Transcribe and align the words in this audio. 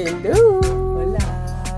Hello. 0.00 0.60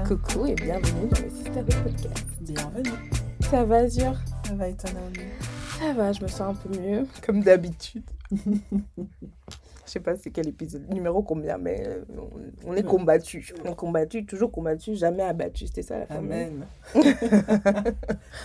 Coucou 0.07 0.45
et 0.45 0.55
bienvenue 0.55 1.09
dans 1.09 1.23
le 1.23 1.31
Sisterhood 1.31 1.75
Podcast. 1.83 2.27
Bienvenue. 2.43 3.11
Ça 3.49 3.65
va, 3.65 3.77
Azur? 3.77 4.15
Ça 4.47 4.55
va 4.57 4.69
et 4.69 4.77
toi, 4.77 4.91
Naomi? 4.93 5.31
Ça 5.79 5.95
va, 5.95 6.13
je 6.13 6.23
me 6.23 6.29
sens 6.29 6.43
un 6.43 6.55
peu 6.55 6.79
mieux, 6.79 7.07
comme 7.25 7.43
d'habitude. 7.43 8.05
Je 8.31 9.95
sais 9.95 10.01
pas 10.01 10.17
c'est 10.17 10.31
quel 10.31 10.49
épisode, 10.49 10.87
numéro 10.93 11.23
combien, 11.23 11.57
mais 11.57 11.83
euh, 11.87 12.05
on, 12.67 12.73
on 12.73 12.77
est 12.77 12.83
combattu. 12.83 13.55
On 13.65 13.73
est 13.73 13.75
combattu, 13.75 14.27
toujours 14.27 14.53
combattu, 14.53 14.97
jamais 14.97 15.23
abattu. 15.23 15.67
C'était 15.67 15.81
ça 15.83 16.01
la 16.01 16.07
formule 16.07 16.33
Amen. 16.33 16.67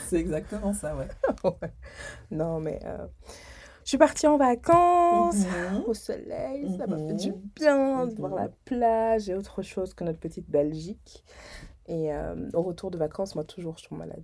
C'est 0.08 0.22
exactement 0.22 0.72
ça, 0.72 0.96
ouais. 0.96 1.08
Ouais. 1.44 1.72
Non, 2.32 2.62
mais 2.62 2.80
euh, 2.86 3.08
je 3.86 3.90
suis 3.90 3.98
partie 3.98 4.28
en 4.28 4.38
vacances. 4.38 5.46
Mhm. 5.46 5.84
Au 5.88 5.94
soleil, 5.94 6.76
ça 6.78 6.88
m'a 6.88 6.98
fait 6.98 7.14
Mhm. 7.14 7.18
du 7.18 7.34
bien 7.56 8.06
de 8.08 8.12
Mhm. 8.12 8.18
voir 8.18 8.36
la 8.36 8.50
plage 8.66 9.30
et 9.30 9.36
autre 9.36 9.62
chose 9.62 9.94
que 9.94 10.04
notre 10.04 10.20
petite 10.20 10.50
Belgique. 10.50 11.24
Et 11.88 12.12
euh, 12.14 12.50
au 12.54 12.64
retour 12.64 12.90
de 12.92 12.98
vacances, 12.98 13.36
moi, 13.36 13.44
toujours, 13.44 13.78
je 13.78 13.88
tombe 13.88 14.00
malade. 14.00 14.24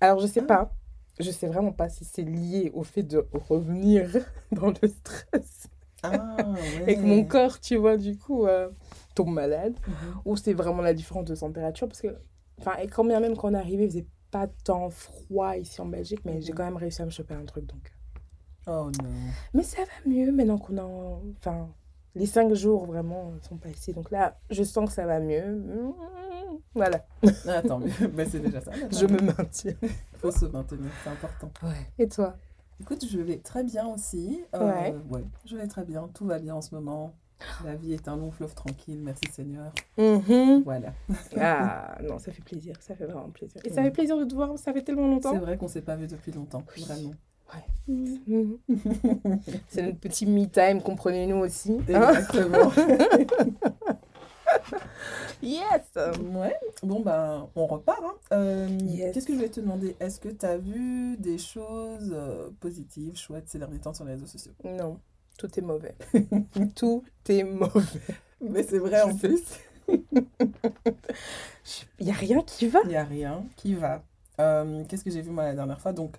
Alors, 0.00 0.18
je 0.18 0.26
sais 0.26 0.40
Ah. 0.40 0.46
pas, 0.46 0.72
je 1.20 1.30
sais 1.30 1.46
vraiment 1.46 1.72
pas 1.72 1.88
si 1.90 2.04
c'est 2.06 2.22
lié 2.22 2.70
au 2.74 2.82
fait 2.82 3.02
de 3.02 3.26
revenir 3.32 4.10
dans 4.52 4.68
le 4.82 4.88
stress 4.88 5.66
Ah, 6.02 6.54
ouais. 6.80 6.84
et 6.92 6.96
que 6.96 7.02
mon 7.02 7.24
corps, 7.24 7.60
tu 7.60 7.76
vois, 7.76 7.98
du 7.98 8.16
coup, 8.16 8.46
euh, 8.46 8.70
tombe 9.14 9.28
malade. 9.34 9.74
Mhm. 9.86 9.94
Ou 10.24 10.36
c'est 10.36 10.54
vraiment 10.54 10.80
la 10.82 10.94
différence 10.94 11.26
de 11.26 11.36
température. 11.36 11.86
Parce 11.86 12.00
que, 12.00 12.16
enfin, 12.58 12.76
et 12.78 12.86
quand 12.88 13.04
bien 13.04 13.20
même 13.20 13.36
qu'on 13.36 13.52
est 13.52 13.58
arrivé, 13.58 13.84
il 13.84 13.90
faisait 13.90 14.06
pas 14.30 14.46
tant 14.64 14.88
froid 14.88 15.54
ici 15.58 15.78
en 15.82 15.86
Belgique, 15.86 16.20
mais 16.24 16.40
j'ai 16.40 16.52
Mhm. 16.52 16.56
quand 16.56 16.64
même 16.64 16.76
réussi 16.78 17.02
à 17.02 17.04
me 17.04 17.10
choper 17.10 17.34
un 17.34 17.44
truc, 17.44 17.66
donc. 17.66 17.92
Oh 18.66 18.90
non. 19.02 19.08
Mais 19.54 19.62
ça 19.62 19.82
va 19.82 20.10
mieux 20.10 20.30
maintenant 20.32 20.58
qu'on 20.58 20.78
a... 20.78 20.84
Enfin, 21.38 21.68
les 22.14 22.26
cinq 22.26 22.52
jours 22.54 22.86
vraiment 22.86 23.32
sont 23.42 23.56
passés. 23.56 23.92
Donc 23.92 24.10
là, 24.10 24.38
je 24.50 24.62
sens 24.62 24.88
que 24.88 24.94
ça 24.94 25.06
va 25.06 25.18
mieux. 25.20 25.56
Mmh, 25.56 25.92
Voilà, 26.74 27.04
Ah, 27.48 27.62
tant 27.62 27.78
mieux. 27.78 27.90
Ben, 28.14 28.28
c'est 28.28 28.40
déjà 28.40 28.60
ça. 28.60 28.70
je 28.90 29.06
me 29.06 29.18
maintiens. 29.20 29.74
Il 29.82 29.88
faut 30.18 30.30
se 30.30 30.44
maintenir, 30.46 30.90
c'est 31.02 31.10
important. 31.10 31.50
Ouais. 31.62 31.90
Et 31.98 32.08
toi? 32.08 32.36
Écoute, 32.80 33.04
je 33.08 33.18
vais 33.20 33.38
très 33.38 33.64
bien 33.64 33.86
aussi. 33.88 34.42
Euh, 34.54 34.66
Ouais. 34.66 34.94
ouais, 35.10 35.24
je 35.46 35.56
vais 35.56 35.66
très 35.66 35.84
bien. 35.84 36.08
Tout 36.14 36.26
va 36.26 36.38
bien 36.38 36.54
en 36.54 36.60
ce 36.60 36.74
moment. 36.74 37.14
La 37.64 37.74
vie 37.74 37.92
est 37.92 38.06
un 38.06 38.16
long 38.16 38.30
fleuve 38.30 38.54
tranquille, 38.54 39.00
merci 39.02 39.24
Seigneur. 39.32 39.72
Mhm. 39.98 40.62
Voilà. 40.64 40.92
Ah, 41.36 41.98
non, 42.08 42.18
ça 42.18 42.30
fait 42.30 42.42
plaisir. 42.42 42.76
Ça 42.80 42.94
fait 42.94 43.06
vraiment 43.06 43.30
plaisir. 43.30 43.60
Et 43.64 43.70
ça 43.70 43.82
fait 43.82 43.90
plaisir 43.90 44.16
de 44.16 44.24
te 44.24 44.34
voir. 44.34 44.56
Ça 44.58 44.72
fait 44.72 44.82
tellement 44.82 45.06
C'est 45.20 45.28
longtemps. 45.28 45.38
vrai 45.40 45.56
qu'on 45.56 45.66
s'est 45.68 45.82
pas 45.82 45.96
vu 45.96 46.06
depuis 46.06 46.30
longtemps, 46.30 46.62
Oui. 46.76 46.84
vraiment. 46.84 47.10
Mhm. 47.88 48.58
C'est 49.68 49.82
notre 49.82 49.98
petit 49.98 50.24
me 50.26 50.46
time, 50.46 50.80
comprenez-nous 50.82 51.36
aussi. 51.38 51.72
hein 51.92 52.10
Exactement. 52.12 52.70
yes 55.42 55.82
Ouais, 56.32 56.54
bon 56.82 57.00
ben 57.00 57.48
on 57.56 57.66
repart. 57.66 58.00
hein. 58.04 58.14
Euh, 58.32 58.68
Yes. 58.86 59.12
Qu'est-ce 59.14 59.26
que 59.26 59.34
je 59.34 59.40
vais 59.40 59.48
te 59.48 59.60
demander? 59.60 59.96
Est-ce 60.00 60.20
que 60.20 60.28
tu 60.28 60.46
as 60.46 60.58
vu 60.58 61.16
des 61.18 61.38
choses 61.38 62.12
euh, 62.12 62.50
positives, 62.60 63.16
chouettes 63.16 63.48
ces 63.48 63.58
derniers 63.58 63.78
temps 63.80 63.94
sur 63.94 64.04
les 64.04 64.12
réseaux 64.12 64.26
sociaux? 64.26 64.52
Non, 64.64 64.98
tout 65.38 65.48
est 65.58 65.62
mauvais. 65.62 65.94
tout 66.76 67.02
est 67.28 67.42
mauvais. 67.44 68.00
Mais 68.40 68.62
c'est 68.62 68.78
vrai 68.78 69.02
en 69.02 69.10
Je 69.10 69.16
sais. 69.16 69.28
plus. 69.28 69.42
Il 71.98 72.06
n'y 72.06 72.10
a 72.12 72.14
rien 72.14 72.40
qui 72.42 72.68
va. 72.68 72.80
Il 72.84 72.88
n'y 72.90 72.96
a 72.96 73.04
rien 73.04 73.44
qui 73.56 73.74
va. 73.74 74.02
Euh, 74.40 74.84
Qu'est-ce 74.88 75.04
que 75.04 75.10
j'ai 75.10 75.20
vu 75.22 75.30
moi 75.30 75.44
la 75.44 75.54
dernière 75.54 75.80
fois? 75.80 75.92
Donc, 75.92 76.16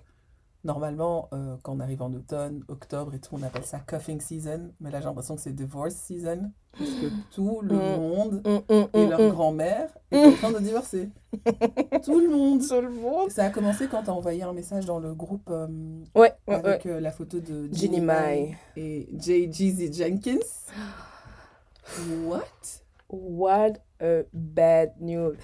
normalement, 0.64 1.28
euh, 1.32 1.56
quand 1.62 1.74
on 1.76 1.80
arrive 1.80 2.02
en 2.02 2.12
automne, 2.12 2.62
octobre 2.68 3.14
et 3.14 3.20
tout, 3.20 3.34
on 3.34 3.42
appelle 3.42 3.64
ça 3.64 3.78
coughing 3.80 4.20
season. 4.20 4.70
Mais 4.80 4.90
là, 4.90 5.00
j'ai 5.00 5.06
l'impression 5.06 5.36
que 5.36 5.42
c'est 5.42 5.52
divorce 5.54 5.94
season. 5.94 6.50
Parce 6.76 6.90
que 6.90 7.06
tout 7.34 7.60
le 7.62 7.74
Mm. 7.76 7.96
monde 8.00 8.42
Hum, 8.46 8.62
hum, 8.68 8.88
et 8.94 9.06
leur 9.06 9.30
grand-mère 9.30 9.90
est 10.10 10.24
en 10.24 10.32
train 10.32 10.50
de 10.52 10.58
divorcer. 10.58 11.10
tout 12.04 12.18
le 12.20 12.28
monde. 12.28 12.62
Tout 12.66 12.80
le 12.80 12.90
monde. 12.90 13.30
Ça 13.30 13.44
a 13.44 13.50
commencé 13.50 13.86
quand 13.88 14.02
tu 14.02 14.10
as 14.10 14.14
envoyé 14.14 14.42
un 14.42 14.52
message 14.52 14.84
dans 14.86 14.98
le 14.98 15.14
groupe 15.14 15.48
euh, 15.50 15.66
Ouais, 16.14 16.32
ouais, 16.48 16.54
ouais. 16.54 16.54
avec 16.54 16.86
euh, 16.86 17.00
la 17.00 17.12
photo 17.12 17.38
de 17.40 17.68
Ginny 17.72 18.00
Mai. 18.00 18.56
et 18.76 19.08
J. 19.18 19.52
Jeezy 19.52 19.92
Jenkins. 19.92 20.38
What? 22.26 22.82
What 23.08 23.74
a 24.00 24.22
bad 24.32 24.94
news. 25.00 25.34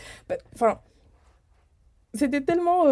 Enfin, 0.55 0.81
c'était 2.15 2.41
tellement 2.41 2.87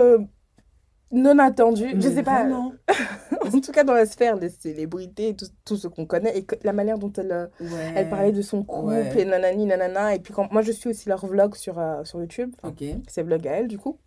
non 1.11 1.39
attendu. 1.39 1.87
je 1.95 2.09
sais 2.09 2.23
pas. 2.23 2.41
vraiment. 2.43 2.73
en 3.47 3.61
tout 3.61 3.73
cas, 3.73 3.85
dans 3.85 3.95
la 3.95 4.07
sphère 4.07 4.39
des 4.39 4.51
célébrités, 4.51 5.35
tout, 5.35 5.47
tout 5.65 5.77
ce 5.77 5.89
qu'on 5.89 6.07
connaît, 6.07 6.37
et 6.37 6.45
que, 6.45 6.55
la 6.65 6.73
manière 6.73 6.99
dont 6.99 7.13
elle, 7.17 7.33
euh, 7.33 7.47
Ouais. 7.61 7.93
elle 7.97 8.09
parlait 8.11 8.33
de 8.33 8.43
son 8.43 8.63
couple, 8.63 8.93
Ouais. 8.93 9.21
et 9.21 9.25
nanani, 9.25 9.67
nanana. 9.67 10.15
Et 10.15 10.19
puis, 10.19 10.35
quand, 10.35 10.53
moi, 10.53 10.63
je 10.63 10.73
suis 10.73 10.91
aussi 10.91 11.09
leur 11.09 11.25
vlog 11.27 11.55
sur, 11.55 11.79
euh, 11.79 12.05
sur 12.05 12.21
YouTube. 12.21 12.55
Ok. 12.63 12.85
C'est 13.09 13.23
vlog 13.23 13.47
à 13.49 13.53
elle, 13.53 13.69
du 13.69 13.79
coup. 13.79 13.99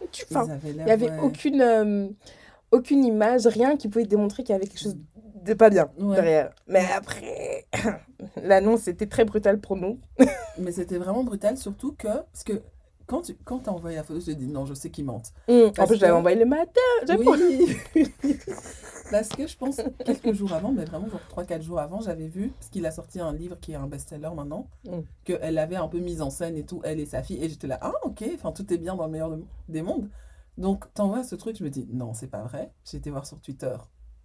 Il 0.00 0.84
n'y 0.84 0.90
avait 0.90 1.10
ouais. 1.10 1.18
aucune, 1.22 1.60
euh, 1.60 2.08
aucune 2.70 3.04
image, 3.04 3.46
rien 3.46 3.76
qui 3.76 3.88
pouvait 3.88 4.04
démontrer 4.04 4.42
qu'il 4.42 4.52
y 4.54 4.56
avait 4.56 4.66
quelque 4.66 4.80
chose 4.80 4.96
de 5.44 5.54
pas 5.54 5.70
bien 5.70 5.88
derrière. 5.98 6.50
Mais 6.66 6.84
après, 6.96 7.66
l'annonce 8.42 8.88
était 8.88 9.06
très 9.06 9.24
brutale 9.24 9.58
pour 9.60 9.76
nous. 9.76 9.98
Mais 10.58 10.72
c'était 10.72 10.98
vraiment 10.98 11.24
brutal, 11.24 11.56
surtout 11.56 11.92
que. 11.92 12.08
Parce 12.08 12.44
que 12.44 12.62
quand 13.08 13.22
tu 13.22 13.34
quand 13.44 13.66
as 13.66 13.72
envoyé 13.72 13.96
la 13.96 14.04
photo, 14.04 14.20
je 14.20 14.26
te 14.26 14.30
dis 14.30 14.46
non, 14.46 14.64
je 14.66 14.74
sais 14.74 14.90
qu'il 14.90 15.04
mente. 15.06 15.32
Hum, 15.48 15.72
En 15.78 15.86
plus, 15.86 15.96
je 15.96 16.00
l'avais 16.02 16.12
que- 16.12 16.18
envoyé 16.18 16.36
le 16.38 16.44
matin. 16.46 16.80
j'avais 17.06 17.26
Oui 17.26 17.76
Parce 19.10 19.28
que 19.30 19.46
je 19.46 19.56
pense 19.56 19.80
quelques 20.04 20.32
jours 20.34 20.52
avant, 20.52 20.70
mais 20.70 20.84
vraiment 20.84 21.08
genre 21.08 21.20
3-4 21.30 21.62
jours 21.62 21.78
avant, 21.80 22.00
j'avais 22.02 22.28
vu, 22.28 22.50
parce 22.50 22.68
qu'il 22.68 22.84
a 22.84 22.90
sorti 22.90 23.20
un 23.20 23.32
livre 23.32 23.58
qui 23.58 23.72
est 23.72 23.76
un 23.76 23.86
best-seller 23.86 24.30
maintenant, 24.36 24.68
Mm. 24.84 25.00
qu'elle 25.24 25.56
avait 25.58 25.76
un 25.76 25.88
peu 25.88 25.98
mise 25.98 26.20
en 26.20 26.28
scène 26.30 26.56
et 26.58 26.64
tout, 26.66 26.80
elle 26.84 27.00
et 27.00 27.06
sa 27.06 27.22
fille, 27.22 27.42
et 27.42 27.48
j'étais 27.48 27.66
là, 27.66 27.78
ah 27.80 27.92
ok, 28.02 28.22
enfin 28.34 28.52
tout 28.52 28.70
est 28.72 28.76
bien 28.78 28.94
dans 28.96 29.06
le 29.06 29.10
meilleur 29.12 29.30
de- 29.30 29.42
des 29.68 29.80
mondes. 29.82 30.08
Donc 30.58 30.92
t'envoies 30.92 31.24
ce 31.24 31.36
truc, 31.36 31.56
je 31.56 31.64
me 31.64 31.70
dis, 31.70 31.88
non, 31.90 32.12
c'est 32.12 32.26
pas 32.26 32.42
vrai. 32.42 32.70
J'ai 32.84 32.98
été 32.98 33.08
voir 33.10 33.24
sur 33.26 33.40
Twitter. 33.40 33.74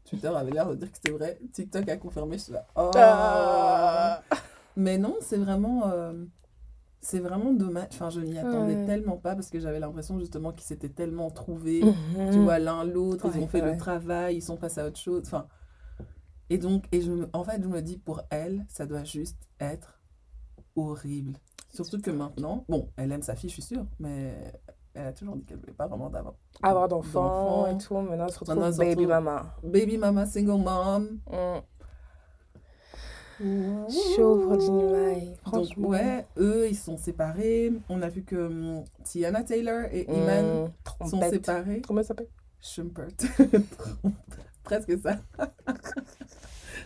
Twitter 0.04 0.28
avait 0.28 0.52
l'air 0.52 0.68
de 0.68 0.76
dire 0.76 0.92
que 0.92 0.98
c'était 0.98 1.12
vrai. 1.18 1.40
TikTok 1.54 1.88
a 1.88 1.96
confirmé, 1.96 2.38
je 2.38 2.44
suis 2.44 2.54
là, 2.54 2.66
oh 2.76 2.92
Ah. 2.96 4.22
Mais 4.76 4.98
non, 4.98 5.16
c'est 5.22 5.38
vraiment. 5.38 5.84
euh, 5.88 6.12
C'est 7.06 7.20
vraiment 7.20 7.52
dommage. 7.52 7.88
Enfin, 7.92 8.10
je 8.10 8.22
m'y 8.22 8.38
attendais 8.38 8.76
Ouais. 8.78 8.86
tellement 8.86 9.18
pas 9.18 9.36
parce 9.36 9.50
que 9.50 9.60
j'avais 9.60 9.80
l'impression 9.82 10.18
justement 10.20 10.54
qu'ils 10.54 10.64
s'étaient 10.64 10.88
tellement 10.90 11.30
trouvés 11.30 11.84
Mhm. 11.84 12.32
tu 12.32 12.40
vois, 12.40 12.60
l'un 12.60 12.86
l'autre, 12.86 13.28
ils 13.36 13.42
ont 13.44 13.48
fait 13.48 13.62
ouais. 13.62 13.74
le 13.74 13.78
travail, 13.78 14.38
ils 14.38 14.42
sont 14.42 14.56
passés 14.56 14.80
à 14.80 14.88
autre 14.88 14.98
chose. 15.00 15.22
Enfin, 15.26 15.48
et 16.50 16.58
donc, 16.58 16.86
et 16.94 17.02
je 17.02 17.12
en 17.34 17.44
fait, 17.44 17.62
je 17.62 17.68
me 17.68 17.82
dis, 17.82 17.98
pour 17.98 18.22
elle, 18.30 18.66
ça 18.70 18.86
doit 18.86 19.04
juste 19.04 19.38
être 19.60 20.00
horrible. 20.78 21.34
Surtout 21.74 22.00
que 22.00 22.10
maintenant, 22.12 22.64
bon, 22.70 22.90
elle 22.96 23.12
aime 23.12 23.22
sa 23.22 23.36
fille, 23.36 23.50
je 23.50 23.56
suis 23.56 23.64
sûre, 23.64 23.86
mais 24.00 24.34
elle 24.94 25.08
a 25.08 25.12
toujours 25.14 25.36
dit 25.36 25.44
qu'elle 25.44 25.58
voulait 25.58 25.74
pas 25.74 25.88
vraiment 25.88 26.10
d'avoir. 26.10 26.36
Avoir 26.62 26.88
d'enfants 26.88 27.68
et 27.68 27.78
tout. 27.80 27.96
Maintenant, 27.98 28.26
elle 28.28 28.32
se 28.32 28.40
retrouve 28.40 28.78
baby 28.78 29.06
mama. 29.08 29.56
Baby 29.64 29.98
mama, 29.98 30.26
single 30.26 30.64
mom. 30.64 31.20
Hum. 31.32 31.62
Chauve 34.16 34.60
Ginny 34.60 34.84
Mai. 34.84 35.34
Donc, 35.52 35.68
ouais, 35.78 36.26
eux, 36.38 36.68
ils 36.70 36.76
sont 36.78 36.98
séparés. 36.98 37.72
On 37.90 38.02
a 38.02 38.10
vu 38.10 38.24
que 38.24 38.36
hum, 38.36 38.84
Tiana 39.04 39.44
Taylor 39.44 39.86
et 39.92 40.06
Iman 40.10 40.72
Hum, 41.00 41.10
sont 41.10 41.30
séparés. 41.30 41.82
Comment 41.86 42.00
elle 42.02 42.06
s'appelle? 42.06 42.28
Schumpert. 42.62 43.08
presque 44.64 44.98
ça. 45.02 45.18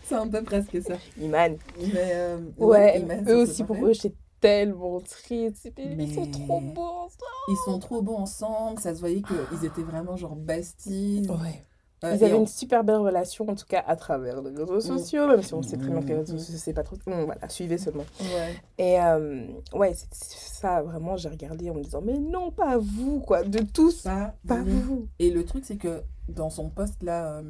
C'est 0.04 0.16
un 0.16 0.28
peu 0.28 0.42
presque 0.44 0.82
ça. 0.82 0.96
Iman. 1.20 1.58
Mais 1.78 2.12
euh, 2.14 2.40
Ouais, 2.58 3.00
Iman 3.00 3.24
eux 3.28 3.44
aussi, 3.44 3.64
pour 3.64 3.76
eux, 3.86 3.94
c'est 3.94 4.14
tellement 4.40 5.00
triste. 5.02 5.70
Ils 5.78 6.14
sont 6.14 6.30
trop 6.32 6.60
beaux 6.62 6.82
ensemble. 6.82 7.24
Ils 7.50 7.58
sont 7.66 7.80
trop 7.80 8.02
beaux 8.02 8.16
ensemble, 8.16 8.80
ça 8.80 8.94
se 8.96 9.00
voyait 9.00 9.22
qu'ils 9.22 9.66
étaient 9.66 9.82
vraiment 9.84 10.16
genre 10.16 10.36
besties. 10.36 11.28
Ouais. 11.30 11.64
Euh, 12.04 12.14
Ils 12.16 12.24
avaient 12.24 12.34
en- 12.36 12.42
une 12.42 12.48
super 12.48 12.84
belle 12.84 12.98
relation, 12.98 13.48
en 13.50 13.56
tout 13.56 13.66
cas 13.68 13.84
à 13.88 13.96
travers 13.96 14.42
les 14.44 14.52
réseaux 14.52 14.76
Mm. 14.78 14.82
sociaux, 15.00 15.28
même 15.28 15.42
si 15.42 15.54
on 15.56 15.64
sait 15.64 15.78
très 15.78 15.90
bien 15.90 16.02
que 16.02 16.08
les 16.08 16.16
réseaux 16.18 16.36
Mm. 16.36 16.40
sociaux, 16.40 16.60
c'est 16.60 16.74
pas 16.74 16.84
trop. 16.84 16.96
Bon, 17.08 17.26
voilà, 17.26 17.50
suivez 17.50 17.78
seulement. 17.80 18.06
Ouais. 18.22 18.54
Et 18.78 19.00
euh, 19.02 19.48
ouais, 19.74 19.94
c'est 19.96 20.08
ça, 20.14 20.84
vraiment, 20.84 21.18
j'ai 21.18 21.30
regardé 21.30 21.70
en 21.72 21.74
me 21.74 21.82
disant, 21.82 22.02
mais 22.04 22.20
non, 22.20 22.52
pas 22.52 22.78
vous, 22.78 23.20
quoi, 23.20 23.42
de 23.44 23.60
tous, 23.60 24.04
Pas 24.04 24.36
pas 24.48 24.62
vous. 24.62 24.80
vous. 24.82 25.08
Et 25.18 25.32
le 25.32 25.44
truc, 25.44 25.66
c'est 25.66 25.78
que 25.78 26.04
dans 26.30 26.52
son 26.52 26.70
post 26.70 27.02
là 27.02 27.38
euh, 27.40 27.44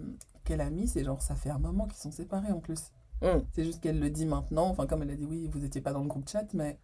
qu'elle 0.46 0.62
a 0.62 0.70
mis, 0.70 0.88
c'est 0.88 1.04
genre 1.04 1.22
ça 1.22 1.36
fait 1.36 1.50
un 1.50 1.60
moment 1.60 1.86
qu'ils 1.86 1.98
sont 2.00 2.12
séparés 2.12 2.52
en 2.54 2.60
plus. 2.60 2.92
Mm. 3.22 3.40
C'est 3.54 3.64
juste 3.66 3.82
qu'elle 3.82 4.00
le 4.00 4.10
dit 4.10 4.26
maintenant. 4.28 4.68
Enfin, 4.70 4.86
comme 4.86 5.02
elle 5.04 5.10
a 5.12 5.16
dit, 5.16 5.26
oui, 5.30 5.50
vous 5.52 5.66
étiez 5.66 5.82
pas 5.82 5.92
dans 5.92 6.02
le 6.02 6.08
groupe 6.08 6.30
chat, 6.30 6.46
mais. 6.54 6.78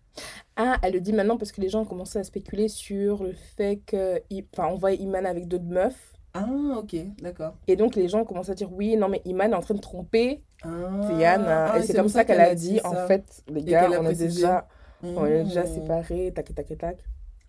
Ah, 0.57 0.77
elle 0.81 0.93
le 0.93 0.99
dit 1.01 1.13
maintenant 1.13 1.37
parce 1.37 1.51
que 1.53 1.61
les 1.61 1.69
gens 1.69 1.81
ont 1.81 1.85
commencé 1.85 2.19
à 2.19 2.23
spéculer 2.23 2.67
sur 2.67 3.23
le 3.23 3.33
fait 3.33 3.77
que, 3.85 4.19
enfin, 4.53 4.67
on 4.71 4.75
voit 4.77 4.91
Iman 4.91 5.25
avec 5.25 5.47
d'autres 5.47 5.63
meufs. 5.63 6.12
Ah, 6.35 6.47
ok, 6.79 6.95
d'accord. 7.21 7.55
Et 7.67 7.75
donc 7.75 7.95
les 7.95 8.07
gens 8.07 8.25
commencent 8.25 8.49
à 8.49 8.55
dire, 8.55 8.71
oui, 8.73 8.95
non, 8.97 9.07
mais 9.07 9.21
Iman 9.25 9.51
est 9.51 9.55
en 9.55 9.61
train 9.61 9.75
de 9.75 9.79
tromper 9.79 10.41
Ah, 10.63 10.67
Diane. 11.15 11.45
ah, 11.47 11.77
et 11.77 11.83
c'est 11.83 11.93
comme 11.93 12.09
ça 12.09 12.25
qu'elle 12.25 12.41
a 12.41 12.55
dit, 12.55 12.79
en 12.83 12.95
fait, 13.07 13.43
les 13.47 13.63
gars, 13.63 13.89
on 13.99 14.07
est 14.09 14.15
déjà, 14.15 14.67
on 15.03 15.25
est 15.25 15.43
déjà 15.43 15.63
Mmh. 15.63 15.67
séparés, 15.67 16.31
tac, 16.33 16.53
tac, 16.55 16.65
tac, 16.65 16.77
tac. 16.77 16.97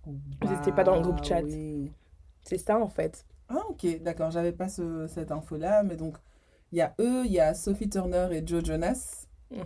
Vous 0.07 0.53
étiez 0.53 0.73
pas 0.73 0.85
dans 0.85 0.97
le 0.97 1.01
groupe 1.03 1.25
chat. 1.25 1.41
Oui. 1.43 1.91
C'est 2.43 2.59
ça, 2.59 2.79
en 2.79 2.89
fait. 2.89 3.25
Ah, 3.49 3.63
ok, 3.71 4.03
d'accord, 4.03 4.31
j'avais 4.31 4.53
pas 4.53 4.69
ce- 4.69 5.07
cette 5.07 5.33
info-là, 5.33 5.83
mais 5.83 5.97
donc, 5.97 6.17
il 6.73 6.79
y 6.79 6.83
a 6.83 6.95
eux, 7.01 7.23
il 7.25 7.33
y 7.33 7.41
a 7.41 7.55
Sophie 7.55 7.89
Turner 7.89 8.29
et 8.33 8.47
Joe 8.47 8.63
Jonas. 8.63 9.27
Mm. 9.51 9.63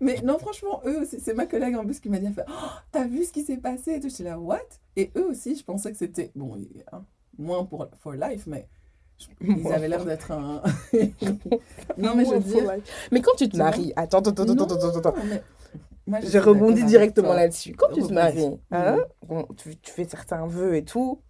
Mais 0.00 0.20
non, 0.22 0.38
franchement, 0.38 0.80
eux 0.86 1.00
aussi, 1.02 1.18
c'est 1.20 1.34
ma 1.34 1.46
collègue 1.46 1.74
en 1.76 1.84
plus 1.84 1.98
qui 2.00 2.08
m'a 2.08 2.18
dit, 2.18 2.28
Oh, 2.48 2.52
t'as 2.92 3.04
vu 3.06 3.24
ce 3.24 3.32
qui 3.32 3.42
s'est 3.42 3.56
passé 3.56 3.94
et 3.94 4.00
tout. 4.00 4.08
J'étais 4.08 4.24
là, 4.24 4.38
what? 4.38 4.60
Et 4.96 5.10
eux 5.16 5.26
aussi, 5.26 5.56
je 5.56 5.64
pensais 5.64 5.90
que 5.90 5.98
c'était, 5.98 6.30
bon, 6.36 6.56
il- 6.56 6.84
hein, 6.92 7.04
moins 7.38 7.64
pour 7.64 7.88
for 7.98 8.12
life, 8.14 8.46
mais 8.46 8.68
ils 9.40 9.72
avaient 9.72 9.88
l'air 9.88 10.04
d'être 10.04 10.30
un. 10.32 10.62
non, 11.98 12.14
mais 12.14 12.24
je 12.24 12.30
veux 12.34 12.40
dire. 12.40 12.72
Mais 13.10 13.20
quand 13.20 13.34
tu 13.36 13.48
te 13.48 13.56
maries, 13.56 13.92
attends, 13.96 14.18
attends, 14.18 14.30
attends, 14.30 14.64
attends, 14.64 14.86
attends, 14.86 14.98
attends. 14.98 15.14
Je 16.06 16.38
rebondis 16.38 16.84
directement 16.84 17.32
là-dessus. 17.32 17.74
Quand 17.74 17.92
tu 17.94 18.02
te 18.02 18.12
maries, 18.12 18.58
hein, 18.72 18.96
Mhm. 18.96 19.04
bon, 19.28 19.46
tu, 19.56 19.76
fais 19.92 20.04
certains 20.04 20.46
vœux 20.46 20.74
et 20.74 20.84
tout, 20.84 21.20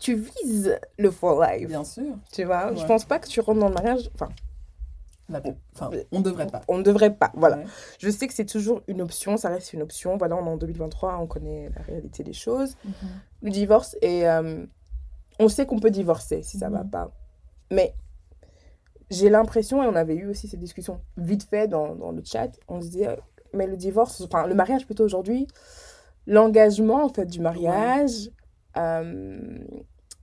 tu 0.00 0.14
vises 0.16 0.78
le 0.98 1.10
for 1.12 1.40
life. 1.42 1.68
Bien 1.68 1.84
sûr. 1.84 2.16
Tu 2.32 2.42
vois, 2.44 2.74
je 2.74 2.84
pense 2.84 3.04
pas 3.04 3.18
que 3.20 3.28
tu 3.28 3.40
rentres 3.40 3.60
dans 3.60 3.68
le 3.68 3.74
mariage. 3.74 4.10
Enfin, 4.14 4.28
Enfin, 5.74 5.90
on 6.10 6.20
devrait 6.20 6.46
pas. 6.48 6.60
on 6.68 6.76
ne 6.78 6.82
devrait 6.82 7.14
pas. 7.14 7.30
Voilà. 7.34 7.56
Ouais. 7.58 7.64
Je 8.00 8.10
sais 8.10 8.26
que 8.26 8.34
c'est 8.34 8.44
toujours 8.44 8.82
une 8.86 9.00
option, 9.00 9.38
ça 9.38 9.48
reste 9.48 9.72
une 9.72 9.80
option. 9.80 10.18
Voilà, 10.18 10.36
on 10.36 10.44
est 10.44 10.50
en 10.50 10.56
2023, 10.58 11.16
on 11.18 11.26
connaît 11.26 11.70
la 11.74 11.82
réalité 11.82 12.22
des 12.22 12.34
choses. 12.34 12.76
Mhm. 12.84 12.92
Le 13.42 13.50
divorce, 13.50 13.96
et 14.02 14.26
on 15.38 15.48
sait 15.48 15.66
qu'on 15.66 15.78
peut 15.80 15.90
divorcer 15.90 16.42
si 16.42 16.58
ça 16.58 16.68
va 16.68 16.84
Mhm. 16.84 16.90
pas. 16.90 17.10
Mais 17.70 17.94
j'ai 19.10 19.28
l'impression, 19.28 19.82
et 19.82 19.86
on 19.86 19.94
avait 19.94 20.14
eu 20.16 20.26
aussi 20.28 20.48
cette 20.48 20.60
discussion 20.60 21.00
vite 21.16 21.44
fait 21.44 21.68
dans, 21.68 21.94
dans 21.94 22.12
le 22.12 22.22
chat, 22.24 22.50
on 22.68 22.80
se 22.80 22.88
disait, 22.88 23.18
mais 23.52 23.66
le 23.66 23.76
divorce, 23.76 24.20
enfin 24.22 24.46
le 24.46 24.54
mariage 24.54 24.86
plutôt 24.86 25.04
aujourd'hui, 25.04 25.46
l'engagement 26.26 27.04
en 27.04 27.08
fait 27.08 27.26
du 27.26 27.40
mariage 27.40 28.30
euh, 28.76 29.58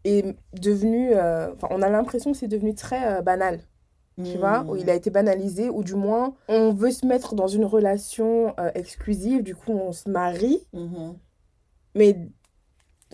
est 0.06 0.36
devenu, 0.54 1.12
euh, 1.14 1.54
on 1.70 1.82
a 1.82 1.90
l'impression 1.90 2.32
que 2.32 2.38
c'est 2.38 2.48
devenu 2.48 2.74
très 2.74 3.18
euh, 3.18 3.22
banal 3.22 3.60
tu 4.22 4.38
vois, 4.38 4.66
où 4.68 4.76
il 4.76 4.90
a 4.90 4.96
été 4.96 5.10
banalisé, 5.12 5.70
ou 5.70 5.82
du 5.82 5.96
moins, 5.96 6.36
on 6.50 6.74
veut 6.74 6.92
se 6.92 7.06
mettre 7.06 7.36
dans 7.36 7.48
une 7.48 7.64
relation 7.64 8.54
exclusive, 8.76 9.44
du 9.44 9.56
coup, 9.56 9.72
on 9.72 9.94
se 9.94 10.10
marie, 10.10 10.68
Mhm. 10.74 11.16
mais 11.96 12.28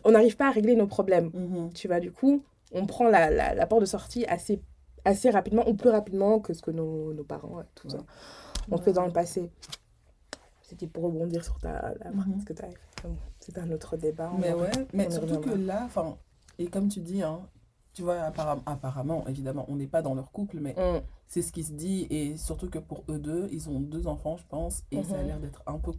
on 0.04 0.12
n'arrive 0.12 0.36
pas 0.38 0.48
à 0.48 0.52
régler 0.52 0.76
nos 0.76 0.88
problèmes, 0.88 1.30
Mhm. 1.34 1.74
tu 1.74 1.88
vois, 1.88 2.00
du 2.00 2.12
coup, 2.12 2.44
on 2.72 2.86
prend 2.86 3.08
la, 3.10 3.30
la, 3.30 3.54
la 3.56 3.66
porte 3.68 3.82
de 3.82 3.86
sortie 3.86 4.26
assez, 4.26 4.62
assez 5.06 5.30
rapidement, 5.30 5.68
ou 5.68 5.74
plus 5.76 5.90
rapidement 5.90 6.40
que 6.40 6.54
ce 6.54 6.62
que 6.62 6.72
nos, 6.72 7.14
nos 7.14 7.24
parents, 7.24 7.58
ouais, 7.58 7.64
tout 7.76 7.90
ça, 7.90 8.00
ont 8.72 8.78
fait 8.78 8.94
dans 8.94 9.06
le 9.06 9.12
passé. 9.14 9.50
C'était 10.62 10.88
pour 10.88 11.04
rebondir 11.04 11.44
sur 11.44 11.60
ta, 11.60 11.94
la 12.04 12.12
Mhm. 12.12 12.44
que 12.44 12.54
tu 12.54 12.62
as. 12.64 12.70
C'est 13.40 13.58
un 13.60 13.72
autre 13.72 13.98
débat. 13.98 14.32
Mais 14.40 14.54
ouais, 14.54 14.72
mais 14.94 15.10
surtout 15.12 15.40
que 15.40 15.52
là, 15.52 15.84
enfin, 15.86 16.18
et 16.58 16.68
comme 16.68 16.88
tu 16.88 17.00
dis, 17.02 17.22
hein, 17.22 17.42
tu 17.94 18.02
vois, 18.02 18.20
apparemment, 18.22 18.64
apparemment, 18.66 19.28
évidemment, 19.28 19.66
on 19.70 19.76
n'est 19.76 19.88
pas 19.88 20.02
dans 20.02 20.16
leur 20.16 20.32
couple, 20.32 20.58
mais 20.60 20.74
Mm. 20.74 21.04
c'est 21.28 21.42
ce 21.44 21.52
qui 21.54 21.64
se 21.64 21.74
dit, 21.74 22.08
et 22.10 22.36
surtout 22.36 22.70
que 22.70 22.80
pour 22.80 23.04
eux 23.10 23.20
deux, 23.20 23.48
ils 23.52 23.70
ont 23.70 23.80
deux 23.80 24.08
enfants, 24.08 24.38
je 24.38 24.46
pense, 24.50 24.84
et 24.92 25.04
ça 25.04 25.16
a 25.18 25.22
Mhm. 25.22 25.28
l'air 25.28 25.40
d'être 25.40 25.62
un 25.68 25.78
peu 25.78 25.92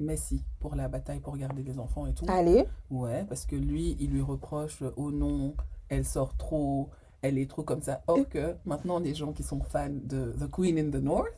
messy 0.00 0.42
pour 0.58 0.74
la 0.74 0.88
bataille 0.88 1.20
pour 1.20 1.36
garder 1.36 1.62
les 1.62 1.78
enfants 1.78 2.06
et 2.06 2.12
tout. 2.14 2.24
Allez, 2.28 2.64
Ouais, 2.90 3.24
parce 3.28 3.46
que 3.46 3.56
lui, 3.56 3.96
il 4.00 4.10
lui 4.10 4.22
reproche, 4.22 4.82
euh, 4.82 4.90
oh 4.96 5.10
non, 5.10 5.54
elle 5.88 6.04
sort 6.04 6.36
trop, 6.36 6.88
elle 7.22 7.38
est 7.38 7.48
trop 7.48 7.62
comme 7.62 7.82
ça. 7.82 8.02
Or 8.06 8.28
que 8.28 8.56
maintenant, 8.64 8.98
les 8.98 9.14
gens 9.14 9.32
qui 9.32 9.42
sont 9.42 9.60
fans 9.60 9.88
de 9.90 10.32
The 10.40 10.50
Queen 10.50 10.78
in 10.78 10.90
the 10.90 11.02
North 11.02 11.28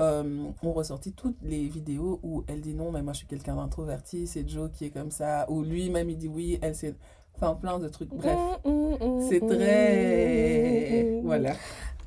euh, 0.00 0.44
ont 0.62 0.72
ressorti 0.72 1.12
toutes 1.12 1.42
les 1.42 1.66
vidéos 1.68 2.20
où 2.22 2.44
elle 2.46 2.60
dit 2.60 2.74
non, 2.74 2.92
mais 2.92 3.02
moi 3.02 3.12
je 3.12 3.18
suis 3.18 3.26
quelqu'un 3.26 3.56
d'introverti, 3.56 4.26
c'est 4.28 4.48
Joe 4.48 4.70
qui 4.72 4.84
est 4.86 4.90
comme 4.90 5.10
ça, 5.10 5.50
ou 5.50 5.62
lui-même 5.62 6.08
il 6.10 6.16
dit 6.18 6.28
oui, 6.28 6.58
elle 6.62 6.74
c'est. 6.74 6.94
Enfin, 7.40 7.54
plein 7.54 7.78
de 7.78 7.88
trucs. 7.88 8.08
Bref, 8.12 8.36
Mm, 8.64 8.70
mm, 8.70 8.94
mm, 9.00 9.20
c'est 9.28 9.40
très. 9.40 11.20
Voilà. 11.22 11.52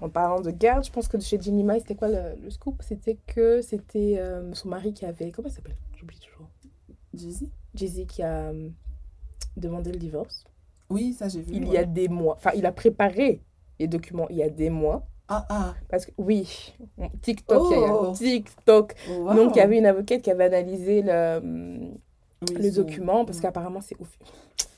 En 0.02 0.10
parlant 0.10 0.42
de 0.42 0.50
garde, 0.52 0.84
je 0.84 0.92
pense 0.92 1.08
que 1.08 1.20
chez 1.20 1.40
Ginny 1.40 1.64
Mai, 1.64 1.80
c'était 1.80 1.96
quoi 1.96 2.08
le, 2.10 2.36
le 2.44 2.50
scoop? 2.50 2.82
C'était 2.82 3.18
que 3.28 3.62
c'était 3.62 4.16
euh, 4.18 4.52
son 4.54 4.68
mari 4.70 4.94
qui 4.94 5.06
avait. 5.06 5.32
Comment 5.32 5.48
il 5.48 5.52
s'appelle? 5.54 5.76
J'oublie 5.96 6.18
toujours. 6.20 6.48
Jeezy 7.14 7.50
Jay-Z 7.76 8.06
qui 8.08 8.24
a 8.24 8.50
euh, 8.50 8.70
demandé 9.58 9.92
le 9.92 10.00
divorce. 10.00 10.44
Oui, 10.90 11.14
ça 11.14 11.30
j'ai 11.30 11.42
vu. 11.42 11.54
Il 11.54 11.68
y 11.70 11.78
a 11.78 11.86
des 11.86 12.08
mois. 12.08 12.36
Enfin, 12.36 12.52
il 12.56 12.66
a 12.66 12.72
préparé 12.72 13.42
les 13.80 13.88
documents 13.88 14.28
il 14.30 14.38
y 14.38 14.44
a 14.44 14.50
des 14.50 14.70
mois. 14.70 15.06
Ah, 15.30 15.46
ah. 15.50 15.74
Parce 15.88 16.06
que, 16.06 16.12
oui, 16.18 16.74
TikTok, 17.22 17.68
il 17.72 17.80
y 17.80 17.84
a- 17.86 17.94
Oh. 17.96 18.12
TikTok. 18.14 18.96
wow. 19.10 19.34
Donc, 19.34 19.56
il 19.56 19.60
y 19.60 19.62
avait 19.62 19.78
une 19.78 19.86
avocate 19.86 20.22
qui 20.22 20.30
avait 20.32 20.44
analysé 20.46 21.02
le, 21.02 21.40
Oui, 22.42 22.56
le 22.56 22.72
document 22.72 23.24
parce 23.24 23.38
Mm. 23.38 23.42
qu'apparemment, 23.42 23.80
c'est 23.82 23.96
ouf. 24.02 24.18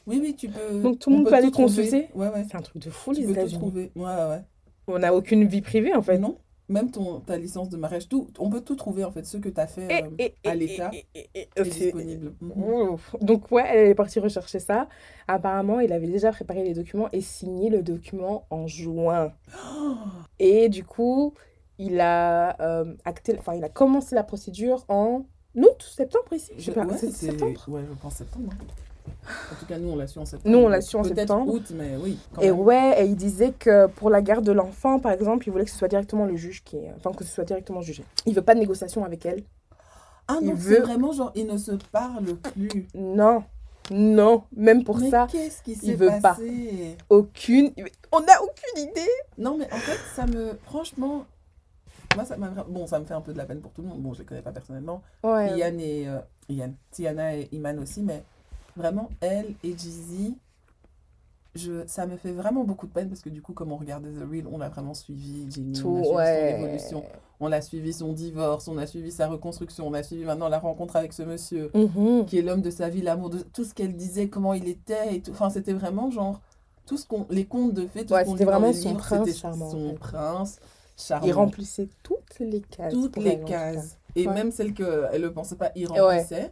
Oui, 0.05 0.19
oui, 0.21 0.35
tu 0.35 0.49
peux. 0.49 0.81
Donc, 0.81 0.99
tout 0.99 1.09
le 1.09 1.15
on 1.15 1.19
monde 1.19 1.29
peut 1.29 1.33
aller 1.35 1.49
consulter. 1.49 2.09
Ouais, 2.13 2.27
ouais. 2.27 2.45
C'est 2.47 2.55
un 2.57 2.61
truc 2.61 2.83
de 2.83 2.91
fou, 2.91 3.13
Tu 3.13 3.21
les 3.21 3.27
peux 3.27 3.33
tout 3.33 3.39
États-Unis. 3.39 3.91
ouais, 3.95 4.03
ouais. 4.03 4.41
On 4.87 4.99
n'a 4.99 5.13
aucune 5.13 5.45
vie 5.45 5.61
privée, 5.61 5.93
en 5.93 6.01
fait. 6.01 6.17
Non, 6.17 6.37
même 6.69 6.91
ton, 6.91 7.19
ta 7.19 7.37
licence 7.37 7.69
de 7.69 7.77
mariage, 7.77 8.07
tout, 8.07 8.27
on 8.39 8.49
peut 8.49 8.61
tout 8.61 8.75
trouver 8.75 9.03
en 9.03 9.11
fait, 9.11 9.25
ce 9.25 9.37
que 9.37 9.49
tu 9.49 9.59
as 9.59 9.67
fait 9.67 10.03
euh, 10.03 10.09
et, 10.17 10.33
à 10.45 10.55
l'état 10.55 10.91
est 11.13 11.61
disponible. 11.61 12.33
Donc 13.21 13.51
ouais, 13.51 13.63
elle 13.67 13.89
est 13.89 13.95
partie 13.95 14.19
rechercher 14.19 14.59
ça. 14.59 14.87
Apparemment, 15.27 15.79
il 15.79 15.91
avait 15.91 16.07
déjà 16.07 16.31
préparé 16.31 16.63
les 16.63 16.73
documents 16.73 17.09
et 17.11 17.21
signé 17.21 17.69
le 17.69 17.83
document 17.83 18.45
en 18.49 18.67
juin. 18.67 19.33
Et 20.39 20.67
du 20.67 20.83
coup, 20.83 21.33
il 21.77 21.99
a 21.99 22.59
euh, 22.61 22.95
acté, 23.05 23.35
enfin, 23.37 23.53
il 23.53 23.63
a 23.63 23.69
commencé 23.69 24.15
la 24.15 24.23
procédure 24.23 24.83
en 24.87 25.25
août, 25.55 25.81
septembre 25.95 26.33
ici. 26.33 26.51
Je 26.57 26.63
sais 26.63 26.71
pas, 26.71 26.85
ouais, 26.85 26.97
septembre? 26.97 27.65
Ouais, 27.67 27.81
je 27.87 27.93
pense 28.01 28.15
septembre. 28.15 28.51
hein. 28.51 28.65
En 29.51 29.55
tout 29.59 29.65
cas, 29.65 29.77
nous, 29.77 29.89
on 29.89 29.95
l'a 29.95 30.07
su 30.07 30.19
en 30.19 30.25
septembre. 30.25 30.51
Nous, 30.55 30.63
on 30.63 30.67
l'a 30.67 30.81
su 30.81 30.95
en 30.95 31.03
septembre. 31.03 31.53
août, 31.53 31.71
mais 31.73 31.95
oui. 32.01 32.17
quand 32.33 32.41
Et 32.41 32.51
même. 32.51 32.59
ouais, 32.59 33.01
et 33.01 33.05
il 33.05 33.15
disait 33.15 33.51
que 33.57 33.87
pour 33.87 34.09
la 34.09 34.21
garde 34.21 34.43
de 34.45 34.51
l'enfant, 34.51 34.99
par 34.99 35.11
exemple, 35.11 35.47
il 35.47 35.51
voulait 35.51 35.65
que 35.65 35.71
ce 35.71 35.77
soit 35.77 35.87
directement 35.87 36.25
le 36.25 36.35
juge 36.35 36.63
qui, 36.63 36.77
enfin, 36.97 37.11
que 37.13 37.23
ce 37.23 37.31
soit 37.33 37.43
directement 37.45 37.81
jugé. 37.81 38.03
Il 38.25 38.33
veut 38.35 38.41
pas 38.41 38.53
de 38.55 38.59
négociation 38.59 39.05
avec 39.05 39.25
elle. 39.25 39.43
Ah 40.27 40.37
il 40.41 40.47
non, 40.49 40.53
veut- 40.55 40.75
c'est 40.75 40.81
vraiment 40.81 41.11
genre, 41.11 41.31
ils 41.35 41.45
ne 41.45 41.57
se 41.57 41.71
parlent 41.91 42.35
plus. 42.53 42.87
Non, 42.95 43.43
non, 43.91 44.43
même 44.55 44.83
pour 44.83 44.97
mais 44.97 45.09
ça, 45.09 45.27
qu'est-ce 45.31 45.61
qui 45.61 45.77
il 45.83 45.95
veut 45.95 46.09
pas. 46.21 46.37
aucune. 47.09 47.71
On 48.11 48.19
n'a 48.21 48.41
aucune 48.41 48.89
idée. 48.89 49.09
Non, 49.37 49.57
mais 49.57 49.65
en 49.71 49.77
fait, 49.77 49.99
ça 50.15 50.25
me. 50.25 50.53
Franchement, 50.63 51.25
moi, 52.15 52.25
ça 52.25 52.37
m'a. 52.37 52.47
Bon, 52.69 52.87
ça 52.87 52.99
me 52.99 53.05
fait 53.05 53.13
un 53.13 53.21
peu 53.21 53.33
de 53.33 53.37
la 53.37 53.45
peine 53.45 53.59
pour 53.59 53.71
tout 53.73 53.81
le 53.81 53.87
monde. 53.89 54.01
Bon, 54.01 54.13
je 54.13 54.19
les 54.19 54.25
connais 54.25 54.41
pas 54.41 54.51
personnellement. 54.51 55.01
Ouais. 55.23 55.57
Yann 55.57 55.79
et. 55.79 56.07
euh, 56.07 56.19
Yann. 56.49 56.73
Tiana 56.91 57.35
et 57.35 57.49
Iman 57.51 57.79
aussi, 57.79 58.01
mais 58.01 58.23
vraiment, 58.75 59.09
elle 59.21 59.53
et 59.63 59.71
Jeezy, 59.77 60.35
je, 61.55 61.85
ça 61.85 62.07
me 62.07 62.17
fait 62.17 62.31
vraiment 62.31 62.63
beaucoup 62.63 62.87
de 62.87 62.91
peine 62.91 63.09
parce 63.09 63.21
que 63.21 63.29
du 63.29 63.41
coup, 63.41 63.53
comme 63.53 63.71
on 63.71 63.77
regardait 63.77 64.09
The 64.09 64.27
Real, 64.29 64.47
on 64.51 64.59
a 64.61 64.69
vraiment 64.69 64.95
suivi 64.95 65.45
Jimmy, 65.51 65.73
Tout, 65.73 65.89
on 65.89 66.17
a 66.17 66.25
suivi 66.25 66.49
son 66.49 66.57
évolution, 66.57 67.05
on 67.39 67.51
a 67.51 67.61
suivi 67.61 67.93
son 67.93 68.13
divorce, 68.13 68.67
on 68.67 68.77
a 68.79 68.87
suivi 68.87 69.11
sa 69.11 69.27
reconstruction, 69.27 69.87
on 69.87 69.93
a 69.93 70.01
suivi 70.01 70.25
maintenant 70.25 70.49
la 70.49 70.57
rencontre 70.57 70.95
avec 70.95 71.13
ce 71.13 71.21
monsieur 71.21 71.69
Mhm. 71.75 72.25
qui 72.25 72.39
est 72.39 72.41
l'homme 72.41 72.61
de 72.61 72.71
sa 72.71 72.89
vie, 72.89 73.01
l'amour 73.03 73.29
de 73.29 73.39
tout 73.39 73.65
ce 73.65 73.73
qu'elle 73.75 73.95
disait, 73.95 74.29
comment 74.29 74.53
il 74.53 74.67
était 74.67 75.15
et 75.15 75.21
tout. 75.21 75.31
Enfin, 75.31 75.51
c'était 75.51 75.73
vraiment 75.73 76.09
genre 76.09 76.41
tout 76.87 76.97
ce 76.97 77.05
qu'on, 77.05 77.27
les 77.29 77.45
contes 77.45 77.73
de 77.73 77.85
fées, 77.85 78.05
tout 78.05 78.13
Ouais, 78.13 78.21
ce 78.21 78.25
qu'on 78.25 78.31
c'était 78.33 78.45
vraiment 78.45 78.67
les 78.67 78.73
son 78.73 78.89
livres, 78.89 78.99
prince 79.01 79.27
c'était 79.27 79.39
charmant, 79.39 79.69
Son 79.69 79.93
prince 79.93 80.59
charmant. 80.97 81.27
Il 81.27 81.33
remplissait 81.33 81.89
toutes 82.01 82.39
les 82.39 82.61
cases. 82.61 82.93
toutes 82.93 83.17
les 83.17 83.39
cases. 83.41 83.97
Et 84.15 84.25
même 84.27 84.51
celles 84.51 84.73
qu'elle 84.73 85.21
ne 85.21 85.29
pensait 85.29 85.55
pas, 85.55 85.71
il 85.75 85.87
remplissait. 85.87 86.49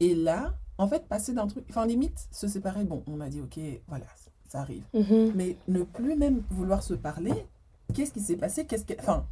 Et 0.00 0.14
là, 0.14 0.54
en 0.78 0.86
fait, 0.86 1.06
passer 1.06 1.32
d'un 1.32 1.46
truc. 1.46 1.64
Enfin, 1.68 1.86
limite, 1.86 2.28
se 2.30 2.46
séparer, 2.46 2.84
bon, 2.84 3.02
on 3.08 3.20
a 3.20 3.28
dit, 3.28 3.40
ok, 3.40 3.58
voilà, 3.88 4.06
ça 4.48 4.60
arrive. 4.60 4.84
Mhm. 4.94 5.32
Mais 5.34 5.56
ne 5.66 5.82
plus 5.82 6.16
même 6.16 6.42
vouloir 6.50 6.82
se 6.82 6.94
parler, 6.94 7.32
qu'est-ce 7.94 8.12
qui 8.12 8.20
s'est 8.20 8.36
passé 8.36 8.64
Qu'est-ce 8.64 8.84
que. 8.84 8.94
Enfin, 9.00 9.24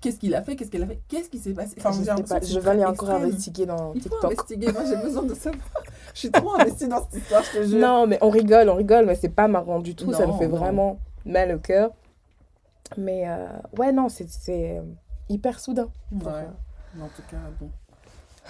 qu'est-ce 0.00 0.18
qu'il 0.18 0.34
a 0.34 0.42
fait 0.42 0.56
Qu'est-ce 0.56 0.70
qu'elle 0.70 0.84
a 0.84 0.86
fait 0.86 1.00
Qu'est-ce 1.08 1.28
qui 1.28 1.38
s'est 1.38 1.52
passé 1.52 1.74
Enfin, 1.78 1.90
je 1.92 2.04
sais 2.04 2.22
pas, 2.22 2.40
je 2.40 2.58
vais 2.58 2.70
aller 2.70 2.84
encore 2.84 3.10
investiguer 3.10 3.66
dans 3.66 3.92
Il 3.94 4.02
faut 4.02 4.24
investiguer, 4.24 4.72
moi 4.72 4.84
j'ai 4.84 4.96
besoin 4.96 5.24
de 5.24 5.34
savoir. 5.34 5.64
Je 6.14 6.20
suis 6.20 6.30
trop 6.30 6.54
investie 6.54 6.88
dans 6.88 7.02
cette 7.02 7.20
histoire, 7.20 7.42
je 7.42 7.58
te 7.58 7.66
jure. 7.66 7.78
Non, 7.80 8.06
mais 8.06 8.18
on 8.22 8.30
rigole, 8.30 8.68
on 8.68 8.76
rigole, 8.76 9.06
mais 9.06 9.16
c'est 9.16 9.28
pas 9.28 9.48
marrant 9.48 9.80
du 9.80 9.94
tout. 9.94 10.12
ça 10.12 10.26
me 10.26 10.32
fait 10.34 10.48
non. 10.48 10.56
vraiment 10.56 11.00
mal 11.24 11.54
au 11.54 11.58
cœur. 11.58 11.90
Mais 12.96 13.28
euh, 13.28 13.48
ouais, 13.78 13.92
non, 13.92 14.08
c'est- 14.08 14.26
euh, 14.48 14.82
hyper 15.28 15.58
soudain. 15.58 15.88
Ouais. 16.12 16.46
en 17.02 17.08
tout 17.08 17.22
cas, 17.28 17.38
bon. 17.60 17.68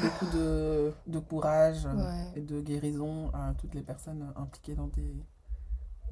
Beaucoup 0.00 0.26
de, 0.36 0.92
de 1.06 1.18
courage 1.18 1.86
euh, 1.86 1.94
Ouais. 1.96 2.32
et 2.36 2.40
de 2.40 2.60
guérison 2.60 3.30
à 3.32 3.54
toutes 3.58 3.74
les 3.74 3.82
personnes 3.82 4.26
impliquées 4.36 4.74
dans 4.74 4.88
des, 4.88 5.14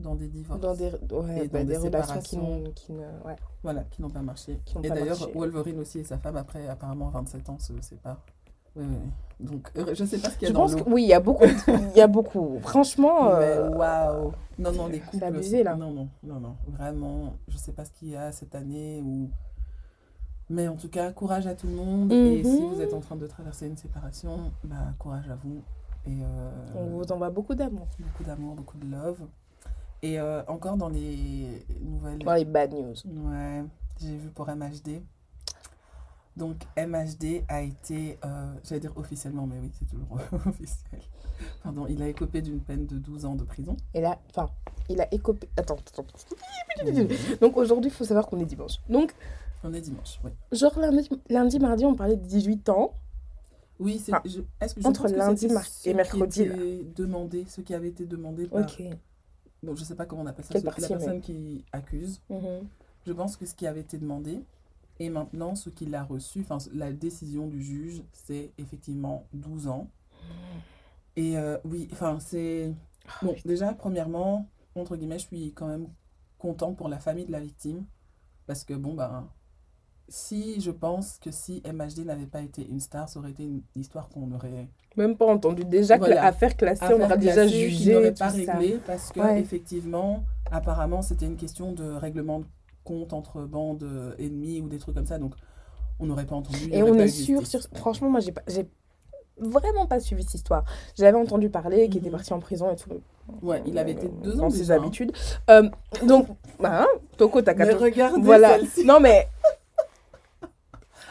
dans 0.01 0.15
des 0.15 0.29
divorces. 0.29 0.61
dans 0.61 0.75
des, 0.75 0.91
ouais, 0.91 1.45
Et 1.45 1.49
bah, 1.49 1.61
dans 1.61 1.65
des 1.67 1.73
des 1.73 1.77
relations 1.79 2.19
qui, 2.21 2.29
séparations. 2.31 2.61
ne- 2.61 2.69
qui 2.71 2.93
ne. 2.93 3.01
Ouais. 3.25 3.37
Voilà, 3.63 3.83
qui 3.85 4.01
n'ont 4.03 4.11
pas 4.11 4.23
marché. 4.23 4.59
Qui 4.65 4.79
et 4.83 4.89
d'ailleurs. 4.89 5.19
Wolverine 5.35 5.79
aussi 5.81 5.99
et 6.01 6.05
sa 6.05 6.19
femme, 6.19 6.37
après 6.37 6.67
apparemment 6.69 7.09
27 7.11 7.49
ans, 7.51 7.59
se 7.59 7.79
séparent. 7.83 8.21
Oui, 8.77 8.85
oui. 8.89 9.47
Donc, 9.47 9.71
je 9.95 10.05
sais 10.05 10.19
pas 10.19 10.31
ce 10.31 10.35
qu'il 10.37 10.43
y 10.43 10.47
a 10.47 10.49
Je 10.49 10.53
dans 10.55 10.61
pense 10.63 10.75
que 10.75 10.89
oui, 10.89 11.03
il 11.05 11.09
y 11.09 11.13
a 11.13 11.21
beaucoup. 11.21 11.45
Il 11.69 11.97
y 11.97 12.01
a 12.01 12.07
beaucoup. 12.09 12.59
Franchement. 12.61 13.29
Euh, 13.35 13.69
waouh 13.71 14.33
Non, 14.59 14.73
non, 14.73 14.87
les 14.89 14.99
c'est 14.99 15.11
couples... 15.11 15.25
abusé, 15.25 15.59
sont- 15.59 15.65
là. 15.65 15.77
Non, 15.77 15.93
non, 15.93 16.09
non, 16.25 16.41
non. 16.41 16.57
Vraiment, 16.69 17.35
je 17.49 17.57
sais 17.57 17.71
pas 17.73 17.85
ce 17.85 17.93
qu'il 17.93 18.09
y 18.11 18.17
a 18.17 18.33
cette 18.33 18.55
année 18.57 19.01
ou... 19.05 19.31
Mais 20.51 20.69
en 20.69 20.77
tout 20.77 20.89
cas, 20.89 21.11
courage 21.13 21.47
à 21.47 21.55
tout 21.55 21.67
le 21.67 21.75
monde. 21.75 22.13
Et 22.13 22.43
si 22.45 22.61
Mhm. 22.61 22.75
vous 22.75 22.81
êtes 22.81 22.93
en 22.93 23.01
train 23.01 23.17
de 23.17 23.27
traverser 23.27 23.67
une 23.67 23.77
séparation, 23.77 24.53
bah, 24.65 24.77
courage 24.99 25.29
à 25.31 25.37
vous. 25.37 25.63
Et 26.07 26.23
euh, 26.23 26.51
On 26.77 26.85
vous 26.99 27.13
envoie 27.13 27.31
beaucoup 27.31 27.55
d'amour. 27.55 27.87
beaucoup 27.99 28.25
d'amour, 28.25 28.55
beaucoup 28.55 28.77
de 28.77 28.87
love. 28.91 29.21
Et 30.03 30.21
euh, 30.21 30.43
encore 30.49 30.77
dans 30.77 30.91
les 30.91 31.65
nouvelles... 31.81 32.19
Dans 32.19 32.35
les 32.35 32.45
bad 32.45 32.73
news. 32.75 32.95
Ouais. 33.07 33.65
j'ai 34.01 34.17
vu 34.19 34.29
pour 34.29 34.47
MHD. 34.49 35.01
Donc 36.37 36.57
MHD 36.77 37.45
a 37.49 37.63
été, 37.63 38.19
euh, 38.25 38.53
j'allais 38.65 38.81
dire 38.81 38.93
officiellement, 38.97 39.47
mais 39.47 39.57
oui, 39.63 39.71
c'est 39.79 39.87
toujours 39.87 40.19
officiel. 40.47 41.01
Pardon, 41.63 41.87
il 41.89 42.03
a 42.03 42.09
écopé 42.09 42.43
d'une 42.43 42.61
peine 42.61 42.87
de 42.87 42.99
12 42.99 43.25
ans 43.25 43.35
de 43.37 43.45
prison. 43.45 43.77
Et 43.95 44.01
là, 44.01 44.19
enfin, 44.31 44.51
il 44.91 45.01
a 45.01 45.07
écopé. 45.15 45.49
Attends, 45.57 45.77
attends. 45.77 46.05
Donc 47.41 47.57
aujourd'hui, 47.57 47.91
il 47.91 47.95
faut 47.95 48.05
savoir 48.05 48.27
qu'on 48.27 48.41
est 48.41 48.45
dimanche. 48.45 48.81
Donc, 48.89 49.15
On 49.65 49.73
est 49.73 49.81
dimanche, 49.81 50.21
oui. 50.23 50.31
genre 50.53 50.79
lundi, 50.79 51.09
lundi, 51.31 51.59
mardi, 51.59 51.85
on 51.87 51.95
parlait 51.95 52.17
de 52.17 52.27
18 52.27 52.69
ans. 52.69 52.93
Oui, 53.81 53.99
c'est, 53.99 54.13
Enfin, 54.13 54.23
je- 54.27 54.43
est-ce 54.61 54.75
que 54.75 54.81
je 54.83 54.87
entre 54.87 55.09
que 55.09 55.15
lundi 55.15 55.49
ce 55.49 55.89
et 55.89 55.95
mercredi, 55.95 56.43
était 56.43 56.85
demandé, 56.95 57.45
ce 57.49 57.61
qui 57.63 57.75
avait 57.75 57.89
été 57.89 58.05
demandé 58.07 58.47
par, 58.47 58.63
Ok. 58.63 58.83
bon, 59.63 59.75
je 59.75 59.83
sais 59.83 59.95
pas 59.97 60.07
comment 60.07 60.23
on 60.23 60.27
appelle 60.27 60.45
ça, 60.45 60.61
ce- 60.61 60.65
la 60.65 60.71
personne 60.73 61.21
qui 61.21 61.65
accuse. 61.73 62.21
Mhm. 62.31 62.69
Je 63.07 63.13
pense 63.13 63.37
que 63.37 63.47
ce 63.47 63.55
qui 63.55 63.67
avait 63.67 63.81
été 63.81 63.99
demandé, 63.99 64.45
et 65.01 65.09
maintenant 65.11 65.55
ce 65.57 65.71
qu'il 65.71 65.95
a 65.95 66.05
reçu, 66.05 66.41
enfin 66.49 66.59
la 66.73 66.93
décision 66.93 67.49
du 67.49 67.61
juge, 67.63 68.03
c'est 68.13 68.53
effectivement 68.59 69.27
12 69.33 69.67
ans. 69.67 69.89
Et 71.17 71.37
euh, 71.39 71.59
oui, 71.65 71.89
enfin 71.93 72.19
c'est... 72.21 72.73
Bon, 73.23 73.35
déjà, 73.45 73.73
premièrement, 73.75 74.49
entre 74.75 74.97
guillemets, 74.97 75.19
je 75.19 75.27
suis 75.27 75.53
quand 75.53 75.67
même 75.69 75.89
contente 76.39 76.77
pour 76.77 76.89
la 76.89 76.99
famille 76.99 77.27
de 77.27 77.33
la 77.33 77.41
victime. 77.41 77.85
Parce 78.47 78.63
que 78.65 78.75
bon, 78.75 78.95
ben, 78.95 79.29
si 80.09 80.61
je 80.61 80.71
pense 80.71 81.19
que 81.19 81.31
si 81.31 81.63
MHD 81.67 82.05
n'avait 82.05 82.27
pas 82.27 82.41
été 82.43 82.67
une 82.69 82.81
star, 82.81 83.09
ça 83.09 83.19
aurait 83.19 83.31
été 83.31 83.43
une 83.45 83.63
histoire 83.75 84.09
qu'on 84.09 84.31
aurait 84.33 84.69
Même 84.97 85.17
pas 85.17 85.27
entendu. 85.27 85.65
Déjà 85.65 85.95
que 85.97 86.05
Voilà. 86.05 86.17
l'affaire 86.25 86.57
classée, 86.57 86.83
on 86.85 86.87
affaire 86.95 87.07
aura 87.07 87.17
déjà 87.17 87.47
jugé. 87.47 87.95
n'aurait 87.95 88.13
pas 88.13 88.31
ça. 88.31 88.37
réglé 88.37 88.79
parce 88.87 89.11
que 89.13 89.21
Ouais. 89.21 89.41
effectivement 89.41 90.25
apparemment 90.51 91.01
c'était 91.03 91.27
une 91.27 91.37
question 91.37 91.73
de 91.73 91.91
règlement 91.95 92.41
de 92.41 92.45
compte 92.85 93.13
entre 93.15 93.43
bandes 93.43 93.89
ennemies 94.19 94.61
ou 94.61 94.69
des 94.69 94.79
trucs 94.79 94.95
comme 94.95 95.07
ça 95.07 95.19
donc 95.19 95.35
on 95.99 96.07
n'aurait 96.07 96.27
pas 96.27 96.37
entendu 96.37 96.69
Et 96.71 96.83
aurait 96.83 96.91
on 96.91 96.99
est 96.99 97.09
sûr, 97.09 97.47
sur... 97.47 97.61
franchement, 97.75 98.11
moi, 98.11 98.21
j'ai 98.21 98.33
pas... 98.33 98.43
vraiment 99.39 99.87
pas 99.87 100.01
suivi 100.01 100.23
cette 100.25 100.35
histoire. 100.35 100.65
J'avais 100.97 101.17
entendu 101.17 101.49
parler 101.51 101.89
qu'il 101.89 101.99
était 101.99 102.07
Mhm. 102.11 102.13
parti 102.17 102.33
en 102.33 102.41
prison 102.41 102.71
et 102.73 102.77
tout. 102.77 102.91
ouais 103.43 103.63
il 103.67 103.79
avait 103.79 103.93
été 103.93 104.09
deux 104.23 104.35
ans 104.39 104.45
Dans 104.45 104.51
ses 104.51 104.59
déjà, 104.59 104.75
hein. 104.75 104.79
habitudes. 104.79 105.13
Euh, 105.51 105.69
donc, 106.07 106.27
bah, 106.61 106.83
hein, 106.83 106.87
Toko, 107.17 107.41
t'as 107.43 107.55
mais 107.55 107.67
14 107.67 107.83
regardez 107.83 108.21
Voilà. 108.23 108.59
celle-ci 108.59 108.85
Non, 108.85 109.01
mais 109.01 109.27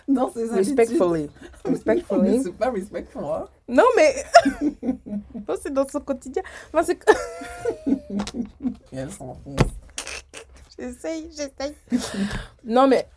dans 0.07 0.29
ses 0.31 0.51
habitudes 0.51 0.77
respectfully. 0.77 1.29
mais 1.65 1.71
Respectfully. 1.71 2.43
c'est 2.43 2.53
pas 2.53 2.71
respectful 2.71 3.23
hein 3.23 3.45
Non, 3.67 3.83
mais. 3.95 4.13
non, 5.47 5.55
c'est 5.61 5.73
dans 5.73 5.87
son 5.87 5.99
quotidien. 6.01 6.43
Enfin, 6.73 6.83
c'est- 6.83 6.99
elle 8.91 9.11
s'enfonce 9.11 9.59
J'essaye, 10.77 11.29
j'essaye. 11.31 11.75
non, 12.65 12.87
mais. 12.87 13.07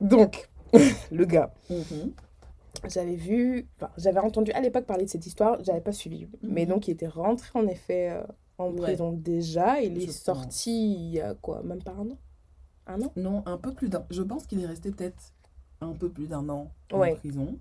Donc, 0.00 0.48
le 1.10 1.24
gars, 1.24 1.52
Mhm. 1.70 2.12
j'avais 2.88 3.16
vu. 3.16 3.66
Enfin, 3.76 3.90
j'avais 3.96 4.20
entendu 4.20 4.52
à 4.52 4.60
l'époque 4.60 4.84
parler 4.84 5.04
de 5.06 5.10
cette 5.10 5.26
histoire, 5.26 5.58
j'avais 5.64 5.80
pas 5.80 5.92
suivi. 5.92 6.28
Mais 6.42 6.64
Mhm. 6.64 6.68
donc, 6.68 6.88
il 6.88 6.92
était 6.92 7.08
rentré 7.08 7.50
en 7.58 7.66
effet 7.66 8.10
euh, 8.10 8.22
en 8.58 8.70
Ouais. 8.72 8.82
prison 8.82 9.12
déjà. 9.12 9.80
Il 9.80 9.94
Je 9.98 10.02
est 10.02 10.06
pense. 10.06 10.16
sorti 10.16 10.92
il 10.94 11.10
y 11.14 11.20
a 11.20 11.34
quoi 11.34 11.62
Même 11.64 11.82
pas 11.82 11.92
un 11.92 12.10
an? 12.10 12.18
Un 12.86 13.02
an? 13.02 13.12
Non 13.16 13.42
un 13.46 13.56
peu 13.56 13.72
plus 13.72 13.88
d'un 13.88 14.04
je 14.10 14.22
pense 14.22 14.46
qu'il 14.46 14.62
est 14.62 14.66
resté 14.66 14.90
peut-être 14.90 15.32
un 15.80 15.92
peu 15.92 16.08
plus 16.08 16.26
d'un 16.26 16.48
an 16.48 16.70
en 16.92 17.14
prison 17.14 17.58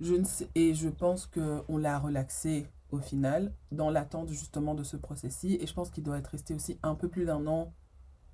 je 0.00 0.14
ne 0.14 0.24
sais 0.24 0.48
et 0.54 0.74
je 0.74 0.88
pense 0.88 1.26
que 1.26 1.62
on 1.68 1.76
l'a 1.76 1.98
relaxé 1.98 2.66
au 2.90 2.98
final 2.98 3.52
dans 3.72 3.90
l'attente 3.90 4.28
justement 4.28 4.74
de 4.74 4.82
ce 4.82 4.96
procès-ci 4.96 5.58
et 5.60 5.66
je 5.66 5.74
pense 5.74 5.90
qu'il 5.90 6.04
doit 6.04 6.18
être 6.18 6.28
resté 6.28 6.54
aussi 6.54 6.78
un 6.82 6.94
peu 6.94 7.08
plus 7.08 7.24
d'un 7.24 7.46
an 7.46 7.72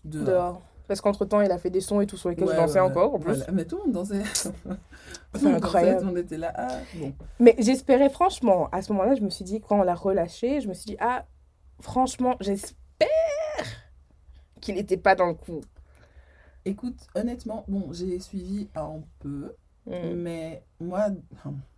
dehors. 0.04 0.24
Dehors. 0.26 0.62
Parce 0.86 1.00
qu'entre 1.00 1.24
temps, 1.24 1.40
il 1.40 1.50
a 1.50 1.56
fait 1.56 1.70
des 1.70 1.80
sons 1.80 2.02
et 2.02 2.06
tout 2.06 2.18
sur 2.18 2.28
lesquels 2.28 2.44
Ouais, 2.44 2.54
je 2.54 2.60
dansais 2.60 2.80
encore 2.80 3.14
en 3.14 3.18
plus. 3.18 3.36
voilà. 3.36 3.50
Mais 3.52 3.64
tout 3.64 3.76
le 3.78 3.84
monde 3.84 3.92
dansait. 3.92 4.22
C'est 5.34 5.46
incroyable. 5.46 6.06
On 6.06 6.14
était 6.14 6.36
là. 6.36 6.52
Ah, 6.54 6.78
bon. 6.96 7.14
Mais 7.40 7.56
j'espérais 7.58 8.10
franchement, 8.10 8.68
à 8.70 8.82
ce 8.82 8.92
moment-là, 8.92 9.14
je 9.14 9.22
me 9.22 9.30
suis 9.30 9.46
dit, 9.46 9.62
quand 9.62 9.80
on 9.80 9.82
l'a 9.82 9.94
relâché, 9.94 10.60
je 10.60 10.68
me 10.68 10.74
suis 10.74 10.84
dit, 10.84 10.96
ah, 11.00 11.24
franchement, 11.80 12.36
j'espère 12.40 13.08
qu'il 14.60 14.74
n'était 14.74 14.98
pas 14.98 15.14
dans 15.14 15.26
le 15.26 15.34
coup. 15.34 15.62
Écoute, 16.64 17.06
honnêtement, 17.14 17.64
bon, 17.68 17.92
j'ai 17.92 18.18
suivi 18.20 18.68
un 18.74 19.00
peu, 19.18 19.54
Mm. 19.86 20.14
mais 20.16 20.64
moi, 20.80 21.10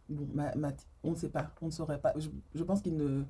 bon, 0.09 0.29
ma, 0.33 0.55
ma- 0.55 0.73
on 1.03 1.11
ne 1.13 1.17
sait 1.17 1.29
pas, 1.29 1.51
on 1.61 1.67
ne 1.67 1.71
saurait 1.73 1.99
pas. 2.01 2.13
Je, 2.17 2.29
je 2.55 2.63
pense 2.63 2.81
qu'il 2.83 2.97
ne, 2.97 3.25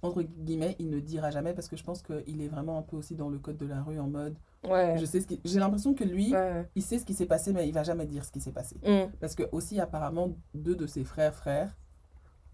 entre 0.00 0.22
guillemets, 0.22 0.76
il 0.78 0.88
ne 0.88 0.98
dira 1.00 1.30
jamais 1.30 1.52
parce 1.52 1.68
que 1.68 1.76
je 1.76 1.84
pense 1.84 2.00
qu'il 2.02 2.40
est 2.40 2.48
vraiment 2.48 2.78
un 2.78 2.82
peu 2.82 2.96
aussi 2.96 3.14
dans 3.16 3.28
le 3.28 3.38
code 3.38 3.58
de 3.58 3.66
la 3.66 3.82
rue 3.82 3.98
en 4.00 4.06
mode. 4.08 4.34
Ouais. 4.66 4.96
Je 4.98 5.04
sais 5.04 5.20
ce 5.20 5.26
qui, 5.26 5.40
j'ai 5.44 5.58
l'impression 5.60 5.92
que 5.94 6.04
lui, 6.04 6.32
Ouais. 6.32 6.66
il 6.74 6.82
sait 6.82 6.98
ce 6.98 7.04
qui 7.04 7.12
s'est 7.14 7.26
passé, 7.26 7.52
mais 7.52 7.68
il 7.68 7.74
va 7.74 7.82
jamais 7.82 8.06
dire 8.06 8.24
ce 8.24 8.32
qui 8.32 8.40
s'est 8.40 8.52
passé. 8.52 8.76
Mm. 8.82 9.10
Parce 9.20 9.34
que 9.34 9.42
aussi 9.52 9.78
apparemment 9.80 10.30
deux 10.54 10.74
de 10.74 10.86
ses 10.86 11.04
frères 11.04 11.34
frères 11.34 11.76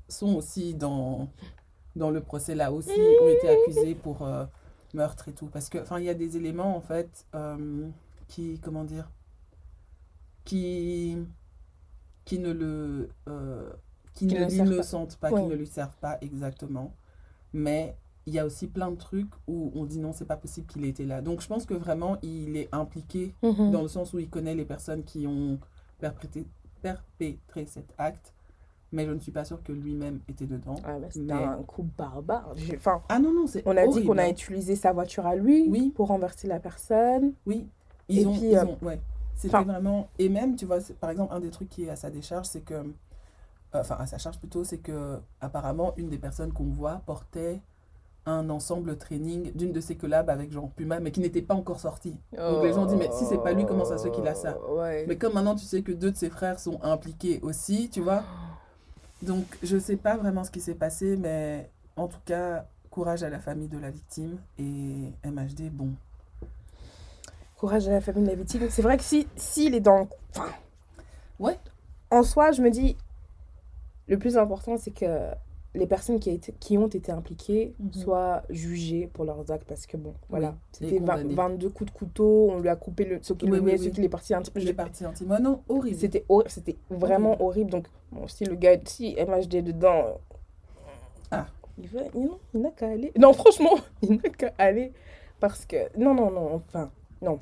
sont 0.08 0.34
aussi 0.34 0.74
dans 0.74 1.28
dans 1.96 2.10
le 2.10 2.20
procès 2.20 2.56
là 2.56 2.72
aussi 2.72 2.90
ont 3.22 3.28
été 3.28 3.48
accusés 3.48 3.94
pour 3.94 4.22
euh, 4.22 4.44
meurtre 4.94 5.28
et 5.28 5.32
tout 5.32 5.46
parce 5.46 5.68
que 5.68 5.78
enfin 5.78 5.98
il 6.00 6.04
y 6.04 6.08
a 6.10 6.14
des 6.14 6.36
éléments 6.36 6.76
en 6.76 6.80
fait 6.80 7.24
euh, 7.36 7.88
qui 8.28 8.58
comment 8.60 8.84
dire 8.84 9.10
qui 10.44 11.16
qui 12.24 12.38
ne 12.38 12.50
le 12.52 13.08
euh, 13.28 13.70
qui 14.14 14.26
Qui 14.26 14.34
ne 14.34 14.40
pas. 14.40 14.48
l'innocentent 14.48 15.16
pas, 15.16 15.30
Ouais. 15.32 15.42
qui 15.42 15.48
ne 15.48 15.54
lui 15.54 15.66
servent 15.66 15.96
pas 15.98 16.18
exactement 16.20 16.94
mais 17.52 17.96
il 18.26 18.32
y 18.34 18.38
a 18.38 18.46
aussi 18.46 18.66
plein 18.68 18.90
de 18.90 18.96
trucs 18.96 19.30
où 19.46 19.70
on 19.74 19.84
dit 19.84 19.98
non 19.98 20.12
c'est 20.12 20.24
pas 20.24 20.36
possible 20.36 20.66
qu'il 20.66 20.84
ait 20.84 20.88
été 20.88 21.04
là 21.04 21.20
donc 21.20 21.40
je 21.40 21.48
pense 21.48 21.66
que 21.66 21.74
vraiment 21.74 22.16
il 22.22 22.56
est 22.56 22.68
impliqué 22.72 23.34
Mhm. 23.42 23.70
dans 23.70 23.82
le 23.82 23.88
sens 23.88 24.12
où 24.12 24.18
il 24.18 24.28
connaît 24.30 24.54
les 24.54 24.64
personnes 24.64 25.04
qui 25.04 25.26
ont 25.26 25.58
perpétré, 25.98 26.44
perpétré 26.82 27.64
cet 27.66 27.94
acte, 27.96 28.34
mais 28.92 29.06
je 29.06 29.12
ne 29.12 29.18
suis 29.20 29.32
pas 29.32 29.44
sûre 29.44 29.62
que 29.62 29.72
lui-même 29.72 30.20
était 30.28 30.44
dedans. 30.46 30.74
Mais 30.84 31.10
c'était 31.10 31.32
Mais- 31.32 31.44
un 31.44 31.62
coup 31.62 31.82
barbare. 31.96 32.52
Enfin, 32.74 33.00
Ah 33.08 33.18
non, 33.18 33.32
non, 33.32 33.46
c'est 33.46 33.62
on 33.64 33.76
a 33.76 33.86
dit 33.86 34.04
qu'on 34.04 34.18
a 34.18 34.28
utilisé 34.28 34.76
sa 34.76 34.92
voiture 34.92 35.24
à 35.26 35.34
lui 35.34 35.66
Oui. 35.68 35.92
pour 35.94 36.08
renverser 36.08 36.46
la 36.46 36.60
personne. 36.60 37.32
Oui, 37.46 37.66
ils 38.08 38.20
Et 38.20 38.26
ont... 38.26 38.32
puis, 38.32 38.50
ils 38.50 38.56
euh, 38.56 38.64
ont 38.64 38.78
ouais. 38.82 39.00
C'était 39.36 39.62
vraiment... 39.62 40.08
Et 40.18 40.28
même, 40.28 40.56
tu 40.56 40.64
vois, 40.64 40.78
par 41.00 41.10
exemple, 41.10 41.34
un 41.34 41.40
des 41.40 41.50
trucs 41.50 41.68
qui 41.68 41.84
est 41.84 41.90
à 41.90 41.96
sa 41.96 42.10
décharge, 42.10 42.46
c'est 42.46 42.60
que... 42.62 42.74
euh, 42.74 42.84
Enfin, 43.72 43.96
à 43.98 44.06
sa 44.06 44.18
charge 44.18 44.38
plutôt, 44.38 44.62
c'est 44.62 44.78
que 44.78 45.18
apparemment 45.40 45.94
une 45.96 46.08
des 46.08 46.18
personnes 46.18 46.52
qu'on 46.52 46.70
voit 46.70 47.02
portait 47.06 47.60
un 48.24 48.48
ensemble 48.48 48.96
training 48.96 49.52
d'une 49.54 49.72
de 49.72 49.80
ses 49.80 49.96
collabs 49.96 50.30
avec 50.30 50.52
Jean 50.52 50.68
Puma, 50.68 51.00
mais 51.00 51.10
qui 51.10 51.18
n'était 51.18 51.42
pas 51.42 51.54
encore 51.54 51.80
sorti. 51.80 52.16
Donc 52.38 52.62
les 52.62 52.72
gens 52.72 52.86
disent, 52.86 52.96
mais 52.96 53.10
si 53.12 53.24
c'est 53.26 53.42
pas 53.42 53.52
lui, 53.52 53.66
comment 53.66 53.84
ça 53.84 53.98
se 53.98 54.04
fait 54.04 54.12
qu'il 54.12 54.26
a 54.28 54.34
ça? 54.36 54.56
Ouais. 54.70 55.04
Mais 55.08 55.16
comme 55.16 55.34
maintenant 55.34 55.56
tu 55.56 55.64
sais 55.64 55.82
que 55.82 55.90
deux 55.90 56.12
de 56.12 56.16
ses 56.16 56.30
frères 56.30 56.60
sont 56.60 56.78
impliqués 56.84 57.40
aussi, 57.42 57.90
tu 57.90 58.00
vois. 58.00 58.22
Donc 59.22 59.44
je 59.62 59.76
sais 59.76 59.96
pas 59.96 60.16
vraiment 60.16 60.44
ce 60.44 60.52
qui 60.52 60.60
s'est 60.60 60.74
passé, 60.76 61.16
mais 61.16 61.68
en 61.96 62.06
tout 62.06 62.20
cas, 62.24 62.66
courage 62.90 63.24
à 63.24 63.28
la 63.28 63.40
famille 63.40 63.68
de 63.68 63.78
la 63.78 63.90
victime 63.90 64.38
et 64.58 65.12
MHD, 65.24 65.68
bon. 65.70 65.90
Courage 67.64 67.88
à 67.88 67.92
la 67.92 68.02
famille 68.02 68.24
de 68.24 68.28
la 68.28 68.34
victime. 68.34 68.66
C'est 68.68 68.82
vrai 68.82 68.98
que 68.98 69.02
si 69.02 69.26
s'il 69.36 69.74
est 69.74 69.80
dans... 69.80 70.06
Enfin, 70.36 70.50
Ouais. 71.40 71.56
En 72.10 72.22
soi, 72.22 72.52
je 72.52 72.60
me 72.60 72.68
dis, 72.70 72.94
le 74.06 74.18
plus 74.18 74.36
important, 74.36 74.76
c'est 74.76 74.90
que 74.90 75.30
les 75.74 75.86
personnes 75.86 76.20
qui, 76.20 76.28
été- 76.28 76.52
qui 76.60 76.76
ont 76.76 76.88
été 76.88 77.10
impliquées 77.10 77.74
Mhm. 77.80 77.92
soient 77.94 78.42
jugées 78.50 79.06
pour 79.06 79.24
leurs 79.24 79.50
actes 79.50 79.66
parce 79.66 79.86
que, 79.86 79.96
bon, 79.96 80.12
voilà, 80.28 80.48
et 80.48 80.52
c'était 80.72 80.98
vingt- 80.98 81.22
condamnées. 81.22 81.34
22 81.34 81.70
coups 81.70 81.90
de 81.90 81.96
couteau, 81.96 82.50
on 82.52 82.60
lui 82.60 82.68
a 82.68 82.76
coupé 82.76 83.06
le, 83.06 83.18
ce 83.22 83.32
qu'il 83.32 83.50
Oui, 83.50 83.58
lui 83.60 83.64
oui, 83.72 83.78
ce 83.78 83.84
oui. 83.84 83.92
qu'il 83.92 84.04
est 84.04 84.08
parti 84.10 84.34
un 84.34 84.42
petit 84.42 84.50
peu. 84.50 84.60
Je 84.60 84.66
l'ai 84.66 84.74
parti 84.74 85.06
intime. 85.06 85.34
Oh 85.34 85.42
non, 85.42 85.62
horrible. 85.70 85.96
C'était 85.98 86.76
vraiment 86.90 87.40
horrible. 87.42 87.70
Donc, 87.70 87.86
bon, 88.12 88.28
si 88.28 88.44
le 88.44 88.56
gars, 88.56 88.76
si 88.84 89.16
MHD 89.18 89.54
est 89.54 89.62
dedans, 89.62 90.04
euh, 90.04 90.12
Ah. 91.30 91.46
il 91.78 91.88
non, 92.14 92.38
il 92.52 92.60
n'a 92.60 92.70
qu'à 92.72 92.88
aller. 92.90 93.10
Non, 93.18 93.32
franchement, 93.32 93.72
il 94.02 94.16
n'a 94.16 94.28
qu'à 94.28 94.52
aller 94.58 94.92
parce 95.40 95.64
que, 95.64 95.78
non, 95.98 96.12
non, 96.14 96.30
non, 96.30 96.56
enfin, 96.56 96.90
Non. 97.22 97.40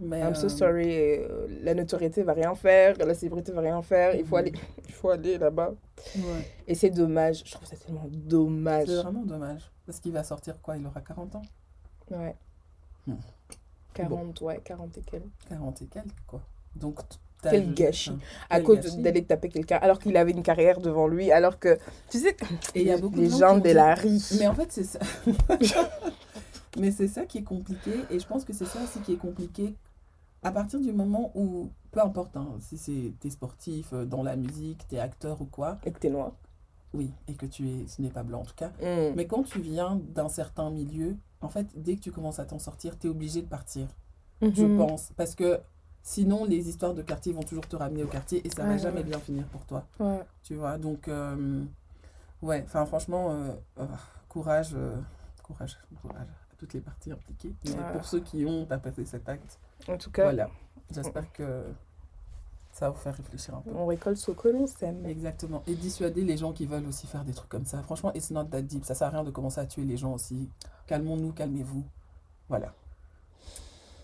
Mais, 0.00 0.20
I'm 0.20 0.34
so 0.36 0.46
euh, 0.46 0.48
sorry, 0.48 0.94
euh, 0.96 1.48
la 1.62 1.74
notoriété 1.74 2.22
va 2.22 2.32
rien 2.32 2.54
faire, 2.54 2.96
la 2.98 3.14
célébrité 3.14 3.50
va 3.50 3.62
rien 3.62 3.82
faire, 3.82 4.14
il 4.14 4.24
faut 4.24 4.36
aller, 4.36 4.52
il 4.88 4.94
faut 4.94 5.10
aller 5.10 5.38
là-bas. 5.38 5.72
ouais. 6.16 6.52
Et 6.68 6.76
c'est 6.76 6.90
dommage, 6.90 7.42
je 7.44 7.50
trouve 7.50 7.66
ça 7.66 7.74
tellement 7.76 8.06
dommage. 8.08 8.86
C'est 8.86 8.94
vraiment 8.94 9.24
dommage. 9.24 9.72
Parce 9.86 9.98
qu'il 9.98 10.12
va 10.12 10.22
sortir 10.22 10.60
quoi 10.62 10.76
Il 10.76 10.86
aura 10.86 11.00
40 11.00 11.34
ans? 11.34 11.42
Ouais. 12.12 12.36
Hmm. 13.08 13.16
40, 13.94 14.40
ouais, 14.42 14.60
40 14.64 14.98
et 14.98 15.00
quelques. 15.00 15.24
40 15.48 15.82
et 15.82 15.86
quelques, 15.86 16.06
quoi. 16.28 16.42
Donc, 16.76 17.00
Quel 17.42 17.74
gâchis. 17.74 18.12
À 18.50 18.56
quel 18.60 18.64
cause 18.64 18.98
d'aller 18.98 19.24
taper 19.24 19.48
quelqu'un, 19.48 19.78
alors 19.78 19.98
qu'il 19.98 20.16
avait 20.16 20.30
une 20.30 20.44
carrière 20.44 20.80
devant 20.80 21.08
lui, 21.08 21.32
alors 21.32 21.58
que, 21.58 21.76
tu 22.08 22.18
sais, 22.20 22.36
Et 22.76 22.82
il 22.82 22.86
y 22.86 22.92
a 22.92 22.98
beaucoup 22.98 23.16
de 23.16 23.22
les 23.22 23.30
gens 23.30 23.38
gens 23.38 23.58
de 23.58 23.70
la 23.70 23.96
rue. 23.96 24.20
Mais 24.38 24.46
en 24.46 24.54
fait, 24.54 24.70
c'est 24.70 24.84
ça. 24.84 25.00
Mais 26.78 26.90
c'est 26.90 27.08
ça 27.08 27.24
qui 27.26 27.38
est 27.38 27.42
compliqué. 27.44 28.04
Et 28.10 28.18
je 28.18 28.26
pense 28.26 28.44
que 28.44 28.52
c'est 28.52 28.66
ça 28.66 28.82
aussi 28.82 29.00
qui 29.00 29.12
est 29.12 29.16
compliqué. 29.16 29.74
À 30.42 30.52
partir 30.52 30.80
du 30.80 30.92
moment 30.92 31.32
où, 31.34 31.70
peu 31.90 32.00
importe, 32.00 32.36
hein, 32.36 32.48
si 32.60 32.78
c'est 32.78 33.12
t'es 33.20 33.30
sportif, 33.30 33.92
euh, 33.92 34.04
dans 34.04 34.22
la 34.22 34.36
musique, 34.36 34.86
t'es 34.88 34.98
acteur 35.00 35.40
ou 35.40 35.46
quoi, 35.46 35.78
Et 35.84 35.90
que 35.90 35.98
t'es 35.98 36.10
noir. 36.10 36.32
oui, 36.94 37.10
et 37.26 37.34
que 37.34 37.46
tu 37.46 37.68
es, 37.68 37.86
ce 37.88 38.00
n'est 38.02 38.10
pas 38.10 38.22
blanc 38.22 38.40
en 38.40 38.44
tout 38.44 38.54
cas. 38.54 38.68
Mm. 38.80 39.14
Mais 39.16 39.26
quand 39.26 39.42
tu 39.42 39.60
viens 39.60 39.96
d'un 40.14 40.28
certain 40.28 40.70
milieu, 40.70 41.16
en 41.40 41.48
fait, 41.48 41.66
dès 41.76 41.96
que 41.96 42.00
tu 42.00 42.12
commences 42.12 42.38
à 42.38 42.44
t'en 42.44 42.58
sortir, 42.60 42.96
t'es 42.98 43.08
obligé 43.08 43.42
de 43.42 43.48
partir. 43.48 43.86
je 44.40 44.64
Mhm. 44.64 44.76
pense. 44.76 45.10
Parce 45.16 45.34
que 45.34 45.58
sinon, 46.04 46.44
les 46.44 46.68
histoires 46.68 46.94
de 46.94 47.02
quartier 47.02 47.32
vont 47.32 47.42
toujours 47.42 47.66
te 47.66 47.74
ramener 47.74 48.04
au 48.04 48.06
quartier 48.08 48.46
et 48.46 48.50
ça 48.50 48.62
va 48.62 48.70
Ouais, 48.70 48.78
jamais 48.78 48.98
ouais. 48.98 49.04
bien 49.04 49.18
finir 49.18 49.44
pour 49.48 49.64
toi. 49.66 49.84
Ouais. 49.98 50.22
Tu 50.44 50.54
vois, 50.54 50.78
donc, 50.78 51.08
euh, 51.08 51.64
ouais, 52.42 52.62
enfin, 52.64 52.86
franchement, 52.86 53.32
euh, 53.32 53.52
euh, 53.80 53.86
courage, 54.28 54.76
courage, 55.42 55.76
courage 56.00 56.28
toutes 56.58 56.74
les 56.74 56.80
parties 56.80 57.12
impliquées. 57.12 57.54
Mais 57.64 57.92
pour 57.92 58.04
ceux 58.04 58.20
qui 58.20 58.44
ont 58.44 58.66
passé 58.66 59.04
cet 59.04 59.28
acte, 59.28 59.58
En 59.88 59.96
tout 59.96 60.10
cas, 60.10 60.24
voilà, 60.24 60.50
j'espère 60.90 61.32
que 61.32 61.64
ça 62.72 62.86
va 62.86 62.90
vous 62.90 62.98
faire 63.00 63.14
réfléchir 63.14 63.54
un 63.56 63.60
peu. 63.62 63.70
on 63.74 63.86
récolte 63.86 64.18
ce 64.18 64.30
que 64.32 64.48
l'on 64.48 64.66
sème. 64.66 65.04
Exactement. 65.06 65.62
Et 65.66 65.74
dissuader 65.74 66.22
les 66.22 66.36
gens 66.36 66.52
qui 66.52 66.66
veulent 66.66 66.86
aussi 66.86 67.06
faire 67.06 67.24
des 67.24 67.32
trucs 67.32 67.48
comme 67.48 67.64
ça. 67.64 67.82
Franchement, 67.82 68.12
it's 68.14 68.30
not 68.30 68.44
that 68.46 68.62
deep. 68.62 68.84
Ça 68.84 68.94
sert 68.94 69.08
à 69.08 69.10
rien 69.10 69.24
de 69.24 69.30
commencer 69.30 69.60
à 69.60 69.66
tuer 69.66 69.84
les 69.84 69.96
gens 69.96 70.12
aussi. 70.12 70.50
Calmons-nous, 70.86 71.32
calmez-vous. 71.32 71.84
Voilà. 72.48 72.74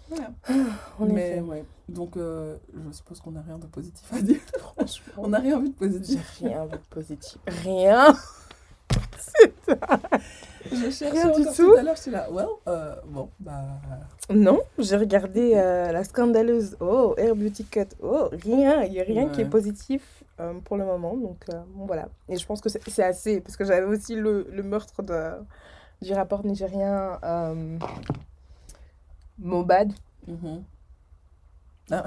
Voilà. 0.08 0.32
En 0.98 1.06
Mais 1.06 1.30
effet. 1.32 1.40
ouais. 1.40 1.64
Donc, 1.88 2.16
euh, 2.16 2.56
je 2.86 2.92
suppose 2.92 3.20
qu'on 3.20 3.32
n'a 3.32 3.42
rien 3.42 3.58
de 3.58 3.66
positif 3.66 4.12
à 4.12 4.20
dire. 4.22 4.40
Franchement, 4.58 5.14
On 5.18 5.28
n'a 5.28 5.38
rien 5.38 5.58
vu 5.60 5.68
de 5.70 5.74
j'ai 5.80 5.88
positif. 5.88 6.38
rien 6.40 6.64
vu 6.66 6.72
de 6.72 6.76
positif. 6.90 7.38
Rien. 7.46 8.14
Je 10.74 10.90
cherchais 10.90 11.10
Rien 11.10 11.30
du 11.30 11.44
tout. 11.44 11.52
tout 11.52 11.74
à 11.74 11.82
l'heure. 11.82 11.96
Là, 12.08 12.28
well, 12.30 12.46
euh, 12.68 12.94
bon, 13.06 13.28
bah. 13.40 13.62
Non, 14.30 14.60
j'ai 14.78 14.96
regardé 14.96 15.52
euh, 15.54 15.92
la 15.92 16.04
scandaleuse. 16.04 16.76
Oh, 16.80 17.14
Air 17.16 17.34
Beauty 17.36 17.64
Cut. 17.64 17.86
Oh, 18.02 18.28
rien. 18.32 18.82
Il 18.82 18.92
n'y 18.92 19.00
a 19.00 19.04
rien 19.04 19.28
qui 19.28 19.40
est 19.42 19.44
positif 19.48 20.22
euh, 20.40 20.54
pour 20.64 20.76
le 20.76 20.84
moment. 20.84 21.16
Donc, 21.16 21.44
bon, 21.74 21.86
voilà. 21.86 22.08
Et 22.28 22.36
je 22.36 22.46
pense 22.46 22.60
que 22.60 22.68
c'est 22.68 23.02
assez. 23.04 23.40
Parce 23.40 23.56
que 23.56 23.64
j'avais 23.64 23.86
aussi 23.86 24.14
le, 24.14 24.46
le 24.50 24.62
meurtre 24.62 25.02
de, 25.02 25.32
du 26.02 26.12
rapport 26.12 26.44
nigérien 26.44 27.18
Mobad. 29.38 29.92
mhm. 30.26 30.62
Ah, 31.90 32.04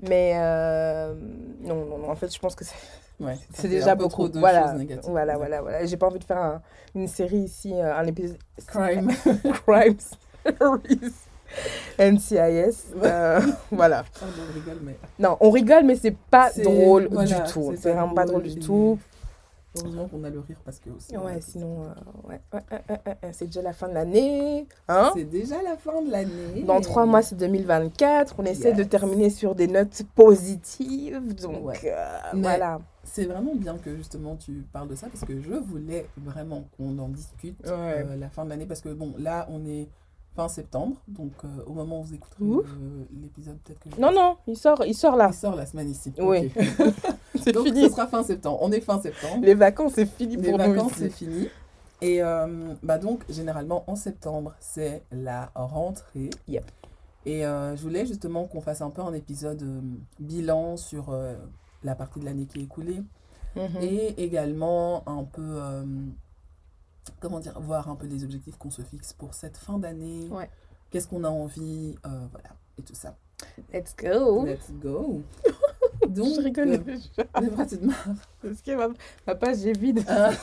Mais 0.00 0.32
euh, 0.36 1.14
non, 1.60 1.84
non, 1.86 1.98
non, 1.98 2.10
en 2.10 2.16
fait, 2.16 2.34
je 2.34 2.38
pense 2.40 2.56
que 2.56 2.64
c'est 2.64 2.74
ouais. 3.22 3.38
c'est 3.54 3.68
déjà 3.68 3.94
beaucoup. 3.94 4.28
de 4.28 4.38
Voilà, 4.38 4.68
choses 4.70 4.78
négatives. 4.78 5.10
voilà, 5.10 5.36
voilà, 5.36 5.60
voilà. 5.62 5.84
J'ai 5.86 5.96
pas 5.96 6.06
envie 6.08 6.18
de 6.18 6.24
faire 6.24 6.38
un- 6.38 6.62
une 6.94 7.08
série 7.08 7.38
ici, 7.38 7.72
euh, 7.74 7.96
un 7.96 8.06
épisode. 8.06 8.36
Crime. 8.66 9.10
Crime 9.66 9.96
Stories. 9.98 11.12
NCIS. 11.98 12.94
euh, 13.02 13.40
voilà. 13.70 14.04
Pardon, 14.18 14.34
je 14.48 14.58
rigole, 14.58 14.78
mais. 14.82 14.96
Non, 15.18 15.36
on 15.40 15.50
rigole, 15.50 15.84
mais 15.84 15.96
c'est 15.96 16.16
pas 16.30 16.50
drôle 16.62 17.08
voilà, 17.10 17.40
du 17.42 17.52
tout. 17.52 17.72
c'est 17.78 17.92
vraiment 17.92 18.14
pas 18.14 18.24
drôle 18.24 18.42
du 18.42 18.58
tout. 18.58 18.98
Heureusement 19.78 20.06
qu'on 20.06 20.22
a 20.24 20.30
le 20.30 20.40
rire 20.40 20.60
parce 20.64 20.78
que 20.78 20.90
aussi. 20.90 21.16
Ouais, 21.16 21.40
sinon, 21.40 21.84
euh, 21.84 22.28
ouais, 22.28 22.40
c'est 23.32 23.46
déjà 23.46 23.62
la 23.62 23.72
fin 23.72 23.88
de 23.88 23.94
l'année. 23.94 24.66
Hein 24.88 25.10
C'est 25.14 25.24
déjà 25.24 25.62
la 25.62 25.76
fin 25.78 26.02
de 26.02 26.10
l'année. 26.10 26.62
Dans 26.66 26.80
trois 26.80 27.06
mois, 27.06 27.22
c'est 27.22 27.36
2024. 27.36 28.34
On 28.38 28.44
essaie 28.44 28.72
de 28.74 28.84
terminer 28.84 29.30
sur 29.30 29.54
des 29.54 29.68
notes 29.68 30.02
positives. 30.14 31.34
Donc, 31.34 31.84
euh, 31.84 32.18
voilà. 32.34 32.80
C'est 33.04 33.24
vraiment 33.24 33.54
bien 33.54 33.78
que 33.78 33.96
justement 33.96 34.36
tu 34.36 34.64
parles 34.72 34.88
de 34.88 34.94
ça 34.94 35.08
parce 35.08 35.24
que 35.24 35.40
je 35.40 35.54
voulais 35.54 36.06
vraiment 36.18 36.64
qu'on 36.76 36.96
en 36.98 37.08
discute 37.08 37.58
euh, 37.66 38.16
la 38.16 38.28
fin 38.28 38.44
de 38.44 38.50
l'année 38.50 38.64
parce 38.66 38.80
que 38.80 38.90
bon 38.90 39.12
là 39.18 39.46
on 39.50 39.66
est 39.66 39.88
fin 40.36 40.48
septembre 40.48 40.96
donc 41.08 41.32
euh, 41.44 41.48
au 41.66 41.72
moment 41.72 42.00
où 42.00 42.04
vous 42.04 42.14
écouterez 42.14 42.44
l'épisode 43.20 43.58
peut-être 43.64 43.80
que 43.80 43.90
je- 43.94 44.00
Non, 44.00 44.12
non, 44.12 44.36
il 44.46 44.56
sort, 44.56 44.84
il 44.86 44.94
sort 44.94 45.16
là. 45.16 45.30
il 45.32 45.34
sort 45.36 45.56
la 45.56 45.66
semaine 45.66 45.90
ici. 45.90 46.12
Oui. 46.18 46.50
C'est 47.44 47.52
donc 47.52 47.66
fini. 47.66 47.82
ce 47.84 47.90
sera 47.90 48.06
fin 48.06 48.22
septembre. 48.22 48.58
On 48.62 48.72
est 48.72 48.80
fin 48.80 49.00
septembre. 49.00 49.44
Les 49.44 49.54
vacances, 49.54 49.92
c'est 49.94 50.06
fini 50.06 50.36
Les 50.36 50.50
pour 50.50 50.58
nous 50.58 50.74
vacances 50.74 50.92
c'est 50.96 51.10
fini. 51.10 51.48
Et 52.02 52.20
euh, 52.20 52.74
bah 52.82 52.98
donc 52.98 53.22
généralement 53.30 53.84
en 53.86 53.94
septembre 53.94 54.54
c'est 54.58 55.02
la 55.12 55.50
rentrée. 55.54 56.30
Yep. 56.48 56.68
Et 57.24 57.46
euh, 57.46 57.76
je 57.76 57.82
voulais 57.82 58.04
justement 58.04 58.44
qu'on 58.46 58.60
fasse 58.60 58.80
un 58.80 58.90
peu 58.90 59.02
un 59.02 59.14
épisode 59.14 59.62
euh, 59.62 59.80
bilan 60.18 60.76
sur 60.76 61.16
la 61.84 61.94
partie 61.94 62.18
de 62.18 62.24
l'année 62.24 62.46
qui 62.46 62.58
est 62.58 62.64
écoulée. 62.64 63.02
Mhm. 63.54 63.82
Et 63.82 64.24
également 64.24 65.06
un 65.06 65.24
peu, 65.24 65.60
comment 67.20 67.38
dire, 67.38 67.60
voir 67.60 67.88
un 67.88 67.94
peu 67.96 68.06
les 68.06 68.24
objectifs 68.24 68.56
qu'on 68.56 68.70
se 68.70 68.82
fixe 68.82 69.12
pour 69.12 69.34
cette 69.34 69.56
fin 69.56 69.78
d'année. 69.78 70.28
Ouais. 70.30 70.48
Qu'est-ce 70.90 71.06
qu'on 71.06 71.24
a 71.24 71.28
envie, 71.28 71.94
voilà, 72.02 72.50
et 72.78 72.82
tout 72.82 72.94
ça. 72.94 73.14
Let's 73.72 73.94
go. 73.96 74.44
Let's 74.44 74.72
go. 74.72 75.22
Donc, 76.12 76.34
je 76.36 76.40
rigole 76.40 76.68
euh, 76.70 76.78
déjà. 76.78 77.66
tu 77.66 77.78
te 77.78 77.84
marres 77.84 78.08
Parce 78.42 78.62
que 78.62 78.76
ma, 78.76 78.88
ma 79.26 79.34
page 79.34 79.64
est 79.66 79.78
vide. 79.78 80.04
Ah. 80.08 80.30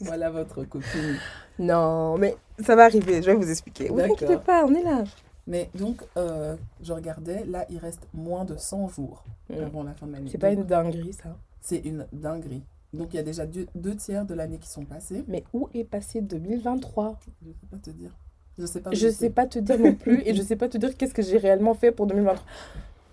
Voilà 0.00 0.30
votre 0.30 0.62
copine. 0.64 1.16
Non, 1.58 2.16
mais 2.18 2.36
ça 2.64 2.76
va 2.76 2.84
arriver. 2.84 3.20
Je 3.20 3.30
vais 3.30 3.34
vous 3.34 3.50
expliquer. 3.50 3.88
Vous 3.88 3.98
inquiétez 3.98 4.36
pas, 4.36 4.64
on 4.64 4.72
est 4.74 4.82
là. 4.82 5.02
Mais 5.48 5.70
donc, 5.74 6.02
euh, 6.16 6.54
je 6.82 6.92
regardais, 6.92 7.44
là, 7.46 7.66
il 7.68 7.78
reste 7.78 8.06
moins 8.14 8.44
de 8.44 8.56
100 8.56 8.88
jours 8.88 9.24
Mm. 9.50 9.62
avant 9.64 9.82
la 9.82 9.94
fin 9.94 10.06
de 10.06 10.12
l'année. 10.12 10.28
C'est 10.30 10.38
pas 10.38 10.52
une 10.52 10.64
dinguerie, 10.64 11.14
ça. 11.14 11.36
C'est 11.60 11.78
une 11.78 12.06
dinguerie. 12.12 12.62
Donc, 12.92 13.08
il 13.12 13.16
y 13.16 13.18
a 13.18 13.22
déjà 13.22 13.46
deux, 13.46 13.66
deux 13.74 13.96
tiers 13.96 14.24
de 14.24 14.34
l'année 14.34 14.58
qui 14.58 14.68
sont 14.68 14.84
passés. 14.84 15.24
Mais 15.26 15.42
où 15.52 15.68
est 15.74 15.84
passé 15.84 16.20
2023 16.20 17.18
Je 17.42 17.48
sais 17.50 17.66
pas 17.70 17.76
te 17.78 17.90
dire. 17.90 18.10
Je 18.58 18.66
sais 18.66 18.80
pas. 18.80 18.90
Je 18.92 19.08
sais 19.08 19.30
pas 19.30 19.46
te 19.46 19.58
dire 19.58 19.78
non 19.78 19.94
plus. 19.94 20.22
et 20.26 20.34
je 20.34 20.42
sais 20.48 20.56
pas 20.56 20.68
te 20.68 20.78
dire 20.78 20.96
qu'est-ce 20.96 21.14
que 21.14 21.22
j'ai 21.22 21.38
réellement 21.38 21.74
fait 21.74 21.92
pour 21.92 22.06
2023. 22.06 22.44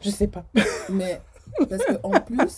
Je 0.06 0.12
sais 0.12 0.28
pas. 0.28 0.46
Mais 0.90 1.20
parce 1.70 1.84
qu'en 1.86 2.12
plus, 2.22 2.58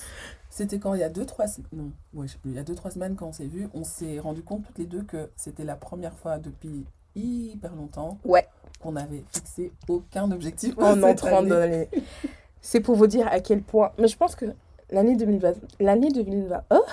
c'était 0.49 0.79
quand 0.79 0.93
il 0.93 0.99
y 0.99 1.03
a 1.03 1.09
deux, 1.09 1.25
trois 1.25 1.47
semaines. 1.47 1.67
Non, 1.73 1.91
ouais, 2.13 2.27
je 2.27 2.33
sais 2.33 2.37
plus. 2.39 2.51
Il 2.51 2.55
y 2.57 2.59
a 2.59 2.63
deux, 2.63 2.75
trois 2.75 2.91
semaines, 2.91 3.15
quand 3.15 3.27
on 3.27 3.33
s'est 3.33 3.45
vu, 3.47 3.67
on 3.73 3.83
s'est 3.83 4.19
rendu 4.19 4.43
compte 4.43 4.65
toutes 4.65 4.77
les 4.77 4.85
deux 4.85 5.03
que 5.03 5.29
c'était 5.35 5.63
la 5.63 5.75
première 5.75 6.13
fois 6.17 6.37
depuis 6.39 6.85
hyper 7.15 7.73
longtemps 7.75 8.17
Ouais. 8.25 8.47
qu'on 8.81 8.95
avait 8.95 9.23
fixé 9.31 9.71
aucun 9.87 10.29
objectif. 10.31 10.75
pour 10.75 10.83
En 10.83 11.01
entrant 11.03 11.41
dans 11.41 11.57
l'année. 11.57 11.89
C'est 12.61 12.81
pour 12.81 12.95
vous 12.95 13.07
dire 13.07 13.27
à 13.27 13.39
quel 13.39 13.61
point. 13.61 13.91
Mais 13.97 14.07
je 14.07 14.17
pense 14.17 14.35
que 14.35 14.45
l'année 14.91 15.15
2020. 15.15 15.53
L'année 15.79 16.11
2020. 16.11 16.63
Oh 16.71 16.85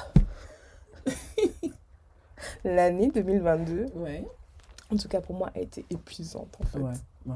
L'année 2.65 3.11
2022, 3.15 3.87
Ouais. 3.97 4.25
en 4.93 4.97
tout 4.97 5.09
cas 5.09 5.21
pour 5.21 5.35
moi, 5.35 5.51
a 5.55 5.61
été 5.61 5.85
épuisante 5.91 6.55
en 6.61 6.65
fait. 6.67 6.79
Ouais. 6.79 6.93
ouais. 7.27 7.35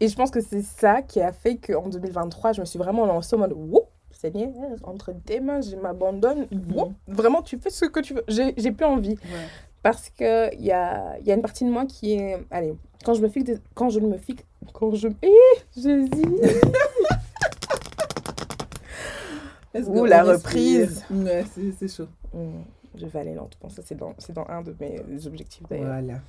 Et 0.00 0.08
je 0.08 0.16
pense 0.16 0.30
que 0.30 0.40
c'est 0.40 0.62
ça 0.62 1.02
qui 1.02 1.20
a 1.20 1.32
fait 1.32 1.56
qu'en 1.56 1.88
2023, 1.88 2.52
je 2.52 2.60
me 2.60 2.66
suis 2.66 2.78
vraiment 2.78 3.06
lancée 3.06 3.36
en 3.36 3.38
mode 3.38 3.52
Wouh, 3.54 3.82
Seigneur, 4.10 4.50
entre 4.82 5.12
tes 5.24 5.40
mains, 5.40 5.60
je 5.60 5.76
m'abandonne. 5.76 6.46
Mhm. 6.50 6.76
Wouh, 6.76 6.92
Vraiment, 7.08 7.42
tu 7.42 7.58
fais 7.58 7.70
ce 7.70 7.84
que 7.86 8.00
tu 8.00 8.14
veux. 8.14 8.24
J'ai 8.28 8.54
j'ai 8.56 8.72
plus 8.72 8.86
envie. 8.86 9.10
Ouais. 9.12 9.46
Parce 9.82 10.10
qu'il 10.10 10.50
y 10.60 10.72
a, 10.72 11.16
y 11.24 11.30
a 11.30 11.34
une 11.34 11.42
partie 11.42 11.64
de 11.64 11.70
moi 11.70 11.86
qui 11.86 12.14
est. 12.14 12.38
Allez, 12.50 12.74
quand 13.04 13.14
je 13.14 13.22
me 13.22 13.28
fixe. 13.28 13.44
des- 13.46 13.58
Quand 13.74 13.88
je 13.88 14.00
me 14.00 14.16
fixe. 14.18 14.42
Quand 14.72 14.94
je. 14.94 15.08
Eh, 15.22 15.32
j'hésite. 15.76 16.14
Ouh, 19.88 20.06
la 20.06 20.22
reprise. 20.22 21.04
Ouais, 21.10 21.44
c'est 21.54 21.70
c'est 21.78 21.88
chaud. 21.94 22.06
Hum, 22.34 22.64
je 22.96 23.06
vais 23.06 23.18
aller 23.20 23.34
lentement. 23.34 23.68
Ça, 23.68 23.82
c'est 23.84 23.94
dans, 23.96 24.14
dans 24.34 24.46
un 24.48 24.62
de 24.62 24.74
mes 24.80 25.26
objectifs 25.26 25.64
d'ailleurs. 25.68 25.86
Voilà. 26.02 26.20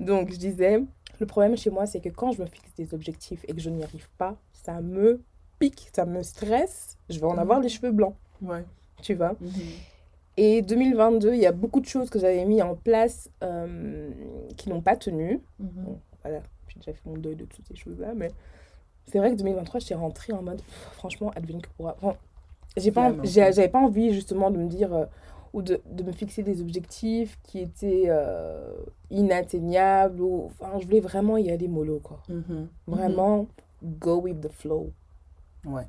Donc, 0.00 0.30
je 0.32 0.36
disais, 0.36 0.82
le 1.20 1.26
problème 1.26 1.56
chez 1.56 1.70
moi, 1.70 1.86
c'est 1.86 2.00
que 2.00 2.08
quand 2.08 2.32
je 2.32 2.42
me 2.42 2.46
fixe 2.46 2.74
des 2.76 2.94
objectifs 2.94 3.44
et 3.48 3.52
que 3.52 3.60
je 3.60 3.70
n'y 3.70 3.82
arrive 3.82 4.08
pas, 4.18 4.36
ça 4.52 4.80
me 4.80 5.20
pique, 5.58 5.88
ça 5.94 6.04
me 6.04 6.22
stresse. 6.22 6.96
Je 7.08 7.18
vais 7.20 7.26
en 7.26 7.34
Mhm. 7.34 7.38
avoir 7.38 7.60
les 7.60 7.68
cheveux 7.68 7.92
blancs, 7.92 8.14
Ouais. 8.42 8.64
tu 9.02 9.14
vois? 9.14 9.34
Mhm. 9.40 9.50
Et 10.36 10.62
2022, 10.62 11.34
il 11.34 11.40
y 11.40 11.46
a 11.46 11.52
beaucoup 11.52 11.80
de 11.80 11.86
choses 11.86 12.10
que 12.10 12.18
j'avais 12.18 12.44
mis 12.44 12.60
en 12.60 12.74
place 12.74 13.30
euh, 13.42 14.10
qui 14.56 14.68
n'ont 14.68 14.80
pas 14.80 14.96
tenu. 14.96 15.40
Mhm. 15.60 15.68
Bon, 15.84 16.00
voilà, 16.22 16.40
j'ai 16.68 16.80
déjà 16.80 16.92
fait 16.92 17.06
mon 17.08 17.16
deuil 17.16 17.36
de 17.36 17.44
toutes 17.44 17.66
ces 17.68 17.76
choses-là, 17.76 18.14
mais 18.16 18.32
c'est 19.06 19.18
vrai 19.18 19.30
que 19.30 19.36
2023, 19.36 19.78
j'étais 19.80 19.94
rentrée 19.94 20.32
en 20.32 20.42
mode, 20.42 20.56
pff, 20.56 20.88
franchement, 20.94 21.30
advienne 21.36 21.60
que 21.62 21.68
pourra. 21.76 21.96
Enfin, 22.02 22.16
j'ai 22.76 22.90
pas, 22.90 23.14
j'avais 23.22 23.68
pas 23.68 23.78
envie 23.78 24.12
justement 24.12 24.50
de 24.50 24.58
me 24.58 24.66
dire, 24.66 24.92
euh, 24.92 25.04
ou 25.54 25.62
de, 25.62 25.80
de 25.86 26.02
me 26.02 26.12
fixer 26.12 26.42
des 26.42 26.60
objectifs 26.60 27.38
qui 27.44 27.60
étaient 27.60 28.04
euh, 28.08 28.72
inatteignables, 29.10 30.20
ou, 30.20 30.50
enfin, 30.60 30.78
je 30.80 30.84
voulais 30.84 31.00
vraiment 31.00 31.36
y 31.38 31.50
aller 31.50 31.68
mollo, 31.68 32.00
quoi. 32.02 32.20
Mhm. 32.28 32.68
Vraiment, 32.88 33.46
go 33.82 34.16
with 34.20 34.40
the 34.42 34.50
flow. 34.52 34.90
Ouais. 35.64 35.86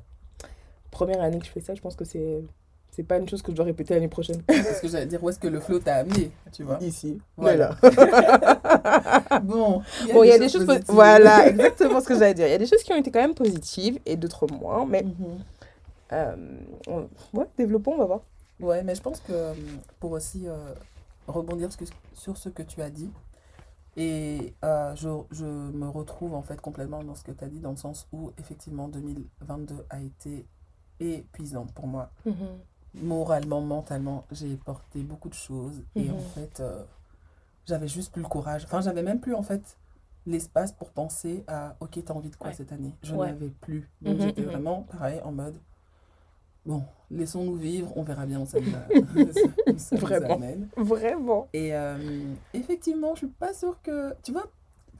Première 0.90 1.20
année 1.20 1.38
que 1.40 1.44
je 1.46 1.50
fais 1.50 1.60
ça, 1.60 1.74
je 1.74 1.80
pense 1.82 1.96
que 1.96 2.04
c'est, 2.04 2.42
c'est 2.92 3.02
pas 3.02 3.18
une 3.18 3.28
chose 3.28 3.42
que 3.42 3.50
je 3.50 3.56
dois 3.56 3.64
répéter 3.66 3.92
l'année 3.94 4.06
prochaine. 4.08 4.40
Parce 4.46 4.80
que 4.80 4.88
j'allais 4.88 5.06
dire 5.06 5.22
où 5.22 5.28
est-ce 5.28 5.38
que 5.40 5.48
le 5.48 5.58
flow 5.60 5.80
t'a 5.80 5.96
amené, 5.96 6.30
tu 6.52 6.62
vois? 6.62 6.78
Ici. 6.80 7.18
Voilà. 7.36 7.76
Voilà. 7.82 8.60
Bon, 9.42 9.82
Bon, 10.14 10.22
il 10.22 10.28
y 10.28 10.32
a 10.32 10.38
des 10.38 10.48
choses. 10.48 10.62
po- 10.64 10.72
positives. 10.72 10.94
Voilà, 10.94 11.48
exactement 11.48 12.00
ce 12.00 12.06
que 12.06 12.14
j'allais 12.14 12.34
dire. 12.34 12.46
Il 12.46 12.50
y 12.52 12.54
a 12.54 12.58
des 12.58 12.66
choses 12.66 12.82
qui 12.82 12.92
ont 12.92 12.96
été 12.96 13.10
quand 13.10 13.20
même 13.20 13.34
positives 13.34 13.98
et 14.06 14.16
d'autres 14.16 14.46
moins. 14.46 14.86
Mais 14.86 15.04
euh, 16.12 16.36
on- 16.86 17.08
ouais, 17.38 17.46
développons, 17.58 17.92
on 17.94 17.98
va 17.98 18.04
voir. 18.06 18.20
Ouais, 18.60 18.82
mais 18.82 18.94
je 18.94 19.02
pense 19.02 19.20
que 19.20 19.32
euh, 19.32 19.54
pour 20.00 20.12
aussi 20.12 20.48
euh, 20.48 20.74
rebondir 21.26 21.68
sur 22.14 22.36
ce 22.36 22.48
que- 22.48 22.62
tu 22.62 22.80
as 22.82 22.90
dit, 22.90 23.10
et 23.96 24.54
euh, 24.64 24.94
je, 24.96 25.08
je 25.30 25.44
me 25.46 25.88
retrouve 25.88 26.34
en 26.34 26.42
fait 26.42 26.60
complètement 26.60 27.02
dans 27.04 27.14
ce 27.14 27.24
que 27.24 27.32
tu 27.32 27.44
as 27.44 27.48
dit, 27.48 27.60
dans 27.60 27.70
le 27.70 27.76
sens 27.76 28.06
où 28.12 28.32
effectivement 28.38 28.88
2022 28.88 29.86
a 29.90 30.00
été 30.00 30.46
épuisant 31.00 31.66
pour 31.66 31.86
moi. 31.86 32.10
Moralement, 32.94 33.60
mentalement, 33.60 34.24
j'ai 34.32 34.56
porté 34.56 35.02
beaucoup 35.02 35.28
de 35.28 35.34
choses 35.34 35.82
et 35.96 36.10
en 36.10 36.18
fait, 36.18 36.60
euh, 36.60 36.82
j'avais 37.66 37.88
juste 37.88 38.12
plus 38.12 38.22
le 38.22 38.28
courage. 38.28 38.64
Enfin, 38.64 38.80
j'avais 38.80 39.02
même 39.02 39.20
plus 39.20 39.34
en 39.34 39.42
fait 39.42 39.78
l'espace 40.26 40.72
pour 40.72 40.90
penser 40.90 41.44
à 41.46 41.76
ok 41.80 42.02
t'as 42.04 42.14
envie 42.14 42.30
de 42.30 42.36
quoi 42.36 42.50
Ouais. 42.50 42.56
cette 42.56 42.72
année? 42.72 42.94
Je 43.02 43.14
Ouais. 43.14 43.28
n'avais 43.28 43.50
plus 43.50 43.88
donc 44.02 44.16
Mhm, 44.16 44.22
j'étais 44.22 44.42
vraiment 44.42 44.82
pareil 44.82 45.20
en 45.22 45.32
mode 45.32 45.56
bon 46.66 46.82
laissons-nous 47.10 47.54
vivre 47.54 47.92
on 47.96 48.02
verra 48.02 48.26
bien 48.26 48.40
où 48.42 48.46
ça 48.46 48.58
nous, 48.60 49.98
Vraiment. 49.98 50.34
amène 50.34 50.68
Vraiment. 50.76 51.48
et 51.52 51.74
euh, 51.74 51.96
effectivement 52.54 53.14
je 53.14 53.18
suis 53.20 53.26
pas 53.28 53.54
sûre 53.54 53.76
que 53.82 54.12
tu 54.24 54.32
vois 54.32 54.46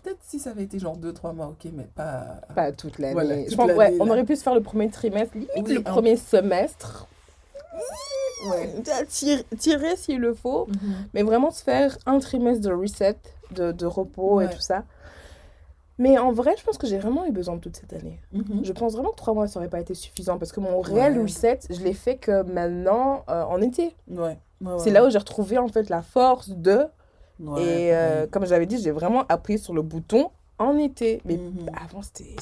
peut-être 0.02 0.20
si 0.22 0.38
ça 0.38 0.50
avait 0.50 0.62
été 0.62 0.79
genre 0.79 0.96
2-3 0.96 1.35
mois 1.35 1.46
ok 1.48 1.70
mais 1.74 1.88
pas 1.94 2.40
Pas 2.55 2.70
toute 2.72 2.98
l'année. 3.00 3.12
Voilà, 3.14 3.48
je 3.48 3.57
pense, 3.57 3.72
ouais, 3.72 3.96
on 4.00 4.09
aurait 4.09 4.24
pu 4.24 4.37
se 4.37 4.42
faire 4.44 4.55
le 4.55 4.62
premier 4.62 4.88
trimestre, 4.88 5.35
limite 5.35 5.50
Oui, 5.57 5.74
le 5.74 5.81
un- 5.81 5.83
premier 5.83 6.16
semestre. 6.16 7.09
ouais 8.50 8.72
Tirer, 9.09 9.44
tirer 9.59 9.96
s'il 9.96 10.20
le 10.20 10.33
faut. 10.35 10.66
Mhm. 10.68 10.94
Mais 11.14 11.22
vraiment 11.24 11.50
se 11.50 11.62
faire 11.64 11.98
un 12.07 12.20
trimestre 12.20 12.68
de 12.68 12.72
reset, 12.72 13.16
de, 13.50 13.72
de 13.72 13.87
repos 13.87 14.40
et 14.40 14.48
tout 14.48 14.61
ça. 14.61 14.85
Mais 15.98 16.18
en 16.18 16.30
vrai, 16.32 16.54
je 16.59 16.62
pense 16.64 16.76
que 16.76 16.87
j'ai 16.87 16.98
vraiment 16.98 17.24
eu 17.26 17.32
besoin 17.32 17.56
de 17.56 17.61
toute 17.61 17.76
cette 17.76 17.92
année. 17.94 18.20
Mhm. 18.32 18.64
Je 18.64 18.72
pense 18.72 18.92
vraiment 18.92 19.11
que 19.11 19.16
trois 19.16 19.32
mois, 19.35 19.48
ça 19.48 19.59
aurait 19.61 19.70
pas 19.70 19.80
été 19.80 19.94
suffisant 19.94 20.38
parce 20.38 20.52
que 20.52 20.61
mon 20.61 20.80
réel 20.80 21.18
reset, 21.20 21.61
je 21.70 21.80
l'ai 21.80 21.94
fait 21.94 22.16
que 22.16 22.42
maintenant, 22.42 23.24
euh, 23.30 23.42
en 23.44 23.61
été. 23.62 23.96
ouais, 24.09 24.18
ouais, 24.18 24.37
ouais, 24.61 24.78
C'est 24.78 24.90
là 24.90 25.06
où 25.06 25.11
j'ai 25.11 25.18
retrouvé 25.18 25.56
en 25.59 25.68
fait 25.68 25.88
la 25.88 26.02
force 26.02 26.50
de. 26.50 26.87
ouais, 27.40 27.62
et 27.62 27.94
euh, 27.94 28.14
pareil. 28.16 28.30
comme 28.30 28.46
j'avais 28.46 28.66
dit, 28.66 28.78
j'ai 28.78 28.90
vraiment 28.90 29.24
appuyé 29.28 29.59
sur 29.59 29.72
le 29.72 29.80
bouton 29.82 30.30
en 30.59 30.76
été. 30.76 31.22
Mais 31.24 31.37
Mhm. 31.38 31.70
avant, 31.82 32.02
c'était. 32.02 32.37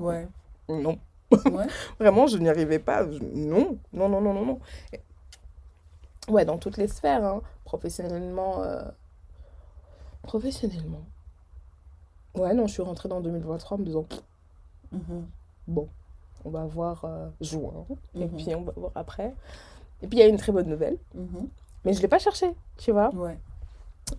ouais 0.00 0.26
Non. 0.68 0.98
Vraiment, 2.00 2.26
je 2.28 2.38
n'y 2.38 2.48
arrivais 2.48 2.78
pas. 2.78 3.04
Non, 3.04 3.78
non, 3.92 4.08
non, 4.08 4.20
non, 4.20 4.32
non, 4.32 4.44
non. 4.46 4.60
Et- 4.92 5.00
Ouais, 6.28 6.44
dans 6.44 6.56
toutes 6.58 6.76
les 6.76 6.88
sphères, 6.88 7.24
hein. 7.24 7.42
professionnellement. 7.64 8.62
euh, 8.62 8.82
Professionnellement. 10.22 11.02
Ouais, 12.36 12.54
non, 12.54 12.66
je 12.66 12.72
suis 12.72 12.82
rentrée 12.82 13.08
dans 13.08 13.20
2023 13.20 13.76
en 13.76 13.80
me 13.80 13.84
disant, 13.84 14.06
Mhm. 14.92 15.26
bon, 15.68 15.88
on 16.44 16.50
va 16.50 16.64
voir 16.64 17.04
euh, 17.04 17.28
juin, 17.40 17.86
et 18.14 18.26
Mhm. 18.26 18.36
puis 18.36 18.54
on 18.54 18.62
va 18.62 18.72
voir 18.76 18.92
après. 18.94 19.34
Et 20.02 20.06
puis 20.06 20.18
il 20.18 20.20
y 20.20 20.22
a 20.22 20.28
une 20.28 20.36
très 20.36 20.52
bonne 20.52 20.68
nouvelle, 20.68 20.98
Mhm. 21.14 21.48
mais 21.84 21.92
je 21.92 21.98
ne 21.98 22.02
l'ai 22.02 22.08
pas 22.08 22.18
cherchée, 22.18 22.52
tu 22.76 22.92
vois. 22.92 23.10
ouais 23.14 23.38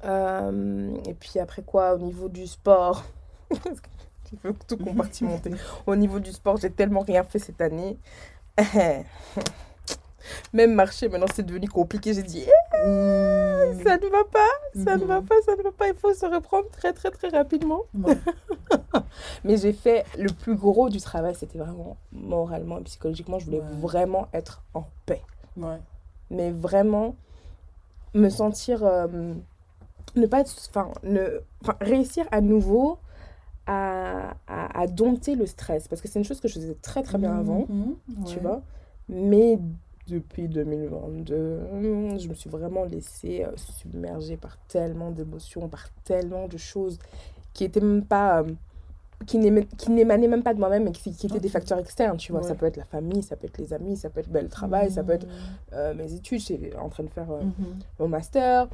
Euh, 0.03 0.97
et 1.05 1.13
puis 1.13 1.39
après 1.39 1.61
quoi, 1.61 1.93
au 1.95 1.97
niveau 1.99 2.27
du 2.27 2.45
sport, 2.45 3.03
tu 4.25 4.35
veux 4.43 4.53
tout 4.67 4.77
compartimenter. 4.83 5.51
au 5.85 5.95
niveau 5.95 6.19
du 6.19 6.31
sport, 6.33 6.57
j'ai 6.57 6.69
tellement 6.71 7.01
rien 7.01 7.23
fait 7.23 7.39
cette 7.39 7.61
année. 7.61 7.97
Même 10.53 10.73
marcher, 10.73 11.09
maintenant 11.09 11.27
c'est 11.33 11.45
devenu 11.45 11.67
compliqué. 11.67 12.13
J'ai 12.13 12.23
dit, 12.23 12.43
Eh, 12.43 13.73
Mhm. 13.73 13.83
ça 13.83 13.97
ne 13.97 14.09
va 14.09 14.23
pas, 14.31 14.83
ça 14.83 14.97
ne 14.97 15.05
va 15.05 15.19
Mhm. 15.21 15.25
pas, 15.27 15.35
ça 15.45 15.55
ne 15.55 15.63
va 15.63 15.71
pas. 15.71 15.87
Il 15.87 15.95
faut 15.95 16.13
se 16.13 16.25
reprendre 16.25 16.67
très, 16.71 16.93
très, 16.93 17.11
très 17.11 17.29
rapidement. 17.29 17.81
Ouais. 17.93 18.17
Mais 19.43 19.57
j'ai 19.57 19.73
fait 19.73 20.05
le 20.17 20.29
plus 20.29 20.55
gros 20.55 20.89
du 20.89 20.99
travail, 21.01 21.35
c'était 21.35 21.57
vraiment 21.57 21.97
moralement 22.11 22.79
et 22.79 22.83
psychologiquement. 22.83 23.39
Je 23.39 23.45
voulais 23.45 23.59
Ouais. 23.59 23.75
vraiment 23.81 24.27
être 24.33 24.61
en 24.73 24.83
paix. 25.05 25.21
Ouais. 25.57 25.79
Mais 26.29 26.51
vraiment 26.51 27.15
me 28.13 28.29
sentir. 28.29 28.83
euh, 28.83 29.33
ne 30.15 30.25
pas 30.25 30.39
être. 30.41 30.53
Enfin, 30.69 30.89
ne, 31.03 31.41
enfin, 31.61 31.75
réussir 31.81 32.25
à 32.31 32.41
nouveau 32.41 32.97
à, 33.67 34.31
à, 34.47 34.79
à 34.81 34.87
dompter 34.87 35.35
le 35.35 35.45
stress. 35.45 35.87
Parce 35.87 36.01
que 36.01 36.07
c'est 36.07 36.17
une 36.19 36.25
chose 36.25 36.39
que 36.39 36.47
je 36.47 36.53
faisais 36.55 36.75
très, 36.81 37.03
très 37.03 37.17
bien 37.17 37.37
avant, 37.37 37.65
Mhm. 37.69 37.95
tu 38.25 38.35
Ouais. 38.37 38.41
vois. 38.41 38.61
Mais 39.09 39.59
depuis 40.07 40.47
2022, 40.47 42.17
je 42.17 42.27
me 42.27 42.33
suis 42.33 42.49
vraiment 42.49 42.83
laissée 42.85 43.43
euh, 43.43 43.51
submerger 43.55 44.37
par 44.37 44.57
tellement 44.67 45.11
d'émotions, 45.11 45.67
par 45.67 45.89
tellement 46.03 46.47
de 46.47 46.57
choses 46.57 46.97
qui 47.53 47.63
étaient 47.65 47.81
même 47.81 48.05
pas. 48.05 48.41
euh, 48.41 48.51
qui 49.25 49.39
n'éma- 49.39 49.63
qui 49.77 49.89
n'émanaient 49.89 50.27
même 50.27 50.43
pas 50.43 50.53
de 50.53 50.59
moi-même, 50.59 50.83
mais 50.83 50.91
qui, 50.91 51.11
qui 51.11 51.25
étaient 51.25 51.39
des 51.39 51.47
Ok. 51.47 51.53
facteurs 51.53 51.79
externes, 51.79 52.17
tu 52.17 52.31
vois. 52.31 52.43
Ça 52.43 52.53
peut 52.53 52.67
être 52.67 52.77
la 52.77 52.85
famille, 52.85 53.23
ça 53.23 53.35
peut 53.35 53.47
être 53.47 53.57
les 53.57 53.73
amis, 53.73 53.97
ça 53.97 54.11
peut 54.11 54.19
être 54.19 54.29
ben, 54.29 54.43
le 54.43 54.49
travail, 54.49 54.91
ça 54.91 55.03
peut 55.03 55.13
être 55.13 55.25
Mhm. 55.25 55.31
euh, 55.73 55.93
mes 55.95 56.13
études, 56.13 56.39
j'étais 56.39 56.75
en 56.75 56.87
train 56.89 57.03
de 57.03 57.09
faire 57.09 57.31
euh, 57.31 57.41
Mhm. 57.41 57.79
mon 57.99 58.07
master, 58.09 58.67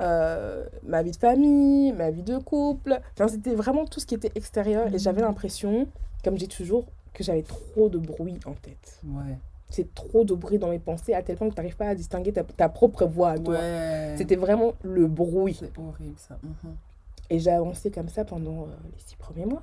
euh, 0.00 0.64
ma 0.84 1.02
vie 1.02 1.10
de 1.10 1.16
famille, 1.16 1.92
ma 1.92 2.12
vie 2.12 2.22
de 2.22 2.38
couple. 2.38 3.00
Enfin, 3.14 3.26
c'était 3.26 3.56
vraiment 3.56 3.84
tout 3.84 3.98
ce 3.98 4.06
qui 4.06 4.14
était 4.14 4.30
extérieur. 4.36 4.86
Et 4.94 4.98
j'avais 5.00 5.20
Mhm. 5.20 5.26
l'impression, 5.26 5.88
comme 6.22 6.38
j'ai 6.38 6.46
toujours, 6.48 6.86
que 7.12 7.24
j'avais 7.24 7.42
trop 7.42 7.88
de 7.88 7.98
bruit 7.98 8.38
en 8.46 8.52
tête. 8.54 9.00
Ouais. 9.04 9.36
C'est 9.74 9.94
trop 9.94 10.24
de 10.24 10.34
bruit 10.34 10.58
dans 10.58 10.68
mes 10.68 10.78
pensées 10.78 11.14
à 11.14 11.22
tel 11.22 11.36
point 11.36 11.48
que 11.48 11.54
tu 11.54 11.58
n'arrives 11.60 11.76
pas 11.76 11.88
à 11.88 11.94
distinguer 11.94 12.32
ta, 12.32 12.44
ta 12.44 12.68
propre 12.68 13.04
voix 13.06 13.30
à 13.30 13.38
toi. 13.38 13.54
Ouais. 13.54 14.14
C'était 14.16 14.36
vraiment 14.36 14.74
le 14.82 15.06
bruit. 15.06 15.56
C'est 15.58 15.72
horrible 15.78 16.14
ça. 16.18 16.38
Mhm. 16.42 16.74
Et 17.30 17.38
j'ai 17.38 17.50
avancé 17.50 17.90
comme 17.90 18.08
ça 18.08 18.24
pendant 18.24 18.62
euh, 18.62 18.66
les 18.92 18.98
six 18.98 19.16
premiers 19.16 19.46
mois. 19.46 19.62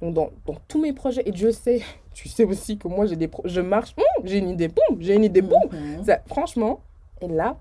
Donc 0.00 0.14
dans, 0.14 0.30
dans 0.46 0.56
tous 0.68 0.80
mes 0.80 0.92
projets, 0.92 1.22
et 1.26 1.32
Dieu 1.32 1.52
sait, 1.52 1.82
tu 2.14 2.28
sais 2.28 2.44
aussi 2.44 2.78
que 2.78 2.88
moi 2.88 3.06
j'ai 3.06 3.16
des 3.16 3.28
pro- 3.28 3.42
je 3.44 3.60
marche, 3.60 3.94
j'ai 4.24 4.38
une 4.38 4.50
idée, 4.50 4.68
boum, 4.68 5.00
j'ai 5.00 5.14
une 5.14 5.24
idée, 5.24 5.42
boum. 5.42 5.60
Mhm. 5.70 6.04
Ça, 6.04 6.20
franchement, 6.26 6.80
et 7.20 7.28
là, 7.28 7.56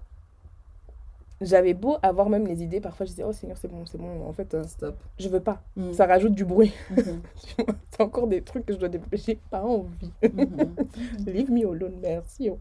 j'avais 1.41 1.74
beau 1.74 1.98
avoir 2.02 2.30
même 2.30 2.48
les 2.48 2.63
idées, 2.63 2.80
parfois 2.82 3.06
je 3.06 3.12
disais, 3.12 3.24
oh 3.24 3.34
Seigneur, 3.34 3.58
c'est 3.58 3.67
bon, 3.67 3.86
c'est 3.86 3.98
bon, 3.98 4.26
en 4.28 4.32
fait, 4.34 4.54
euh, 4.54 4.63
Stop. 4.63 4.95
je 5.19 5.28
veux 5.30 5.41
pas. 5.41 5.62
Mhm. 5.76 5.93
Ça 5.93 6.06
rajoute 6.06 6.34
du 6.34 6.45
bruit. 6.45 6.74
Mhm. 6.89 7.21
Vois, 7.58 7.76
c'est 7.91 8.02
encore 8.02 8.28
des 8.28 8.41
trucs 8.41 8.65
que 8.65 8.74
je 8.74 8.80
dois 8.80 8.89
dépêcher, 8.89 9.24
j'ai 9.34 9.39
pas 9.50 9.62
envie. 9.63 10.12
Mhm. 10.24 10.76
Leave 11.28 11.52
me 11.52 11.67
alone, 11.67 12.00
merci. 12.02 12.50
oh. 12.50 12.60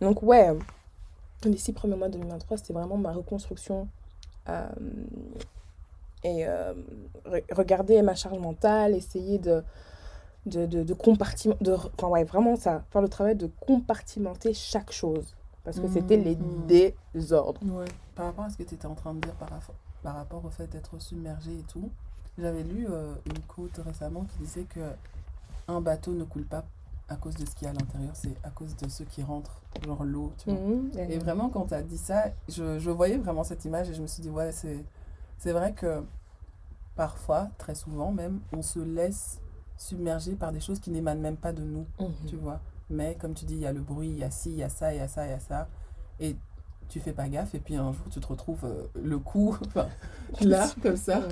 Donc, 0.00 0.22
ouais, 0.22 0.50
les 1.44 1.56
six 1.56 1.72
premiers 1.72 1.96
mois 1.96 2.08
de 2.08 2.14
2023, 2.18 2.58
c'était 2.58 2.72
vraiment 2.74 2.96
ma 2.96 3.12
reconstruction. 3.12 3.88
euh, 4.48 4.68
et 6.24 6.46
euh, 6.46 6.74
re- 7.26 7.54
regarder 7.54 8.02
ma 8.02 8.14
charge 8.14 8.38
mentale, 8.38 8.94
essayer 8.94 9.38
de, 9.38 9.62
de, 10.46 10.66
de. 10.66 10.82
De, 10.82 10.94
enfin, 11.74 12.08
ouais, 12.08 12.24
vraiment 12.24 12.56
ça. 12.56 12.84
Faire 12.90 13.02
le 13.02 13.08
travail 13.08 13.36
de 13.36 13.48
compartimenter 13.60 14.52
chaque 14.54 14.92
chose. 14.92 15.34
Parce 15.66 15.80
que 15.80 15.88
c'était 15.88 16.16
les 16.16 16.36
Mhm. 16.36 16.66
désordres. 17.12 17.60
Ouais. 17.64 17.84
Par 18.14 18.26
rapport 18.26 18.44
à 18.44 18.50
ce 18.50 18.56
que 18.56 18.62
tu 18.62 18.74
étais 18.76 18.86
en 18.86 18.94
train 18.94 19.12
de 19.14 19.20
dire 19.20 19.34
par, 19.34 19.50
rapport- 19.50 19.74
par 20.02 20.14
rapport 20.14 20.44
au 20.44 20.48
fait 20.50 20.68
d'être 20.68 20.98
submergé 21.02 21.50
et 21.58 21.62
tout, 21.64 21.90
j'avais 22.38 22.62
lu 22.62 22.86
euh, 22.88 23.14
une 23.26 23.40
quote 23.48 23.76
récemment 23.84 24.24
qui 24.24 24.38
disait 24.38 24.62
que 24.62 24.92
un 25.66 25.80
bateau 25.80 26.12
ne 26.12 26.22
coule 26.22 26.44
pas 26.44 26.64
à 27.08 27.16
cause 27.16 27.34
de 27.34 27.44
ce 27.44 27.54
qu'il 27.56 27.64
y 27.64 27.66
a 27.66 27.70
à 27.70 27.74
l'intérieur, 27.74 28.14
c'est 28.14 28.36
à 28.44 28.50
cause 28.50 28.76
de 28.76 28.88
ceux 28.88 29.04
qui 29.06 29.22
rentrent, 29.24 29.60
genre 29.84 30.04
l'eau, 30.04 30.32
tu 30.38 30.50
vois. 30.50 30.58
Mhm. 30.60 30.90
Et 31.10 31.18
vraiment, 31.18 31.48
quand 31.50 31.66
tu 31.66 31.74
as 31.74 31.82
dit 31.82 31.98
ça, 31.98 32.26
je, 32.48 32.78
je 32.78 32.90
voyais 32.90 33.16
vraiment 33.18 33.42
cette 33.42 33.64
image 33.64 33.90
et 33.90 33.94
je 33.94 34.02
me 34.02 34.06
suis 34.06 34.22
dit, 34.22 34.30
ouais, 34.30 34.52
c'est, 34.52 34.84
c'est 35.38 35.52
vrai 35.52 35.72
que 35.72 36.04
parfois, 36.94 37.48
très 37.58 37.74
souvent 37.74 38.12
même, 38.12 38.40
on 38.52 38.62
se 38.62 38.78
laisse 38.78 39.40
submerger 39.76 40.34
par 40.36 40.52
des 40.52 40.60
choses 40.60 40.78
qui 40.80 40.90
n'émanent 40.90 41.20
même 41.20 41.36
pas 41.36 41.52
de 41.52 41.62
nous, 41.62 41.86
Mhm. 42.00 42.12
tu 42.28 42.36
vois. 42.36 42.60
Mais 42.90 43.16
comme 43.20 43.34
tu 43.34 43.44
dis, 43.44 43.54
il 43.54 43.60
y 43.60 43.66
a 43.66 43.72
le 43.72 43.80
bruit, 43.80 44.08
il 44.10 44.18
y 44.18 44.24
a 44.24 44.30
ci, 44.30 44.50
il 44.50 44.56
y 44.56 44.62
a 44.62 44.68
ça, 44.68 44.92
il 44.94 44.98
y 44.98 45.00
a 45.00 45.08
ça, 45.08 45.26
il 45.26 45.30
y 45.30 45.34
a 45.34 45.40
ça. 45.40 45.68
Et 46.20 46.36
tu 46.88 47.00
fais 47.00 47.12
pas 47.12 47.28
gaffe 47.28 47.54
et 47.54 47.58
puis 47.58 47.74
un 47.74 47.92
jour, 47.92 48.04
tu 48.10 48.20
te 48.20 48.26
retrouves 48.28 48.64
euh, 48.64 48.84
le 49.02 49.18
cou, 49.18 49.56
là, 50.40 50.68
comme 50.82 50.96
ça. 50.96 51.22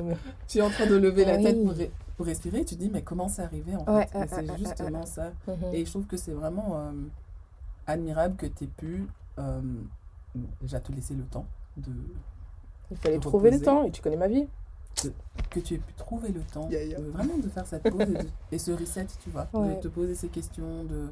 Tu 0.48 0.58
es 0.58 0.62
en 0.62 0.70
train 0.70 0.86
de 0.86 0.96
lever 0.96 1.24
la 1.24 1.36
tête 1.38 1.62
pour, 1.62 1.72
re- 1.74 1.90
pour 2.16 2.26
respirer 2.26 2.64
tu 2.64 2.74
te 2.74 2.80
dis, 2.80 2.90
mais 2.90 3.02
comment 3.02 3.28
c'est 3.28 3.42
arrivé 3.42 3.76
en 3.76 3.84
fait? 3.84 3.92
Ouais, 3.92 4.08
euh, 4.16 4.26
c'est 4.28 4.50
euh, 4.50 4.56
justement 4.58 5.06
ça. 5.06 5.32
Mhm. 5.46 5.54
Et 5.74 5.84
je 5.84 5.90
trouve 5.90 6.06
que 6.06 6.16
c'est 6.16 6.32
vraiment 6.32 6.92
admirable 7.86 8.36
que 8.36 8.46
tu 8.46 8.64
aies 8.64 8.68
pu 8.68 9.06
déjà 10.60 10.80
te 10.80 10.90
laisser 10.92 11.14
le 11.14 11.24
temps, 11.24 11.46
de, 11.76 11.92
Il 12.90 12.96
fallait 12.96 13.18
trouver 13.18 13.50
le 13.52 13.60
temps, 13.60 13.84
et 13.84 13.90
tu 13.92 14.02
connais 14.02 14.16
ma 14.16 14.28
vie. 14.28 14.46
que 15.50 15.60
tu 15.60 15.74
aies 15.74 15.78
pu 15.78 15.92
trouver 15.94 16.30
le 16.30 16.40
temps, 16.40 16.68
de 16.68 17.10
vraiment 17.10 17.36
de 17.38 17.48
faire 17.48 17.66
cette 17.66 17.82
pause 17.90 18.02
et, 18.02 18.06
de- 18.24 18.28
et 18.52 18.58
ce 18.58 18.72
reset, 18.72 19.06
tu 19.22 19.30
vois, 19.30 19.48
Ouais. 19.52 19.76
de 19.76 19.80
te 19.80 19.88
poser 19.88 20.14
ces 20.14 20.28
questions, 20.28 20.84
de 20.84 21.10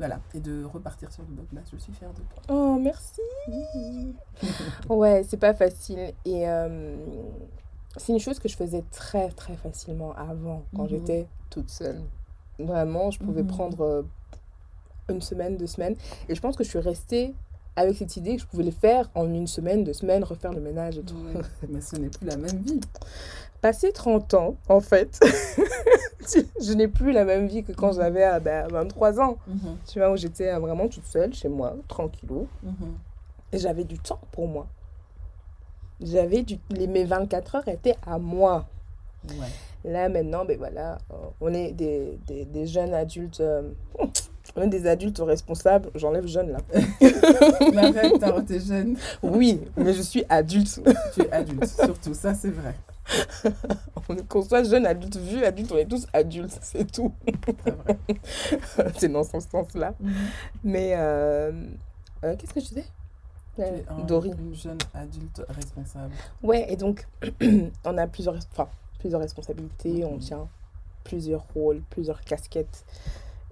voilà, 0.00 0.18
et 0.34 0.40
de 0.40 0.64
repartir 0.64 1.12
sur 1.12 1.22
une 1.24 1.34
bonne 1.36 1.46
base. 1.52 1.68
Je 1.72 1.76
suis 1.78 1.92
fière 1.92 2.10
de 2.14 2.22
toi. 2.22 2.42
Oh, 2.48 2.76
merci. 2.80 3.20
Ouais, 4.88 5.22
c'est 5.28 5.36
pas 5.36 5.54
facile. 5.54 6.12
Et 6.24 6.48
euh, 6.48 6.96
c'est 7.96 8.12
une 8.12 8.18
chose 8.18 8.38
que 8.38 8.48
je 8.48 8.56
faisais 8.56 8.82
très, 8.90 9.28
très 9.30 9.56
facilement 9.56 10.12
avant, 10.16 10.64
quand 10.74 10.84
Mhm. 10.84 10.88
j'étais 10.88 11.28
toute 11.50 11.70
seule. 11.70 12.00
Vraiment, 12.58 13.10
je 13.10 13.18
pouvais 13.18 13.42
Mhm. 13.42 13.48
prendre 13.48 13.80
euh, 13.82 14.02
une 15.10 15.20
semaine, 15.20 15.56
deux 15.56 15.66
semaines. 15.66 15.96
Et 16.28 16.34
je 16.34 16.40
pense 16.40 16.56
que 16.56 16.64
je 16.64 16.70
suis 16.70 16.78
restée 16.78 17.34
avec 17.76 17.96
cette 17.96 18.16
idée 18.16 18.36
que 18.36 18.42
je 18.42 18.46
pouvais 18.46 18.64
le 18.64 18.70
faire 18.70 19.08
en 19.14 19.26
une 19.32 19.46
semaine, 19.46 19.84
deux 19.84 19.92
semaines, 19.92 20.24
refaire 20.24 20.52
le 20.52 20.60
ménage 20.60 20.98
et 20.98 21.02
tout. 21.02 21.14
Ouais. 21.16 21.40
Mais 21.68 21.80
ce 21.80 21.96
n'est 21.96 22.08
plus 22.08 22.26
la 22.26 22.36
même 22.36 22.58
vie. 22.62 22.80
Passé 23.60 23.92
30 23.92 24.34
ans, 24.34 24.56
en 24.68 24.80
fait, 24.80 25.20
je 26.62 26.72
n'ai 26.72 26.88
plus 26.88 27.12
la 27.12 27.24
même 27.24 27.46
vie 27.46 27.62
que 27.62 27.72
quand 27.72 27.92
j'avais 27.92 28.24
euh, 28.24 28.40
ben, 28.40 28.66
23 28.68 29.20
ans. 29.20 29.36
Mhm, 29.46 29.76
Tu 29.86 29.98
vois, 29.98 30.10
où 30.10 30.16
j'étais 30.16 30.48
euh, 30.48 30.58
vraiment 30.58 30.88
toute 30.88 31.04
seule 31.06 31.34
chez 31.34 31.48
moi, 31.48 31.76
tranquillou. 31.88 32.48
mhm. 32.62 32.94
Et 33.52 33.58
j'avais 33.58 33.84
du 33.84 33.98
temps 33.98 34.20
pour 34.32 34.46
moi. 34.48 34.66
J'avais 36.00 36.42
du... 36.42 36.58
les, 36.70 36.86
mes 36.86 37.04
24 37.04 37.56
heures 37.56 37.68
étaient 37.68 37.96
à 38.06 38.18
moi. 38.18 38.66
Ouais. 39.28 39.90
Là, 39.90 40.08
maintenant, 40.08 40.44
ben 40.44 40.56
voilà, 40.56 40.98
on 41.40 41.52
est 41.52 41.72
des, 41.72 42.18
des, 42.26 42.44
des 42.44 42.66
jeunes 42.66 42.94
adultes. 42.94 43.40
euh, 43.40 43.62
on 44.56 44.62
est 44.62 44.68
des 44.68 44.86
adultes 44.86 45.18
responsables. 45.24 45.90
J'enlève 45.94 46.26
jeune 46.26 46.50
là. 46.52 46.58
Mais 47.00 47.78
arrête, 47.78 48.46
t'es 48.46 48.60
jeune, 48.60 48.96
Oui, 49.22 49.60
mais 49.76 49.92
je 49.94 50.02
suis 50.02 50.24
adulte. 50.28 50.80
tu 51.14 51.22
es 51.22 51.30
adulte, 51.32 51.66
surtout, 51.66 52.14
ça 52.14 52.34
c'est 52.34 52.50
vrai. 52.50 52.74
Qu'on 54.28 54.42
soit 54.42 54.62
jeune, 54.62 54.86
adulte, 54.86 55.16
vieux, 55.16 55.44
adulte, 55.44 55.72
on 55.72 55.76
est 55.78 55.84
tous 55.86 56.06
adultes, 56.12 56.58
c'est 56.62 56.90
tout. 56.90 57.12
C'est 58.98 59.08
dans 59.12 59.24
ce 59.24 59.40
sens-là. 59.40 59.94
Mais 60.62 60.92
euh, 60.96 61.52
euh, 62.24 62.36
qu'est-ce 62.36 62.54
que 62.54 62.60
je 62.60 62.66
disais? 62.68 62.84
Tu 63.56 63.62
Euh, 63.62 63.78
un- 63.88 64.04
Dory. 64.04 64.30
Jeune 64.52 64.78
adulte 64.94 65.42
responsable. 65.48 66.12
Ouais, 66.42 66.66
et 66.72 66.76
donc, 66.76 67.06
on 67.84 67.98
a 67.98 68.06
plusieurs, 68.06 68.36
plusieurs 68.98 69.20
responsabilités, 69.20 70.04
on 70.04 70.14
Mhm. 70.14 70.18
tient 70.20 70.48
plusieurs 71.04 71.44
rôles, 71.54 71.80
plusieurs 71.90 72.20
casquettes. 72.20 72.84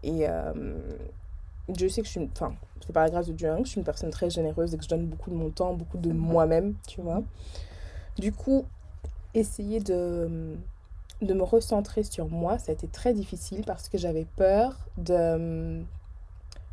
Et 0.02 0.28
euh, 0.28 0.52
Dieu 1.68 1.88
sait 1.88 2.00
que 2.00 2.06
je 2.06 2.12
suis, 2.12 2.20
une- 2.20 2.30
enfin, 2.32 2.54
c'est 2.84 2.92
par 2.92 3.04
la 3.04 3.10
grâce 3.10 3.26
de 3.26 3.32
Dieu 3.32 3.50
hein, 3.50 3.58
que 3.58 3.64
je 3.64 3.70
suis 3.70 3.78
une 3.78 3.84
personne 3.84 4.10
très 4.10 4.30
généreuse 4.30 4.74
et 4.74 4.78
que 4.78 4.84
je 4.84 4.88
donne 4.88 5.06
beaucoup 5.06 5.30
de 5.30 5.36
mon 5.36 5.50
temps, 5.50 5.74
beaucoup 5.74 5.98
de 5.98 6.10
Mhm. 6.10 6.16
moi-même, 6.18 6.74
tu 6.86 7.00
vois. 7.00 7.22
Du 8.18 8.32
coup, 8.32 8.64
essayer 9.34 9.80
de, 9.80 10.56
de 11.22 11.34
me 11.34 11.42
recentrer 11.42 12.02
sur 12.02 12.28
moi, 12.28 12.58
ça 12.58 12.70
a 12.72 12.74
été 12.74 12.86
très 12.88 13.12
difficile 13.12 13.62
parce 13.66 13.88
que 13.88 13.98
j'avais 13.98 14.26
peur 14.36 14.76
de, 14.96 15.82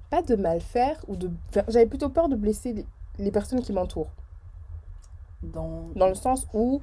pas 0.10 0.22
de 0.22 0.36
mal 0.36 0.62
faire, 0.62 0.98
ou 1.08 1.16
de, 1.16 1.30
enfin, 1.50 1.64
j'avais 1.68 1.86
plutôt 1.88 2.10
peur 2.10 2.30
de 2.30 2.36
blesser 2.36 2.74
les, 2.74 2.86
les 3.20 3.32
personnes 3.32 3.62
qui 3.62 3.74
m'entourent. 3.74 4.12
Dans... 5.44 5.90
Dans 5.96 6.08
le 6.08 6.16
sens 6.16 6.48
où 6.54 6.82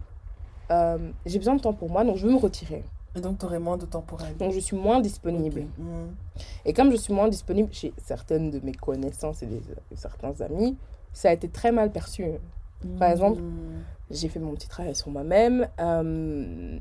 euh, 0.71 1.11
j'ai 1.27 1.39
besoin 1.39 1.57
de 1.57 1.61
temps 1.61 1.73
pour 1.73 1.91
moi, 1.91 2.05
donc 2.05 2.17
je 2.17 2.27
veux 2.27 2.33
me 2.33 2.39
retirer. 2.39 2.85
Et 3.15 3.21
donc, 3.21 3.39
tu 3.39 3.45
aurais 3.45 3.59
moins 3.59 3.77
de 3.77 3.85
temps 3.85 4.01
pour 4.01 4.23
elle. 4.23 4.37
Donc 4.39 4.53
je 4.53 4.59
suis 4.61 4.77
moins 4.77 5.01
disponible. 5.01 5.67
Mhm. 5.79 6.15
Et 6.65 6.73
comme 6.73 6.91
je 6.91 6.97
suis 6.97 7.13
moins 7.13 7.29
disponible 7.29 7.69
chez 7.73 7.93
certaines 8.03 8.51
de 8.51 8.59
mes 8.61 8.73
connaissances 8.73 9.43
et 9.43 9.47
des, 9.47 9.61
certains 9.97 10.41
amis, 10.41 10.77
ça 11.13 11.29
a 11.29 11.33
été 11.33 11.49
très 11.49 11.73
mal 11.73 11.91
perçu. 11.93 12.25
Par 12.99 13.11
exemple, 13.11 13.41
Mhm. 13.41 13.83
J'ai 14.11 14.29
fait 14.29 14.41
mon 14.41 14.53
petit 14.53 14.69
travail 14.69 14.95
sur 14.95 15.09
moi-même. 15.09 15.67
Euh, 15.81 16.79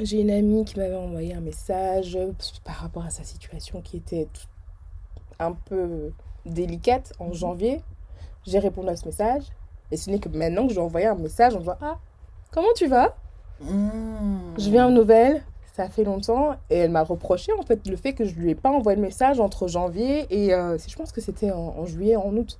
j'ai 0.00 0.20
une 0.20 0.30
amie 0.32 0.64
qui 0.64 0.78
m'avait 0.80 0.96
envoyé 0.96 1.32
un 1.32 1.40
message 1.40 2.18
par 2.64 2.74
rapport 2.76 3.04
à 3.04 3.10
sa 3.10 3.22
situation 3.22 3.80
qui 3.82 3.98
était 3.98 4.26
un 5.38 5.52
peu 5.52 6.12
délicate 6.44 7.12
en 7.20 7.26
Mhm. 7.26 7.34
janvier. 7.34 7.82
J'ai 8.46 8.58
répondu 8.58 8.88
à 8.88 8.96
ce 8.96 9.04
message. 9.04 9.44
Et 9.92 9.96
ce 9.96 10.10
n'est 10.10 10.18
que 10.18 10.28
maintenant 10.28 10.66
que 10.66 10.72
j'ai 10.72 10.80
envoyé 10.80 11.06
un 11.06 11.14
message 11.14 11.54
en 11.54 11.60
disant 11.60 11.76
Ah, 11.80 11.98
comment 12.50 12.72
tu 12.74 12.86
vas? 12.88 13.14
Mhm. 13.60 14.54
Je 14.58 14.70
viens 14.70 14.86
aux 14.88 14.90
nouvelles, 14.92 15.42
ça 15.74 15.88
fait 15.88 16.04
longtemps. 16.04 16.56
Et 16.70 16.78
elle 16.78 16.90
m'a 16.90 17.02
reproché 17.02 17.52
en 17.58 17.62
fait 17.62 17.86
le 17.86 17.96
fait 17.96 18.12
que 18.14 18.24
je 18.24 18.34
lui 18.34 18.50
ai 18.50 18.54
pas 18.54 18.70
envoyé 18.70 18.96
le 18.96 19.02
message 19.02 19.40
entre 19.40 19.68
janvier 19.68 20.26
et 20.30 20.54
euh, 20.54 20.76
je 20.78 20.96
pense 20.96 21.12
que 21.12 21.20
c'était 21.20 21.50
en, 21.50 21.74
en 21.78 21.86
juillet, 21.86 22.16
en 22.16 22.34
août. 22.36 22.58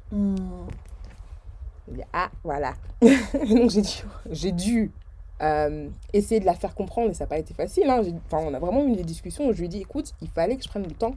Dit, 1.89 2.03
ah, 2.13 2.31
voilà. 2.45 2.75
Donc 3.03 3.71
j'ai 4.31 4.53
dû 4.53 4.93
euh, 5.43 5.89
essayer 6.13 6.39
de 6.41 6.47
la 6.47 6.55
faire 6.55 6.75
comprendre 6.75 7.11
et 7.11 7.15
ça 7.15 7.25
n'a 7.25 7.29
pas 7.29 7.39
été 7.39 7.53
facile. 7.55 7.89
Hein. 7.91 8.03
Enfin, 8.27 8.45
on 8.47 8.55
a 8.55 8.59
vraiment 8.59 8.85
eu 8.85 8.95
des 8.95 9.03
discussions 9.05 9.47
où 9.49 9.53
je 9.53 9.59
lui 9.59 9.65
ai 9.65 9.69
dit, 9.69 9.81
écoute, 9.81 10.13
il 10.21 10.29
fallait 10.29 10.57
que 10.57 10.63
je 10.63 10.69
prenne 10.69 10.83
du 10.85 10.95
temps 10.95 11.15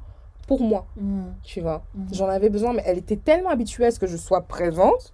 pour 0.48 0.62
moi, 0.62 0.86
Mhm. 0.98 1.34
tu 1.44 1.62
vois? 1.62 1.84
Mhm. 1.96 2.08
J'en 2.14 2.28
avais 2.28 2.50
besoin, 2.50 2.74
mais 2.74 2.84
elle 2.86 2.98
était 2.98 3.16
tellement 3.18 3.50
habituée 3.50 3.86
à 3.86 3.92
ce 3.92 4.00
que 4.00 4.08
je 4.08 4.18
sois 4.18 4.42
présente 4.42 5.14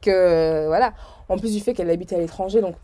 que, 0.00 0.66
voilà. 0.66 0.94
En 1.28 1.36
plus 1.36 1.52
du 1.54 1.60
fait 1.60 1.74
qu'elle 1.74 1.90
habite 1.90 2.12
à 2.12 2.18
l'étranger, 2.18 2.60
donc 2.60 2.74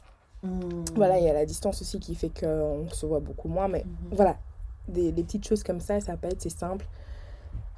Mhm. 0.46 0.84
voilà, 0.94 1.18
il 1.18 1.24
y 1.24 1.28
a 1.28 1.34
la 1.34 1.44
distance 1.46 1.80
aussi 1.82 1.98
qui 2.00 2.14
fait 2.14 2.30
qu'on 2.30 2.88
se 2.90 3.06
voit 3.06 3.20
beaucoup 3.20 3.48
moins. 3.48 3.68
Mais 3.68 3.84
Mhm. 3.84 4.16
voilà, 4.16 4.36
des, 4.88 5.12
des 5.12 5.22
petites 5.22 5.46
choses 5.46 5.62
comme 5.62 5.80
ça, 5.80 6.00
ça 6.00 6.16
pas 6.16 6.28
être, 6.28 6.40
c'est 6.42 6.50
simple. 6.50 6.86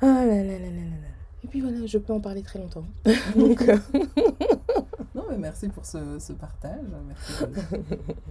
Ah 0.01 0.07
là 0.07 0.27
là 0.27 0.43
là 0.45 0.59
là 0.59 0.59
là 0.59 0.69
là. 0.69 1.09
Et 1.45 1.47
puis 1.49 1.61
voilà, 1.61 1.87
je 1.87 1.99
peux 1.99 2.13
en 2.13 2.21
parler 2.21 2.43
très 2.43 2.59
longtemps. 2.59 2.85
donc, 3.37 3.63
euh, 3.63 3.79
Non, 5.15 5.25
mais 5.31 5.39
merci 5.39 5.69
pour 5.69 5.85
ce, 5.85 6.19
ce 6.19 6.33
partage. 6.33 6.81
Merci 7.07 7.45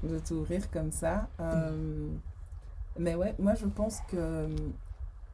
de, 0.03 0.09
de 0.09 0.19
t'ouvrir 0.19 0.69
comme 0.71 0.91
ça. 0.91 1.27
Euh, 1.39 2.07
mais 2.97 3.15
ouais, 3.15 3.33
moi 3.39 3.53
je 3.55 3.65
pense 3.65 3.99
que 4.09 4.47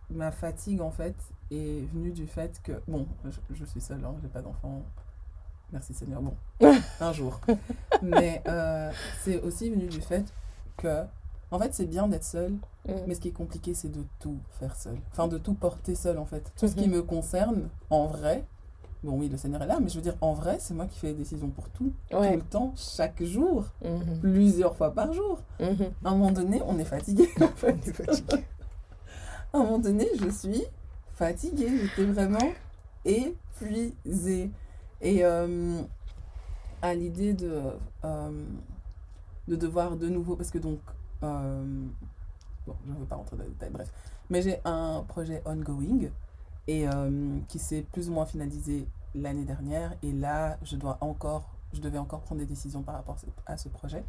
ma 0.10 0.32
fatigue 0.32 0.82
en 0.82 0.92
fait 0.92 1.16
est 1.52 1.88
venue 1.94 2.12
du 2.12 2.28
fait 2.28 2.60
que, 2.64 2.74
bon, 2.88 3.08
je, 3.26 3.40
je 3.56 3.66
suis 3.66 3.82
seule, 3.82 4.04
hein, 4.04 4.16
j'ai 4.22 4.28
pas 4.28 4.42
d'enfant. 4.42 4.82
Merci 5.74 5.94
Seigneur. 5.94 6.22
Bon, 6.22 6.36
un 7.02 7.12
jour. 7.14 7.42
Mais 8.02 8.42
euh, 8.48 8.92
c'est 9.24 9.42
aussi 9.42 9.70
venu 9.72 9.88
du 9.88 10.00
fait 10.02 10.24
que, 10.78 11.04
en 11.52 11.60
fait, 11.60 11.74
c'est 11.74 11.86
bien 11.88 12.08
d'être 12.08 12.24
seule, 12.24 12.54
mm. 12.88 12.94
mais 13.08 13.16
ce 13.16 13.20
qui 13.20 13.30
est 13.30 13.32
compliqué, 13.32 13.74
c'est 13.74 13.90
de 13.92 14.04
tout 14.20 14.38
faire 14.60 14.76
seul. 14.76 14.98
Enfin, 15.12 15.28
de 15.28 15.38
tout 15.40 15.54
porter 15.56 15.96
seul, 15.96 16.18
en 16.20 16.26
fait. 16.26 16.52
Tout 16.58 16.68
ce 16.68 16.76
qui 16.76 16.88
Mhm. 16.88 16.96
me 16.96 17.02
concerne, 17.02 17.70
en 17.90 18.06
vrai, 18.06 18.46
bon, 19.04 19.18
oui, 19.20 19.30
le 19.30 19.38
Seigneur 19.38 19.64
est 19.64 19.68
là, 19.68 19.80
mais 19.82 19.90
je 19.90 19.96
veux 19.96 20.02
dire, 20.02 20.16
en 20.22 20.34
vrai, 20.34 20.58
c'est 20.60 20.76
moi 20.76 20.86
qui 20.86 21.00
fais 21.00 21.08
les 21.08 21.14
décisions 21.16 21.50
pour 21.50 21.68
tout, 21.70 21.92
tout 22.10 22.18
le 22.22 22.42
temps, 22.42 22.74
chaque 22.78 23.24
jour, 23.24 23.66
Mhm. 23.84 24.20
plusieurs 24.22 24.76
fois 24.76 24.94
par 24.94 25.12
jour. 25.12 25.42
Mhm. 25.60 25.92
À 26.06 26.10
un 26.10 26.12
moment 26.12 26.32
donné, 26.32 26.62
on 26.68 26.78
est 26.78 26.86
fatigué, 26.86 27.28
en 27.42 27.48
fait. 27.56 27.74
On 27.74 27.90
est 27.90 27.94
fatigué. 27.94 28.44
à 29.54 29.58
un 29.58 29.64
moment 29.64 29.80
donné, 29.80 30.08
je 30.20 30.30
suis 30.30 30.64
fatiguée. 31.14 31.70
J'étais 31.82 32.06
vraiment 32.12 32.52
épuisée. 33.06 34.52
Et 35.04 35.24
euh, 35.24 35.82
à 36.82 36.96
l'idée 36.96 37.34
de, 37.34 37.62
euh, 38.04 38.46
de 39.48 39.56
devoir 39.56 39.96
de 39.96 40.10
nouveau, 40.10 40.36
parce 40.36 40.50
que 40.50 40.58
donc, 40.58 40.80
euh, 41.22 41.64
bon, 42.66 42.76
je 42.88 42.92
ne 42.92 42.98
veux 42.98 43.06
pas 43.06 43.18
rentrer 43.18 43.38
dans 43.38 43.44
les 43.44 43.50
détails, 43.50 43.70
bref, 43.70 43.92
mais 44.30 44.42
j'ai 44.42 44.60
un 44.66 45.04
projet 45.08 45.44
ongoing 45.46 46.10
et 46.68 46.86
qui 47.50 47.60
s'est 47.60 47.86
plus 47.92 48.10
ou 48.10 48.14
moins 48.14 48.26
finalisé 48.26 48.88
l'année 49.14 49.44
dernière. 49.44 49.94
Et 50.02 50.14
là, 50.14 50.58
je 50.64 50.78
dois 50.78 50.98
encore, 51.02 51.50
je 51.74 51.82
devais 51.82 51.98
encore 51.98 52.22
prendre 52.22 52.40
des 52.40 52.48
décisions 52.48 52.82
par 52.82 52.96
rapport 52.96 53.18
à 53.46 53.58
ce 53.58 53.68
projet. 53.68 54.04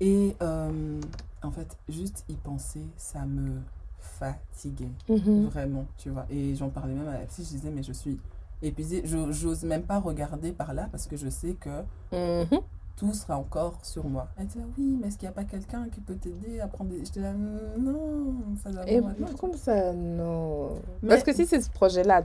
Et 0.00 0.34
euh, 0.40 1.00
en 1.42 1.50
fait, 1.50 1.76
juste 1.88 2.24
y 2.28 2.34
penser, 2.34 2.82
ça 2.96 3.26
me 3.26 3.60
fatiguait. 3.98 4.90
Mhm. 5.08 5.46
Vraiment, 5.46 5.86
tu 5.98 6.08
vois. 6.08 6.26
Et 6.30 6.54
j'en 6.54 6.70
parlais 6.70 6.94
même 6.94 7.08
à 7.08 7.18
la 7.18 7.26
psy, 7.26 7.44
je 7.44 7.50
disais, 7.50 7.70
mais 7.70 7.82
je 7.82 7.92
suis 7.92 8.18
épuisée. 8.62 9.02
Je 9.04 9.30
j'ose 9.32 9.62
même 9.64 9.82
pas 9.82 9.98
regarder 9.98 10.52
par 10.52 10.74
là 10.74 10.88
parce 10.90 11.06
que 11.06 11.16
je 11.16 11.28
sais 11.28 11.54
que 11.54 11.82
Mhm. 12.12 12.60
tout 12.96 13.14
sera 13.14 13.36
encore 13.38 13.78
sur 13.84 14.04
moi. 14.06 14.28
Elle 14.36 14.46
dit, 14.46 14.58
ah 14.60 14.66
oui, 14.76 14.98
mais 15.00 15.08
est-ce 15.08 15.16
qu'il 15.18 15.26
n'y 15.26 15.32
a 15.32 15.34
pas 15.34 15.44
quelqu'un 15.44 15.88
qui 15.88 16.00
peut 16.00 16.16
t'aider 16.16 16.60
à 16.60 16.68
prendre 16.68 16.90
des... 16.90 17.02
J'étais 17.04 17.20
là, 17.20 17.32
non, 17.32 18.34
ça 18.62 18.70
doit 18.70 18.88
Et 18.90 19.00
comme 19.38 19.54
ça, 19.54 19.92
non. 19.94 20.74
Mais- 21.02 21.08
Parce 21.10 21.22
que 21.22 21.32
si 21.32 21.46
c'est 21.46 21.60
ce 21.62 21.70
projet-là, 21.70 22.24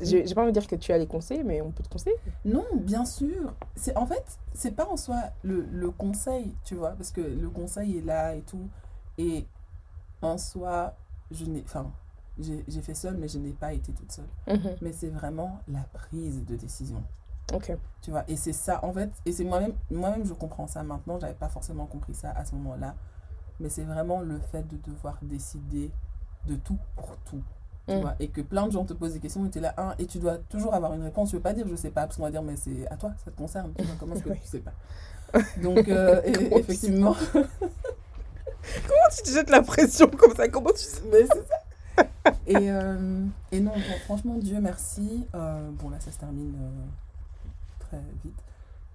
j'ai 0.00 0.24
j'ai 0.24 0.34
pas 0.36 0.42
envie 0.42 0.52
de 0.52 0.60
dire 0.60 0.68
que 0.68 0.76
tu 0.76 0.92
as 0.92 0.98
les 0.98 1.08
conseils, 1.08 1.42
mais 1.42 1.60
on 1.60 1.72
peut 1.72 1.82
te 1.82 1.88
conseiller. 1.88 2.14
Non, 2.44 2.64
bien 2.76 3.04
sûr. 3.04 3.52
C'est 3.74 3.96
en 3.96 4.06
fait, 4.06 4.24
c'est 4.54 4.70
pas 4.76 4.86
en 4.86 4.96
soi 4.96 5.16
le, 5.42 5.62
le 5.72 5.90
conseil, 5.90 6.54
tu 6.64 6.76
vois, 6.76 6.90
parce 6.90 7.10
que 7.10 7.20
le 7.20 7.48
conseil 7.50 7.98
est 7.98 8.02
là 8.04 8.36
et 8.36 8.42
tout. 8.42 8.68
Et 9.18 9.44
en 10.22 10.38
soi, 10.38 10.94
je 11.32 11.44
n'ai, 11.46 11.62
enfin, 11.64 11.90
j'ai 12.40 12.80
fait 12.82 12.94
seule, 12.94 13.16
mais 13.16 13.28
je 13.28 13.38
n'ai 13.38 13.52
pas 13.52 13.72
été 13.72 13.92
toute 13.92 14.12
seule. 14.12 14.24
Mhm. 14.46 14.76
Mais 14.80 14.92
c'est 14.92 15.08
vraiment 15.08 15.60
la 15.68 15.80
prise 15.92 16.44
de 16.44 16.56
décision, 16.56 17.02
Ok. 17.52 17.72
tu 18.02 18.10
vois. 18.10 18.24
Et 18.28 18.36
c'est 18.36 18.52
ça, 18.52 18.84
en 18.84 18.92
fait, 18.92 19.10
et 19.26 19.32
c'est 19.32 19.44
moi-même, 19.44 19.72
moi-même, 19.90 20.24
je 20.24 20.32
comprends 20.34 20.66
ça 20.66 20.82
maintenant. 20.82 21.18
J'avais 21.18 21.34
pas 21.34 21.48
forcément 21.48 21.86
compris 21.86 22.14
ça 22.14 22.30
à 22.30 22.44
ce 22.44 22.54
moment-là, 22.54 22.94
mais 23.60 23.68
c'est 23.68 23.84
vraiment 23.84 24.20
le 24.20 24.38
fait 24.38 24.66
de 24.68 24.76
devoir 24.90 25.18
décider 25.22 25.90
de 26.46 26.54
tout 26.56 26.78
pour 26.96 27.16
tout. 27.28 27.42
Tu 27.88 27.94
Mm. 27.96 28.00
vois, 28.02 28.14
et 28.20 28.28
que 28.28 28.42
plein 28.42 28.66
de 28.66 28.72
gens 28.72 28.84
te 28.84 28.92
posent 28.92 29.14
des 29.14 29.18
questions 29.20 29.44
et 29.46 29.50
tu 29.50 29.58
es 29.58 29.60
là, 29.62 29.72
un, 29.78 29.94
et 29.98 30.04
tu 30.06 30.18
dois 30.18 30.36
toujours 30.36 30.74
avoir 30.74 30.92
une 30.92 31.02
réponse. 31.02 31.30
Tu 31.30 31.36
veux 31.36 31.42
pas 31.42 31.54
dire 31.54 31.66
je 31.66 31.74
sais 31.74 31.90
pas, 31.90 32.02
parce 32.02 32.16
qu'on 32.16 32.22
va 32.24 32.30
dire 32.30 32.42
mais 32.42 32.56
c'est 32.56 32.86
à 32.88 32.96
toi, 32.96 33.12
ça 33.24 33.30
te 33.30 33.36
concerne. 33.36 33.72
Tu 33.74 33.82
vois, 33.82 33.94
comment 33.98 34.14
est-ce 34.14 34.24
que 34.24 34.28
Oui. 34.32 34.38
tu 34.42 34.48
sais 34.48 34.60
pas? 34.60 34.72
Donc, 35.62 35.88
euh, 35.88 36.20
et- 36.24 36.58
effectivement, 36.58 37.14
Comment 38.86 39.08
tu 39.16 39.22
te 39.22 39.30
jettes 39.30 39.50
la 39.50 39.62
pression 39.62 40.06
comme 40.08 40.34
ça? 40.34 40.48
Comment 40.48 40.70
tu 40.72 40.82
sais 40.84 41.00
mais 41.10 41.22
c'est 41.26 41.46
ça. 41.48 41.57
Et, 42.46 42.70
euh, 42.70 43.24
et 43.52 43.60
non, 43.60 43.72
bon, 43.72 43.98
franchement, 44.04 44.36
Dieu 44.38 44.60
merci. 44.60 45.26
Euh, 45.34 45.70
bon, 45.72 45.90
là, 45.90 46.00
ça 46.00 46.10
se 46.10 46.18
termine 46.18 46.54
euh, 46.60 46.70
très 47.78 48.00
vite. 48.24 48.42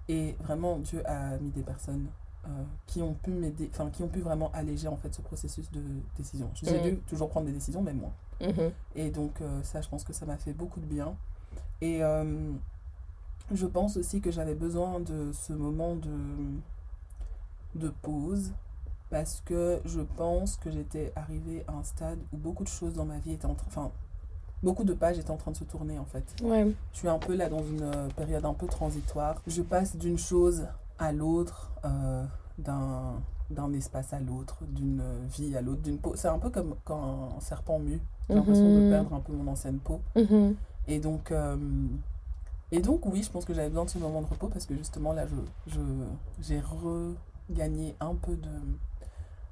Et 0.08 0.34
vraiment, 0.42 0.78
Dieu 0.78 1.02
a 1.08 1.36
mis 1.38 1.50
des 1.50 1.62
personnes 1.62 2.06
qui 2.86 3.00
ont 3.00 3.14
pu 3.14 3.30
m'aider, 3.30 3.70
enfin, 3.72 3.88
qui 3.90 4.02
ont 4.02 4.08
pu 4.08 4.20
vraiment 4.20 4.50
alléger 4.52 4.86
en 4.86 4.96
fait 4.98 5.14
ce 5.14 5.22
processus 5.22 5.70
de 5.70 5.80
décision. 6.14 6.50
J'ai 6.54 6.78
Mm. 6.78 6.82
dû 6.82 6.96
toujours 7.06 7.30
prendre 7.30 7.46
des 7.46 7.52
décisions, 7.52 7.80
mais 7.80 7.94
moins. 7.94 8.12
Mhm. 8.42 8.70
Et 8.96 9.10
donc 9.10 9.38
ça, 9.62 9.80
je 9.80 9.88
pense 9.88 10.04
que 10.04 10.12
ça 10.12 10.26
m'a 10.26 10.36
fait 10.36 10.52
beaucoup 10.52 10.78
de 10.80 10.84
bien. 10.84 11.14
Et 11.80 12.00
je 13.50 13.66
pense 13.66 13.96
aussi 13.96 14.20
que 14.20 14.30
j'avais 14.30 14.54
besoin 14.54 15.00
de 15.00 15.32
ce 15.32 15.54
moment 15.54 15.94
de, 15.96 16.10
de 17.76 17.88
pause 18.02 18.52
parce 19.14 19.40
que 19.44 19.80
je 19.84 20.00
pense 20.00 20.56
que 20.56 20.72
j'étais 20.72 21.12
arrivée 21.14 21.64
à 21.68 21.72
un 21.74 21.84
stade 21.84 22.18
où 22.32 22.36
beaucoup 22.36 22.64
de 22.64 22.68
choses 22.68 22.94
dans 22.94 23.04
ma 23.04 23.18
vie 23.18 23.34
étaient 23.34 23.46
en 23.46 23.54
train... 23.54 23.66
Enfin, 23.68 23.90
beaucoup 24.60 24.82
de 24.82 24.92
pages 24.92 25.20
étaient 25.20 25.30
en 25.30 25.36
train 25.36 25.52
de 25.52 25.56
se 25.56 25.62
tourner 25.62 26.00
en 26.00 26.04
fait. 26.04 26.24
Ouais. 26.42 26.66
Je 26.92 26.98
suis 26.98 27.06
un 27.06 27.20
peu 27.20 27.36
là 27.36 27.48
dans 27.48 27.62
une 27.62 27.82
euh, 27.82 28.08
période 28.16 28.44
un 28.44 28.54
peu 28.54 28.66
transitoire. 28.66 29.40
Je 29.46 29.62
passe 29.62 29.94
d'une 29.94 30.18
chose 30.18 30.66
à 30.98 31.12
l'autre, 31.12 31.70
euh, 31.84 32.24
d'un 32.58 33.14
d'un 33.50 33.72
espace 33.74 34.12
à 34.12 34.18
l'autre, 34.18 34.64
d'une 34.68 35.00
euh, 35.00 35.20
vie 35.38 35.56
à 35.56 35.60
l'autre, 35.60 35.82
d'une 35.82 35.98
peau. 35.98 36.14
C'est 36.16 36.26
un 36.26 36.40
peu 36.40 36.50
comme 36.50 36.74
quand 36.84 37.34
un 37.36 37.40
serpent 37.40 37.78
mue. 37.78 38.00
J'ai 38.28 38.34
l'impression 38.34 38.68
de 38.74 38.80
Mhm. 38.80 38.90
perdre 38.90 39.14
un 39.14 39.20
peu 39.20 39.32
mon 39.32 39.52
ancienne 39.52 39.78
peau. 39.78 40.00
Mhm. 40.16 40.56
Et 40.88 40.98
donc, 40.98 41.30
euh, 41.30 41.56
et 42.72 42.80
donc 42.80 43.06
oui, 43.06 43.22
je 43.22 43.30
pense 43.30 43.44
que 43.44 43.54
j'avais 43.54 43.68
besoin 43.68 43.84
de 43.84 43.90
ce 43.90 43.98
moment 43.98 44.22
de 44.22 44.26
repos 44.26 44.48
parce 44.48 44.66
que 44.66 44.74
justement 44.74 45.12
là, 45.12 45.24
je, 45.28 45.72
je, 45.72 45.80
j'ai 46.40 46.60
gagner 47.50 47.94
un 48.00 48.14
peu 48.14 48.34
de, 48.36 48.48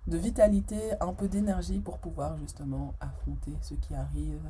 de 0.06 0.16
vitalité, 0.18 0.76
un 1.00 1.12
peu 1.12 1.28
d'énergie 1.28 1.78
pour 1.80 1.98
pouvoir 1.98 2.36
justement 2.38 2.94
affronter 3.00 3.52
ce 3.60 3.74
qui 3.74 3.94
arrive 3.94 4.40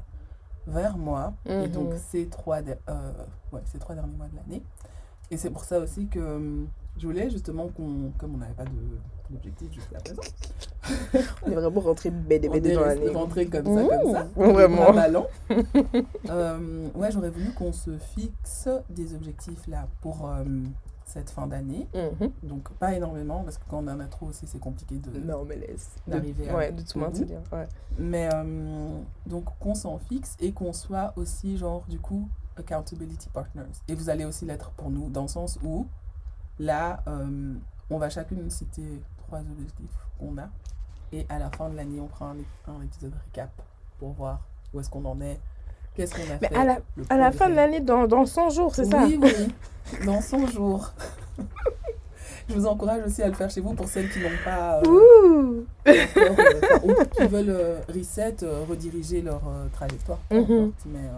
vers 0.66 0.96
moi. 0.96 1.34
Et 1.46 1.68
donc 1.68 1.92
Mhm. 1.92 1.98
ces 2.10 2.26
trois, 2.28 2.62
de- 2.62 2.76
euh, 2.88 3.12
ouais, 3.52 3.60
ces 3.66 3.78
trois 3.78 3.94
derniers 3.94 4.16
mois 4.16 4.28
de 4.28 4.36
l'année. 4.36 4.62
Et 5.30 5.36
c'est 5.36 5.50
pour 5.50 5.64
ça 5.64 5.78
aussi 5.78 6.06
que 6.08 6.18
hum, 6.20 6.68
je 6.96 7.06
voulais 7.06 7.30
justement 7.30 7.68
qu'on, 7.68 8.12
comme 8.18 8.34
on 8.34 8.38
n'avait 8.38 8.52
pas 8.54 8.64
d'objectif 9.30 9.72
jusqu'à 9.72 9.98
présent, 9.98 10.20
On 11.46 11.50
est 11.50 11.54
vraiment 11.54 11.80
rentré 11.80 12.10
on 12.10 12.12
BD 12.28 12.46
est 12.48 12.72
dans 12.74 12.80
l'année. 12.84 13.08
rentré 13.10 13.46
comme 13.46 13.64
ça, 13.64 13.84
comme 13.84 14.12
ça. 14.12 14.24
Mmh, 14.36 14.42
vraiment. 14.52 14.92
ballon. 14.92 15.26
Euh, 16.30 16.88
ouais, 16.94 17.10
j'aurais 17.10 17.30
voulu 17.30 17.52
qu'on 17.52 17.72
se 17.72 17.96
fixe 17.98 18.68
des 18.90 19.14
objectifs 19.14 19.66
là 19.66 19.86
pour 20.00 20.28
euh, 20.28 20.44
cette 21.12 21.30
fin 21.30 21.46
d'année. 21.46 21.86
Mhm. 21.94 22.30
Donc 22.42 22.70
pas 22.74 22.94
énormément 22.94 23.42
parce 23.44 23.58
que 23.58 23.64
quand 23.68 23.78
on 23.84 23.88
en 23.88 24.00
a 24.00 24.06
trop 24.06 24.26
aussi 24.26 24.46
c'est 24.46 24.58
compliqué 24.58 24.96
de. 24.98 25.18
Non, 25.20 25.44
mais 25.44 25.56
laisse. 25.56 25.90
D'arriver 26.06 26.48
à- 26.48 26.56
Ouais, 26.56 26.72
de 26.72 26.82
tout 26.82 26.98
maintenir. 26.98 27.40
Ouais. 27.52 27.68
Mais 27.98 28.28
euh, 28.32 28.98
donc 29.26 29.44
qu'on 29.58 29.74
s'en 29.74 29.98
fixe 29.98 30.36
et 30.40 30.52
qu'on 30.52 30.72
soit 30.72 31.12
aussi 31.16 31.56
genre 31.58 31.84
du 31.88 31.98
coup 31.98 32.28
accountability 32.56 33.28
partners. 33.30 33.62
Et 33.88 33.94
vous 33.94 34.08
allez 34.10 34.24
aussi 34.24 34.44
l'être 34.44 34.70
pour 34.72 34.90
nous 34.90 35.08
dans 35.10 35.22
le 35.22 35.28
sens 35.28 35.58
où 35.62 35.86
là 36.58 37.02
euh, 37.08 37.54
on 37.90 37.98
va 37.98 38.08
chacune 38.10 38.48
citer 38.50 39.02
trois 39.18 39.40
objectifs 39.40 39.96
qu'on 40.18 40.36
a 40.38 40.48
et 41.12 41.26
à 41.28 41.38
la 41.38 41.50
fin 41.50 41.68
de 41.70 41.76
l'année 41.76 42.00
on 42.00 42.06
prend 42.08 42.30
un, 42.30 42.72
un 42.72 42.82
épisode 42.82 43.14
récap 43.26 43.50
pour 43.98 44.12
voir 44.12 44.40
où 44.72 44.80
est-ce 44.80 44.88
qu'on 44.88 45.04
en 45.04 45.20
est, 45.20 45.38
qu'est-ce 45.94 46.14
qu'on 46.14 46.22
a 46.32 46.38
Mais 46.40 46.48
fait. 46.48 46.54
à 46.56 46.64
la, 46.64 46.78
à 47.10 47.16
la 47.16 47.32
fin 47.32 47.48
de 47.48 47.54
l'année, 47.54 47.80
dans, 47.80 48.06
dans 48.06 48.26
100 48.26 48.50
jours, 48.50 48.74
c'est 48.74 48.84
ça 48.84 49.04
Oui, 49.04 49.18
oui, 49.22 49.32
dans 50.06 50.20
100 50.20 50.46
jours. 50.48 50.92
Je 52.48 52.54
vous 52.54 52.66
encourage 52.66 53.02
aussi 53.06 53.22
à 53.22 53.28
le 53.28 53.34
faire 53.34 53.48
chez 53.50 53.60
vous 53.60 53.72
pour 53.72 53.88
celles 53.88 54.10
qui 54.10 54.18
n'ont 54.18 54.28
pas 54.44 54.80
euh, 54.80 54.88
Ouh 54.88 55.64
encore, 55.86 56.44
euh, 56.44 56.60
enfin, 56.62 56.80
ou 56.82 57.04
qui 57.16 57.26
veulent 57.28 57.48
euh, 57.50 57.78
reset, 57.88 58.34
rediriger 58.68 59.22
leur 59.22 59.40
trajectoire. 59.72 60.18
Mhm. 60.30 60.40
importe, 60.40 60.86
mais 60.86 61.08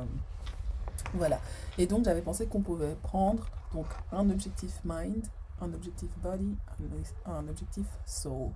voilà. 1.15 1.41
Et 1.79 1.87
donc 1.87 2.05
j'avais 2.05 2.21
pensé 2.21 2.47
qu'on 2.47 2.61
pouvait 2.61 2.95
prendre 3.03 3.47
donc 3.75 3.87
un 4.13 4.29
objectif 4.31 4.71
mind, 4.85 5.25
un 5.63 5.73
objectif 5.73 6.11
body, 6.23 6.57
un, 7.27 7.33
un 7.33 7.49
objectif 7.49 7.87
soul. 8.07 8.51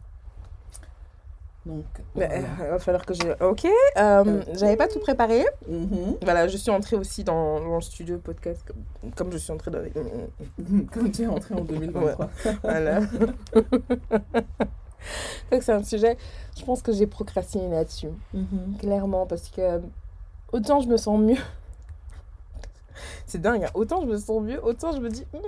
Donc 1.66 1.84
voilà. 2.14 2.32
euh, 2.34 2.40
il 2.60 2.66
va 2.70 2.78
falloir 2.78 3.04
que 3.04 3.12
je. 3.14 3.44
Ok. 3.44 3.66
euh, 3.98 4.42
J'avais 4.54 4.76
pas 4.76 4.88
tout 4.88 5.00
préparé. 5.00 5.44
Mhm. 5.68 6.16
Voilà, 6.22 6.48
je 6.48 6.56
suis 6.56 6.70
entrée 6.70 6.96
aussi 6.96 7.24
dans, 7.24 7.60
dans 7.60 7.74
le 7.74 7.80
studio 7.82 8.16
podcast 8.18 8.62
comme, 8.66 9.10
comme 9.12 9.32
je 9.32 9.38
suis 9.38 9.52
entrée 9.52 9.70
dans. 9.70 9.78
Comme 10.92 11.10
tu 11.10 11.22
es 11.22 11.26
entré 11.26 11.54
en 11.54 11.60
2023. 11.60 12.30
Voilà. 12.62 13.00
Donc 15.50 15.62
c'est 15.62 15.72
un 15.72 15.82
sujet, 15.84 16.16
je 16.58 16.64
pense 16.64 16.82
que 16.82 16.92
j'ai 16.92 17.06
procrastiné 17.06 17.68
là-dessus. 17.68 18.08
Mhm. 18.34 18.76
Clairement, 18.78 19.26
parce 19.26 19.48
que 19.48 19.80
autant 20.52 20.80
je 20.80 20.88
me 20.88 20.96
sens 20.96 21.18
mieux. 21.20 21.36
C'est 23.26 23.40
dingue, 23.40 23.64
hein, 23.64 23.70
autant 23.74 24.00
je 24.02 24.06
me 24.06 24.16
sens 24.16 24.42
mieux, 24.42 24.62
autant 24.64 24.92
je 24.92 24.98
me 25.00 25.08
dis, 25.08 25.24
Hmm, 25.32 25.38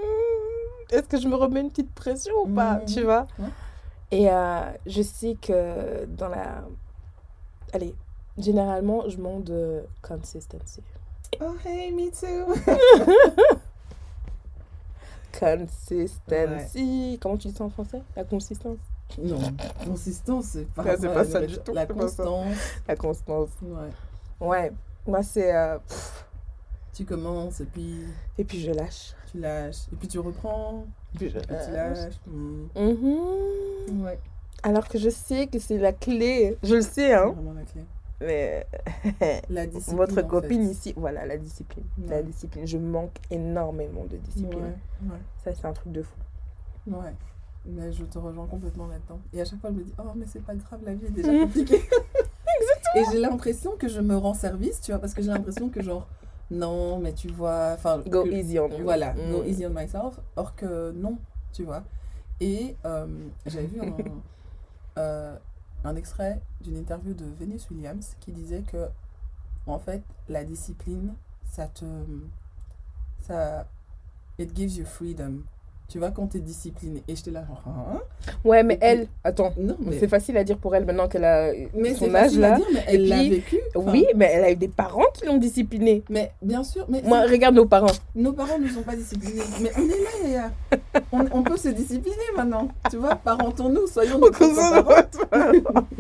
est-ce 0.93 1.03
que 1.09 1.19
je 1.19 1.27
me 1.29 1.35
remets 1.35 1.61
une 1.61 1.71
petite 1.71 1.93
pression 1.95 2.33
ou 2.45 2.49
pas, 2.49 2.75
Mhm. 2.79 2.85
tu 2.87 3.03
vois? 3.03 3.27
Ouais. 3.39 3.49
Et 4.11 4.29
euh, 4.31 4.61
je 4.87 5.03
sais 5.03 5.37
que 5.41 6.05
dans 6.07 6.29
la... 6.29 6.65
Allez, 7.73 7.95
généralement, 8.39 9.09
je 9.09 9.19
manque 9.19 9.45
de 9.45 9.85
consistency. 10.03 10.83
Oh 11.41 11.55
hey, 11.65 11.93
me 11.93 12.11
too. 12.11 12.55
Consistency. 15.39 17.19
Comment 17.21 17.37
tu 17.37 17.49
dis 17.49 17.55
ça 17.55 17.65
en 17.65 17.71
français? 17.71 18.03
La 18.17 18.25
consistance 18.25 18.79
Non, 19.19 19.39
consistance, 19.85 20.45
c'est 20.47 20.67
pas, 20.67 20.83
Ouais, 20.83 20.97
pas 20.97 21.15
la 21.15 21.25
ça 21.25 21.41
du 21.47 21.59
tout, 21.59 21.73
La 21.73 21.87
constance, 21.87 22.57
La 22.89 22.97
constance. 22.97 23.51
ouais. 23.63 23.91
Ouais, 24.47 24.73
moi 25.07 25.23
c'est... 25.23 25.55
euh, 25.55 25.79
Tu 26.93 27.05
commences 27.05 27.61
et 27.61 27.67
puis 27.67 28.05
et 28.39 28.45
puis 28.45 28.61
je 28.61 28.73
lâche. 28.73 29.15
tu 29.31 29.39
lâches. 29.39 29.87
Et 29.93 29.97
puis 29.97 30.09
tu 30.09 30.19
reprends. 30.19 30.85
Puis 31.17 31.29
je 31.31 31.39
Et 31.39 31.43
puis 31.43 31.57
tu 31.67 31.73
lâches. 31.73 32.21
Mm. 32.27 32.67
Mhm. 32.77 34.03
Ouais, 34.05 34.19
Alors 34.63 34.89
que 34.89 34.99
je 34.99 35.11
sais 35.11 35.47
que 35.49 35.59
c'est 35.59 35.79
la 35.79 35.93
clé. 35.93 36.57
Je 36.63 36.77
le 36.77 36.83
sais, 36.83 36.91
c'est 36.91 37.15
hein. 37.15 37.31
vraiment 37.33 37.53
la 37.53 37.63
clé. 37.63 37.83
Mais 38.21 38.67
La 39.51 39.67
discipline. 39.67 39.97
votre 39.97 40.23
en 40.23 40.27
copine 40.29 40.65
fait. 40.67 40.73
ici, 40.73 40.95
voilà, 40.97 41.25
la 41.27 41.37
discipline. 41.39 41.85
La 42.07 42.23
discipline. 42.23 42.67
Je 42.67 42.79
manque 42.79 43.17
énormément 43.31 44.05
de 44.05 44.17
discipline. 44.19 44.61
Ouais, 44.63 45.09
ouais, 45.11 45.19
Ça, 45.45 45.53
c'est 45.55 45.67
un 45.67 45.73
truc 45.73 45.93
de 45.93 46.03
fou. 46.03 46.17
ouais. 46.89 47.15
Mais 47.67 47.93
je 47.93 48.05
te 48.05 48.19
rejoins 48.19 48.47
complètement 48.47 48.87
là-dedans. 48.87 49.21
Et 49.35 49.41
à 49.43 49.45
chaque 49.45 49.61
fois, 49.61 49.69
je 49.71 49.77
me 49.77 49.85
dis, 49.85 49.93
oh, 49.99 50.03
mais 50.17 50.25
c'est 50.27 50.43
pas 50.43 50.55
grave, 50.55 50.81
la 50.83 50.95
vie 50.95 51.07
est 51.07 51.11
déjà 51.11 51.31
compliquée. 51.41 51.83
Et 52.97 53.03
j'ai 53.13 53.19
l'impression 53.19 53.73
que 53.77 53.87
je 53.87 54.01
me 54.01 54.17
rends 54.17 54.33
service, 54.35 54.81
tu 54.81 54.91
vois, 54.93 54.99
parce 55.01 55.13
que 55.13 55.21
j'ai 55.23 55.29
l'impression 55.29 55.69
que, 55.69 55.83
genre, 55.83 56.09
non, 56.51 56.99
mais 56.99 57.13
tu 57.13 57.29
vois. 57.29 57.73
Enfin, 57.75 57.99
Go 58.09 58.25
que- 58.25 58.31
easy 58.31 58.59
on 58.59 58.69
you. 58.71 58.83
Voilà, 58.85 59.15
Mm. 59.15 59.31
go 59.33 59.45
easy 59.45 59.67
on 59.67 59.71
myself. 59.71 60.19
Or 60.37 60.55
que 60.57 60.91
non, 60.93 61.19
tu 61.53 61.65
vois. 61.65 61.83
Et 62.41 62.77
euh, 62.85 63.07
j'avais 63.47 63.67
vu 63.67 63.81
un, 63.81 63.87
euh, 64.99 65.37
un 65.85 65.97
extrait 65.97 66.41
d'une 66.61 66.77
interview 66.77 67.15
de 67.15 67.25
Venus 67.39 67.69
Williams 67.71 68.17
qui 68.21 68.33
disait 68.33 68.63
que, 68.63 68.89
en 69.67 69.79
fait, 69.79 70.03
la 70.29 70.45
discipline, 70.45 71.15
ça 71.45 71.67
te. 71.69 71.85
Ça. 73.21 73.67
It 74.39 74.57
gives 74.57 74.77
you 74.77 74.85
freedom. 74.87 75.43
Tu 75.91 75.99
vois, 75.99 76.13
quand 76.13 76.29
t'es 76.29 76.39
discipliné. 76.39 77.03
Et 77.09 77.17
j'étais 77.17 77.33
là, 77.33 77.45
genre, 77.49 77.63
hein? 77.67 78.01
Ouais, 78.45 78.63
mais 78.63 78.75
Et 78.75 78.79
puis- 78.79 78.87
elle, 78.89 79.07
attends, 79.25 79.53
Non, 79.59 79.77
mais. 79.85 79.99
c'est 79.99 80.07
facile 80.07 80.37
à 80.37 80.45
dire 80.45 80.57
pour 80.57 80.73
elle 80.77 80.85
maintenant 80.87 81.09
qu'elle 81.09 81.25
a 81.25 81.51
Mais 81.75 81.95
son 81.95 82.05
c'est 82.07 82.15
âge 82.15 82.37
à 82.37 82.41
là. 82.41 82.57
dire, 82.59 82.67
mais 82.73 82.85
elle 82.87 83.09
l'a 83.09 83.17
vécu. 83.25 83.59
Enfin, 83.75 83.91
Oui, 83.91 84.07
mais 84.15 84.31
elle 84.33 84.45
a 84.45 84.51
eu 84.53 84.57
des 84.57 84.69
parents 84.69 85.07
qui 85.13 85.27
l'ont 85.27 85.37
disciplinée. 85.39 86.05
Mais 86.09 86.31
bien 86.43 86.63
sûr, 86.63 86.87
mais 86.89 87.03
Moi, 87.03 87.23
regarde 87.23 87.57
nos 87.57 87.67
parents. 87.67 87.91
nos 88.15 88.33
parents 88.33 88.59
ne 88.61 88.69
sont 88.69 88.83
pas 88.83 88.95
disciplinés. 88.95 89.43
Mais 89.61 89.73
on 89.77 89.83
est 89.83 89.89
là, 89.89 90.29
Yaya. 90.29 90.51
On, 91.13 91.25
on 91.33 91.43
peut 91.43 91.57
se 91.57 91.71
discipliner 91.71 92.17
maintenant. 92.37 92.69
Tu 92.89 92.97
vois, 92.97 93.17
parentons-nous, 93.17 93.89
soyons 93.89 94.19
nos 94.21 94.31
parents. 94.31 94.95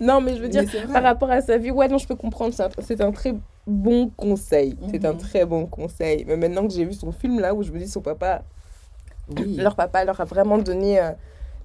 non, 0.00 0.20
mais 0.20 0.36
je 0.36 0.42
veux 0.42 0.48
dire, 0.48 0.64
par 0.92 1.02
rapport 1.02 1.30
à 1.30 1.40
sa 1.40 1.56
vie, 1.58 1.70
ouais, 1.70 1.88
non, 1.88 1.98
je 1.98 2.06
peux 2.06 2.14
comprendre. 2.16 2.52
C'est 2.54 2.62
un, 2.62 2.68
c'est 2.82 3.00
un 3.00 3.12
très 3.12 3.34
bon 3.66 4.10
conseil. 4.16 4.76
C'est 4.90 5.04
un 5.04 5.12
Mhm. 5.12 5.18
très 5.18 5.44
bon 5.46 5.66
conseil. 5.66 6.24
Mais 6.26 6.36
maintenant 6.36 6.66
que 6.66 6.72
j'ai 6.74 6.84
vu 6.84 6.92
son 6.94 7.12
film 7.12 7.40
là, 7.40 7.54
où 7.54 7.62
je 7.62 7.70
me 7.72 7.78
dis 7.78 7.88
son 7.88 8.00
papa, 8.00 8.42
Oui. 9.40 9.56
leur 9.56 9.74
papa 9.76 10.04
leur 10.04 10.20
a 10.20 10.24
vraiment 10.24 10.58
donné, 10.58 11.00
euh, 11.00 11.10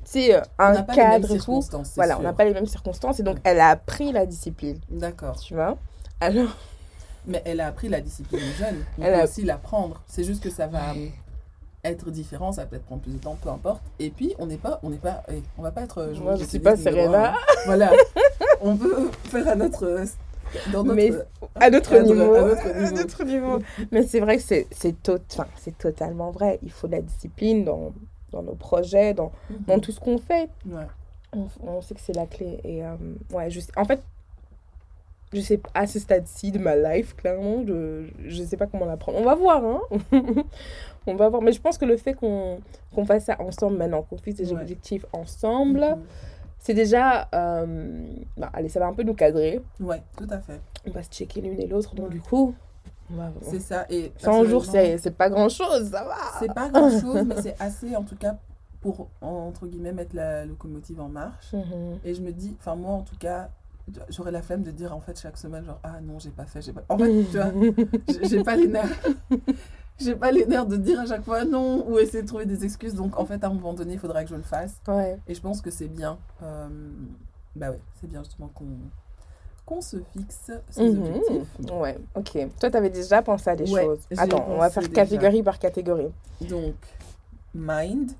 sais, 0.03 0.35
euh, 0.35 0.41
On 0.59 0.63
un 0.63 0.73
n'a 0.73 0.83
pas 0.83 0.93
les 0.93 1.01
mêmes 1.01 1.11
cadre 1.21 1.35
et 1.35 1.39
tout. 1.39 1.61
c'est 1.61 1.95
Voilà, 1.95 2.17
on 2.19 2.21
n'a 2.23 2.33
pas 2.33 2.45
les 2.45 2.53
mêmes 2.53 2.65
circonstances 2.65 3.19
et 3.19 3.23
donc 3.23 3.37
elle 3.43 3.59
a 3.59 3.69
appris 3.69 4.11
la 4.11 4.25
discipline, 4.25 4.79
D'accord. 4.89 5.39
tu 5.39 5.53
vois? 5.53 5.77
Alors, 6.19 6.49
Mais 7.25 7.41
elle 7.45 7.59
a 7.59 7.67
appris 7.67 7.89
la 7.89 7.99
discipline 8.01 8.39
jeune. 8.57 8.83
On 8.97 9.03
Elle 9.03 9.13
peut 9.13 9.19
a- 9.19 9.23
aussi 9.25 9.43
l'apprendre. 9.43 10.01
C'est 10.07 10.23
juste 10.23 10.41
que 10.41 10.49
ça 10.49 10.65
va 10.67 10.91
euh, 10.95 11.07
être 11.83 12.09
différent, 12.09 12.51
ça 12.53 12.61
va 12.61 12.67
peut-être 12.67 12.85
prendre 12.85 13.01
plus 13.01 13.11
de 13.13 13.17
temps, 13.17 13.37
peu 13.41 13.49
importe. 13.49 13.81
Et 13.99 14.09
puis, 14.09 14.33
on 14.39 14.45
n'est 14.45 14.57
pas, 14.57 14.79
on 14.83 14.89
n'est 14.89 14.97
pas, 14.97 15.23
eh, 15.29 15.43
on 15.57 15.61
va 15.61 15.71
pas 15.71 15.81
être. 15.81 15.97
euh, 15.99 16.05
Moi, 16.07 16.13
je 16.13 16.17
journaliste 16.19 16.49
suis 16.49 16.59
pas 16.59 16.75
Serena. 16.77 17.33
Voilà. 17.65 17.91
on 18.61 18.75
peut 18.77 19.09
faire 19.25 19.47
à 19.47 19.55
notre, 19.55 19.85
euh, 19.85 20.05
dans 20.71 20.83
notre. 20.83 20.95
Mais 20.95 21.11
à 21.55 21.69
notre 21.69 21.89
cadre, 21.91 22.13
niveau. 23.25 23.55
à. 23.55 23.59
Mais 23.91 24.03
c'est 24.03 24.19
vrai 24.19 24.37
que 24.37 24.43
c'est 24.43 24.67
c'est 24.71 24.95
totalement 25.77 26.31
vrai. 26.31 26.59
Il 26.63 26.71
faut 26.71 26.87
de 26.87 26.93
la 26.93 27.01
discipline 27.01 27.63
dans, 27.65 27.93
dans 28.31 28.43
nos 28.43 28.55
projets, 28.55 29.13
dans, 29.13 29.31
dans 29.67 29.79
tout 29.79 29.91
ce 29.91 29.99
qu'on 29.99 30.17
fait. 30.17 30.49
Ouais. 30.65 30.87
On, 31.33 31.47
on 31.65 31.81
sait 31.81 31.93
que 31.95 32.01
c'est 32.01 32.15
la 32.15 32.25
clé. 32.25 32.59
Et 32.63 32.83
euh, 32.85 32.95
ouais, 33.33 33.49
je 33.49 33.59
en 33.75 33.85
fait, 33.85 34.01
je 35.33 35.41
sais 35.41 35.57
pas, 35.57 35.69
à 35.73 35.87
ce 35.87 35.99
stade-ci 35.99 36.51
de 36.51 36.59
ma 36.59 36.75
life, 36.75 37.15
clairement, 37.15 37.63
je, 37.67 38.05
je 38.25 38.43
sais 38.43 38.55
pas 38.57 38.65
comment 38.67 38.85
la 38.85 38.95
prendre. 38.97 39.17
On 39.19 39.23
va 39.25 39.35
voir, 39.35 39.63
hein. 39.65 39.81
on 41.05 41.15
va 41.15 41.27
voir. 41.29 41.41
Mais 41.41 41.51
je 41.51 41.59
pense 41.61 41.77
que 41.77 41.85
le 41.85 41.97
fait 41.97 42.13
qu'on 42.13 42.59
qu'on 42.95 43.05
fasse 43.05 43.25
ça 43.25 43.35
ensemble 43.41 43.77
maintenant, 43.77 44.03
qu'on 44.03 44.17
fixe 44.17 44.37
des 44.37 44.53
Ouais. 44.53 44.61
objectifs 44.61 45.05
ensemble, 45.13 45.81
Mhm. 45.81 46.01
C'est 46.59 46.73
déjà. 46.73 47.27
euh, 47.33 48.05
bah, 48.37 48.49
allez, 48.53 48.69
ça 48.69 48.79
va 48.79 48.87
un 48.87 48.93
peu 48.93 49.03
nous 49.03 49.13
cadrer. 49.13 49.61
Ouais, 49.79 50.01
tout 50.17 50.27
à 50.29 50.39
fait. 50.39 50.59
On 50.87 50.91
va 50.91 51.03
se 51.03 51.09
checker 51.09 51.41
l'une 51.41 51.59
et 51.59 51.67
l'autre. 51.67 51.95
Donc, 51.95 52.07
Ouais. 52.07 52.13
du 52.13 52.21
coup. 52.21 52.53
C'est 53.41 53.59
ça. 53.61 53.85
Et 53.89 54.11
100 54.17 54.43
jours, 54.45 54.65
c'est 54.65 55.15
pas 55.17 55.29
grand-chose, 55.29 55.89
ça 55.91 56.03
va. 56.03 56.15
C'est 56.39 56.53
pas 56.53 56.67
grand 56.69 56.89
chose, 56.89 57.23
mais 57.27 57.41
c'est 57.41 57.55
assez 57.61 57.95
en 57.95 58.03
tout 58.03 58.17
cas 58.17 58.35
pour 58.81 59.07
entre 59.21 59.65
guillemets 59.65 59.93
mettre 59.93 60.13
la 60.15 60.43
locomotive 60.45 60.99
en 60.99 61.07
marche. 61.07 61.53
Mhm. 61.53 61.99
Et 62.03 62.13
je 62.13 62.21
me 62.21 62.31
dis, 62.31 62.55
enfin 62.59 62.75
moi 62.75 62.91
en 62.95 63.01
tout 63.03 63.15
cas, 63.17 63.49
j'aurais 64.09 64.31
la 64.31 64.41
flemme 64.41 64.61
de 64.61 64.71
dire 64.71 64.93
en 64.93 64.99
fait 64.99 65.17
chaque 65.17 65.37
semaine 65.37 65.63
genre 65.63 65.79
ah 65.83 66.01
non 66.03 66.19
j'ai 66.19 66.31
pas 66.31 66.43
fait, 66.45 66.61
j'ai 66.61 66.73
pas. 66.73 66.83
En 66.89 66.97
fait 66.97 67.23
tu 67.31 67.37
vois, 67.37 67.51
j'ai 68.27 68.43
pas 68.43 68.57
les 68.57 68.67
nerfs. 68.67 68.89
J'ai 69.99 70.15
pas 70.15 70.31
les 70.31 70.45
nerfs 70.45 70.65
de 70.67 70.77
dire 70.77 70.99
à 70.99 71.05
chaque 71.05 71.23
fois 71.23 71.43
non 71.45 71.87
ou 71.89 71.97
essayer 71.99 72.21
de 72.23 72.27
trouver 72.27 72.45
des 72.45 72.63
excuses. 72.63 72.93
Donc 72.93 73.17
en 73.19 73.25
fait 73.25 73.43
à 73.43 73.47
un 73.47 73.53
moment 73.53 73.73
donné 73.73 73.93
il 73.93 73.99
faudra 73.99 74.23
que 74.23 74.29
je 74.29 74.35
le 74.35 74.43
fasse. 74.43 74.75
Ouais. 74.87 75.17
Et 75.27 75.33
je 75.33 75.41
pense 75.41 75.61
que 75.61 75.71
c'est 75.71 75.87
bien. 75.87 76.17
euh, 76.43 76.67
bah 77.55 77.71
ouais, 77.71 77.79
c'est 77.99 78.07
bien 78.07 78.23
justement 78.23 78.49
qu'on 78.49 78.65
qu'on 79.65 79.81
se 79.81 79.97
fixe 80.13 80.51
ces 80.69 80.81
Mhm. 80.93 80.99
objectifs. 81.01 81.71
Ouais, 81.71 81.97
ok. 82.15 82.37
Toi, 82.57 82.69
t'avais 82.71 82.89
déjà 82.89 83.21
pensé 83.21 83.49
à 83.49 83.55
des 83.57 83.69
Ouais, 83.69 83.83
choses. 83.83 83.99
Attends, 84.15 84.45
on 84.49 84.59
va 84.59 84.69
faire 84.69 84.83
déjà. 84.83 84.93
catégorie 84.93 85.43
par 85.43 85.59
catégorie. 85.59 86.09
Donc 86.41 86.75
mind, 87.53 88.11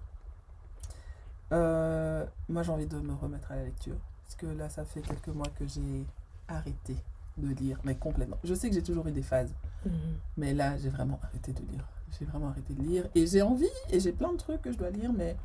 Euh, 1.53 2.25
moi, 2.49 2.63
j'ai 2.63 2.71
envie 2.71 2.85
de 2.87 2.97
me 2.99 3.13
remettre 3.13 3.51
à 3.51 3.55
la 3.55 3.63
lecture. 3.63 3.95
Parce 4.25 4.35
que 4.35 4.47
là, 4.47 4.67
ça 4.69 4.83
fait 4.83 4.99
quelques 5.01 5.29
mois 5.29 5.47
que 5.57 5.65
j'ai 5.65 6.05
arrêté 6.49 6.95
de 7.37 7.53
lire, 7.53 7.79
mais 7.85 7.95
complètement. 7.95 8.37
Je 8.43 8.53
sais 8.53 8.67
que 8.67 8.75
j'ai 8.75 8.83
toujours 8.83 9.07
eu 9.07 9.11
des 9.11 9.21
phases, 9.21 9.53
Mhm. 9.85 9.91
mais 10.37 10.53
là, 10.53 10.75
j'ai 10.77 10.89
vraiment 10.89 11.19
arrêté 11.23 11.53
de 11.53 11.59
lire. 11.71 11.87
J'ai 12.19 12.25
vraiment 12.25 12.49
arrêté 12.49 12.73
de 12.73 12.81
lire. 12.81 13.03
Et 13.15 13.27
j'ai 13.27 13.41
envie, 13.41 13.65
et 13.91 13.99
j'ai 13.99 14.11
plein 14.11 14.31
de 14.31 14.37
trucs 14.37 14.61
que 14.61 14.71
je 14.71 14.77
dois 14.77 14.89
lire, 14.89 15.11
mais 15.13 15.35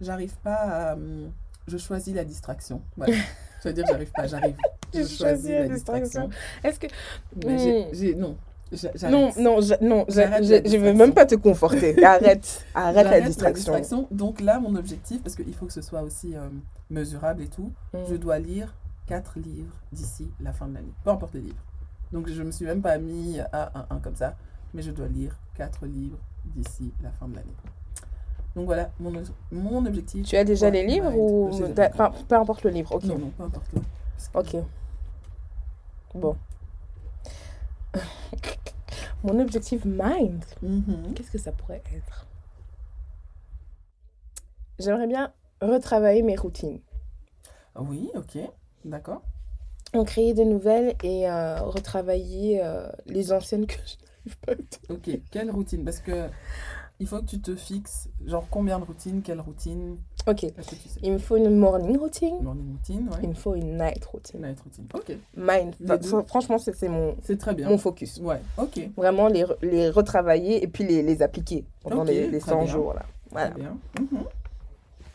j'arrive 0.00 0.34
pas 0.42 0.54
à. 0.54 0.92
hum, 0.94 1.30
Je 1.66 1.78
choisis 1.78 2.14
la 2.14 2.24
distraction. 2.24 2.82
Voilà. 2.96 3.14
je 3.62 3.68
veux 3.68 3.74
dire, 3.74 3.84
j'arrive 3.88 4.10
pas, 4.12 4.26
j'arrive. 4.26 4.56
Je 4.94 5.04
choisis 5.04 5.48
la 5.50 5.68
distraction. 5.68 6.28
Est-ce 6.64 6.78
que. 6.80 6.86
Mais 7.46 7.88
Hmm. 7.92 8.18
non. 8.18 8.36
Non, 9.10 9.30
non, 9.38 9.60
je, 9.60 9.74
non, 9.84 10.06
je, 10.08 10.14
je, 10.14 10.20
la 10.20 10.40
je 10.42 10.48
vais 10.48 10.60
distraction. 10.62 10.94
même 10.94 11.12
pas 11.12 11.26
te 11.26 11.34
conforter. 11.34 12.02
Arrête, 12.04 12.64
arrête 12.74 12.94
la 12.96 13.02
J'arrête 13.20 13.24
distraction. 13.54 14.08
Donc 14.10 14.40
là, 14.40 14.58
mon 14.60 14.74
objectif, 14.76 15.22
parce 15.22 15.36
qu'il 15.36 15.52
faut 15.54 15.66
que 15.66 15.72
ce 15.74 15.82
soit 15.82 16.00
aussi 16.02 16.34
euh, 16.34 16.48
mesurable 16.88 17.42
et 17.42 17.48
tout, 17.48 17.70
Mm. 17.92 17.98
je 18.08 18.14
dois 18.16 18.38
lire 18.38 18.74
4 19.08 19.38
livres 19.40 19.74
d'ici 19.92 20.30
la 20.40 20.52
fin 20.54 20.66
de 20.68 20.74
l'année. 20.74 20.94
Peu 21.04 21.10
importe 21.10 21.34
les 21.34 21.42
livres. 21.42 21.62
Donc 22.12 22.28
je 22.28 22.42
me 22.42 22.50
suis 22.50 22.64
même 22.66 22.82
pas 22.82 22.98
mis 22.98 23.40
à 23.52 23.70
un, 23.74 23.86
un 23.90 23.98
comme 24.00 24.16
ça, 24.16 24.36
mais 24.74 24.82
je 24.82 24.90
dois 24.90 25.08
lire 25.08 25.36
4 25.54 25.86
livres 25.86 26.18
d'ici 26.44 26.92
la 27.02 27.10
fin 27.12 27.28
de 27.28 27.36
l'année. 27.36 27.54
Donc 28.54 28.66
voilà, 28.66 28.90
mon, 29.00 29.12
mon 29.50 29.86
objectif. 29.86 30.26
Tu 30.26 30.36
as 30.36 30.44
déjà 30.44 30.68
les 30.68 30.84
livres 30.86 31.14
ou 31.14 31.50
enfin, 31.72 32.10
peu 32.28 32.34
importe 32.36 32.64
le 32.64 32.70
livre, 32.70 32.94
ok. 32.94 33.04
Non, 33.04 33.18
non, 33.18 33.30
peu 33.30 33.42
importe. 33.44 33.70
Ok. 34.34 34.56
Bon. 36.14 36.36
Mon 39.24 39.38
objectif 39.40 39.84
mind, 39.84 40.44
Mhm. 40.62 41.14
qu'est-ce 41.14 41.30
que 41.30 41.38
ça 41.38 41.52
pourrait 41.52 41.82
être? 41.94 42.26
J'aimerais 44.78 45.06
bien 45.06 45.32
retravailler 45.60 46.22
mes 46.22 46.36
routines. 46.36 46.80
Oui, 47.78 48.10
ok, 48.14 48.38
d'accord. 48.84 49.22
En 49.94 50.04
créer 50.04 50.32
de 50.34 50.42
nouvelles 50.44 50.94
et 51.02 51.28
euh, 51.28 51.60
retravailler 51.62 52.60
euh, 52.62 52.88
les 53.06 53.32
anciennes 53.32 53.66
que 53.66 53.74
je 53.74 53.96
n'arrive 54.30 54.38
pas 54.46 54.52
à. 54.52 54.92
Ok, 54.94 55.20
quelle 55.30 55.50
routine? 55.50 55.84
Parce 55.84 55.98
que 56.00 56.28
il 57.00 57.06
faut 57.06 57.18
que 57.18 57.26
tu 57.26 57.40
te 57.40 57.54
fixes, 57.56 58.08
genre 58.24 58.46
combien 58.50 58.78
de 58.78 58.84
routines, 58.84 59.22
quelle 59.22 59.40
routine 59.40 59.96
Ok. 60.26 60.40
Que 60.42 60.46
tu 60.62 60.76
sais? 60.88 61.00
Il 61.02 61.12
me 61.12 61.18
faut 61.18 61.36
une 61.36 61.56
morning 61.56 61.98
routine. 61.98 62.40
Morning 62.42 62.72
routine, 62.76 63.10
Il 63.18 63.22
ouais. 63.22 63.26
me 63.28 63.34
faut 63.34 63.54
une 63.56 63.76
night 63.76 64.04
routine. 64.04 64.40
Night 64.40 64.60
routine. 64.60 64.86
Ok, 64.94 65.16
Mind. 65.36 65.74
Enfin, 65.84 66.22
franchement, 66.26 66.58
c'est 66.58 66.88
mon, 66.88 67.16
c'est 67.22 67.36
très 67.36 67.54
bien. 67.54 67.68
mon 67.68 67.76
focus. 67.76 68.18
Ouais, 68.22 68.40
ok. 68.56 68.88
Vraiment 68.96 69.26
les, 69.26 69.44
les 69.62 69.90
retravailler 69.90 70.62
et 70.62 70.68
puis 70.68 70.84
les, 70.84 71.02
les 71.02 71.22
appliquer 71.22 71.64
pendant 71.82 72.04
les, 72.04 72.28
les 72.28 72.38
très 72.38 72.52
100 72.52 72.62
bien. 72.62 72.66
jours. 72.72 72.94
Là. 72.94 73.02
Voilà. 73.30 73.50
Très 73.50 73.60
bien. 73.60 73.76
Mhm. 74.00 74.24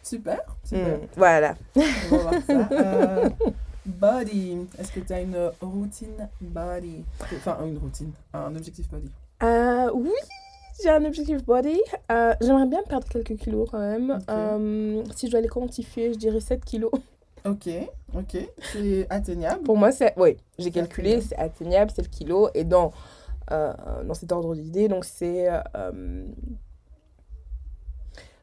Super, 0.04 0.40
super. 0.64 0.98
Mm, 0.98 1.02
voilà. 1.16 1.56
On 1.76 2.18
va 2.18 2.18
voir 2.18 2.34
ça. 2.46 2.70
Euh, 2.72 3.30
body. 3.88 4.58
Est-ce 4.78 4.92
que 4.92 5.00
tu 5.00 5.14
as 5.14 5.22
une 5.22 5.52
routine 5.62 6.28
body? 6.42 7.04
Enfin, 7.22 7.58
une 7.66 7.78
routine, 7.78 8.12
un 8.34 8.56
objectif 8.56 8.90
body. 8.90 9.10
Euh, 9.44 9.90
oui, 9.94 10.12
j'ai 10.84 10.90
un 10.90 11.04
objectif 11.06 11.44
body. 11.46 11.80
Euh, 12.12 12.34
J'aimerais 12.42 12.68
bien 12.68 12.84
perdre 12.84 13.08
quelques 13.08 13.36
kilos 13.38 13.70
quand 13.72 13.80
même. 13.80 14.20
Euh, 14.30 15.04
si 15.16 15.28
je 15.28 15.32
dois 15.32 15.42
les 15.42 15.48
quantifier, 15.48 16.14
je 16.14 16.18
dirais 16.18 16.40
7 16.40 16.64
kilos. 16.64 16.92
Ok, 17.46 17.70
ok. 18.14 18.38
C'est 18.74 19.08
atteignable. 19.10 19.62
Pour 19.64 19.78
moi, 19.78 19.94
c'est. 19.94 20.14
Oui, 20.18 20.36
j'ai 20.60 20.70
calculé, 20.70 21.22
c'est 21.22 21.38
atteignable, 21.38 21.92
7 21.92 22.10
kilos. 22.10 22.50
Et 22.54 22.66
dans, 22.66 22.92
euh, 23.52 23.72
dans 24.04 24.14
cet 24.16 24.34
ordre 24.34 24.54
d'idée, 24.54 24.90
donc 24.90 25.06
c'est. 25.06 25.48
Euh, 25.76 26.26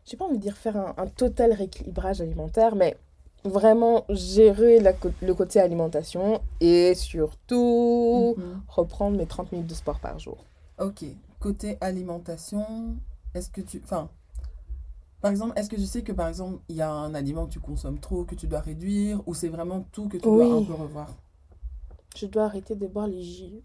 j'ai 0.07 0.16
pas 0.16 0.24
envie 0.24 0.38
de 0.38 0.42
dire 0.42 0.57
faire 0.57 0.76
un, 0.78 0.95
un 0.97 1.07
total 1.07 1.53
rééquilibrage 1.53 2.22
alimentaire, 2.22 2.76
mais 2.76 2.97
vraiment 3.45 4.05
gérer 4.09 4.80
la 4.80 4.92
le 5.22 5.34
côté 5.34 5.61
alimentation 5.61 6.40
et 6.61 6.95
surtout 6.95 8.34
Mhm. 8.38 8.62
reprendre 8.68 9.16
mes 9.18 9.26
30 9.26 9.53
minutes 9.53 9.66
de 9.66 9.74
sport 9.74 10.01
par 10.01 10.18
jour. 10.18 10.38
Ok. 10.78 11.05
Côté 11.40 11.76
alimentation, 11.80 12.97
est-ce 13.34 13.51
que 13.51 13.61
tu. 13.61 13.80
Enfin. 13.84 14.09
Par 15.20 15.30
exemple, 15.30 15.59
est-ce 15.59 15.70
que 15.70 15.76
tu 15.76 15.86
sais 15.86 16.03
que 16.03 16.12
par 16.12 16.28
exemple, 16.28 16.59
il 16.68 16.76
y 16.76 16.82
a 16.82 16.90
un 16.90 17.14
aliment 17.14 17.47
que 17.47 17.53
tu 17.53 17.61
consommes 17.61 17.99
trop, 17.99 18.24
que 18.24 18.34
tu 18.34 18.47
dois 18.47 18.61
réduire, 18.61 19.20
ou 19.26 19.32
c'est 19.34 19.49
vraiment 19.49 19.86
tout 19.92 20.07
que 20.09 20.18
tu 20.18 20.24
dois 20.28 20.45
Oui. 20.47 20.62
un 20.62 20.64
peu 20.64 20.74
revoir? 20.74 21.09
Je 22.16 22.26
dois 22.26 22.45
arrêter 22.45 22.74
de 22.74 22.86
boire 22.86 23.07
les 23.07 23.22
jus. 23.22 23.62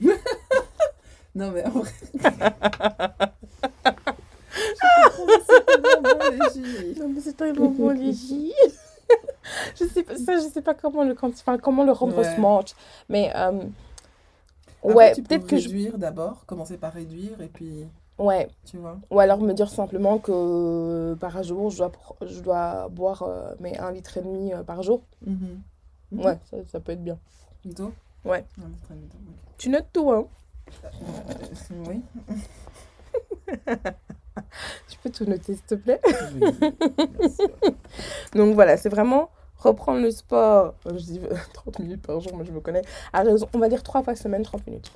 Non, 1.36 1.50
mais 1.50 1.64
en 1.66 1.70
vrai. 1.70 1.90
Je 4.54 5.16
comprends, 5.16 5.44
c'est 5.48 5.66
tellement 5.66 6.02
bon, 6.02 6.18
les 6.30 6.62
jus. 6.62 7.00
Non, 7.00 7.08
mais 7.08 7.20
c'est 7.20 7.36
tellement 7.36 7.70
bon 7.70 7.90
les 7.90 8.12
jus. 8.12 8.52
Je 10.08 10.14
sais 10.16 10.24
ça, 10.24 10.36
je 10.36 10.48
sais 10.52 10.62
pas 10.62 10.74
comment 10.74 11.04
le, 11.04 11.14
enfin, 11.22 11.58
comment 11.58 11.84
le 11.84 11.92
rendre 11.92 12.18
Ouais. 12.18 12.34
smart. 12.34 12.64
Mais 13.08 13.30
euh, 13.34 13.62
Après, 14.82 14.94
ouais, 14.94 15.14
peut-être 15.14 15.46
que 15.46 15.56
je. 15.56 15.68
réduire 15.68 15.98
d'abord, 15.98 16.44
commencer 16.46 16.76
par 16.76 16.92
réduire, 16.92 17.40
et 17.40 17.48
puis, 17.48 17.86
Ouais. 18.18 18.48
tu 18.64 18.76
vois. 18.78 18.98
Ou 19.10 19.18
alors 19.20 19.40
me 19.40 19.52
dire 19.52 19.68
simplement 19.70 20.18
que 20.18 21.14
par 21.20 21.42
jour, 21.42 21.70
je 21.70 21.78
dois, 21.78 21.92
je 22.22 22.40
dois 22.40 22.88
boire 22.88 23.22
euh, 23.22 23.54
mais 23.60 23.76
un 23.78 23.90
litre 23.92 24.16
et 24.18 24.22
demi 24.22 24.52
euh, 24.52 24.62
par 24.62 24.82
jour. 24.82 25.02
Mhm. 25.26 25.60
Mhm. 26.12 26.24
Ouais, 26.24 26.38
ça, 26.50 26.56
ça 26.70 26.80
peut 26.80 26.92
être 26.92 27.02
bien. 27.02 27.18
Plutôt 27.62 27.92
Ouais. 28.24 28.44
Tu 29.58 29.68
notes 29.68 29.88
tout, 29.92 30.10
hein? 30.12 30.26
Euh, 30.84 31.84
Oui. 31.88 32.00
Tu 34.88 34.98
peux 34.98 35.10
tout 35.10 35.24
noter, 35.24 35.54
s'il 35.54 35.62
te 35.64 35.74
plaît? 35.74 36.00
Oui, 36.34 36.40
bien 37.18 37.28
sûr. 37.28 37.48
Donc 38.34 38.54
voilà, 38.54 38.76
c'est 38.76 38.88
vraiment 38.88 39.30
reprendre 39.64 40.00
le 40.00 40.10
sport. 40.10 40.74
Je 40.86 40.92
dis 40.92 41.20
euh, 41.30 41.34
30 41.54 41.78
minutes 41.80 42.02
par 42.06 42.20
jour, 42.20 42.36
mais 42.36 42.44
je 42.44 42.52
me 42.52 42.60
connais. 42.60 42.82
À 43.12 43.22
raison, 43.22 43.48
on 43.54 43.58
va 43.58 43.68
dire 43.68 43.82
trois 43.82 44.02
fois 44.02 44.14
semaine, 44.14 44.42
30 44.42 44.66
minutes. 44.66 44.92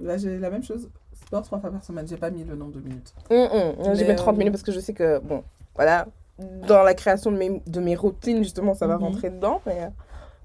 Là, 0.00 0.16
j'ai 0.18 0.38
la 0.38 0.50
même 0.50 0.62
chose. 0.64 0.88
Sport 1.12 1.42
trois 1.42 1.60
fois 1.60 1.70
par 1.70 1.82
semaine. 1.84 2.06
J'ai 2.08 2.16
pas 2.16 2.30
mis 2.30 2.42
le 2.44 2.56
nombre 2.56 2.72
de 2.72 2.80
minutes. 2.80 3.14
Hum. 3.30 3.74
Je 3.78 3.90
Mais, 4.02 4.08
mets 4.08 4.16
30 4.16 4.34
euh, 4.34 4.38
minutes 4.38 4.52
parce 4.52 4.64
que 4.64 4.72
je 4.72 4.80
sais 4.80 4.92
que, 4.92 5.20
bon, 5.20 5.44
voilà, 5.76 6.06
dans 6.66 6.82
la 6.82 6.94
création 6.94 7.30
de 7.30 7.36
mes, 7.36 7.62
de 7.64 7.80
mes 7.80 7.94
routines, 7.94 8.42
justement, 8.42 8.74
ça 8.74 8.86
va 8.88 8.96
Mhm. 8.96 9.02
rentrer 9.04 9.30
dedans. 9.30 9.60
Mais 9.66 9.84
euh, 9.84 9.88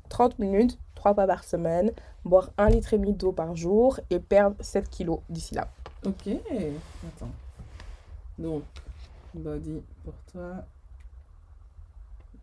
30 0.09 0.37
minutes, 0.39 0.77
3 0.95 1.15
fois 1.15 1.25
par 1.25 1.43
semaine, 1.43 1.91
boire 2.23 2.51
un 2.59 2.69
litre 2.69 2.93
et 2.93 2.97
demi 2.99 3.11
d'eau 3.13 3.31
par 3.31 3.55
jour 3.55 3.99
et 4.11 4.19
perdre 4.19 4.55
7 4.59 4.87
kilos 4.89 5.19
d'ici 5.29 5.55
là. 5.55 5.67
Ok. 6.05 6.27
Attends. 6.27 7.31
Donc, 8.37 8.63
body 9.33 9.81
pour 10.05 10.13
toi. 10.31 10.63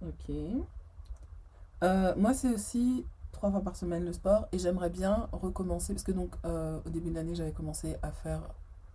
Ok. 0.02 0.34
Euh, 1.82 2.14
moi, 2.16 2.34
c'est 2.34 2.48
aussi 2.50 3.04
trois 3.32 3.50
fois 3.50 3.60
par 3.60 3.76
semaine 3.76 4.04
le 4.04 4.12
sport 4.12 4.46
et 4.52 4.58
j'aimerais 4.58 4.88
bien 4.90 5.28
recommencer 5.32 5.92
parce 5.92 6.02
que 6.04 6.12
donc 6.12 6.30
euh, 6.44 6.78
au 6.86 6.88
début 6.88 7.10
de 7.10 7.14
l'année, 7.16 7.34
j'avais 7.34 7.52
commencé 7.52 7.96
à 8.02 8.10
faire 8.10 8.40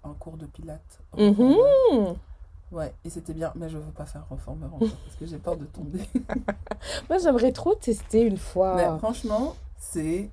un 0.04 0.14
cours 0.14 0.38
de 0.38 0.45
pilates. 0.47 0.99
Mhm. 1.18 1.56
Ouais, 2.72 2.93
et 3.04 3.10
c'était 3.10 3.34
bien, 3.34 3.52
mais 3.56 3.70
je 3.70 3.78
veux 3.78 3.91
pas 3.91 4.06
faire 4.06 4.28
reformeur 4.30 4.72
parce 4.80 5.16
que 5.20 5.26
j'ai 5.26 5.38
peur 5.38 5.58
de 5.58 5.66
tomber. 5.66 5.99
Moi, 7.10 7.18
j'aimerais 7.20 7.52
trop 7.52 7.76
tester 7.76 8.22
une 8.22 8.38
fois. 8.38 8.76
Mais 8.76 8.97
franchement, 8.99 9.56
c'est. 9.78 10.30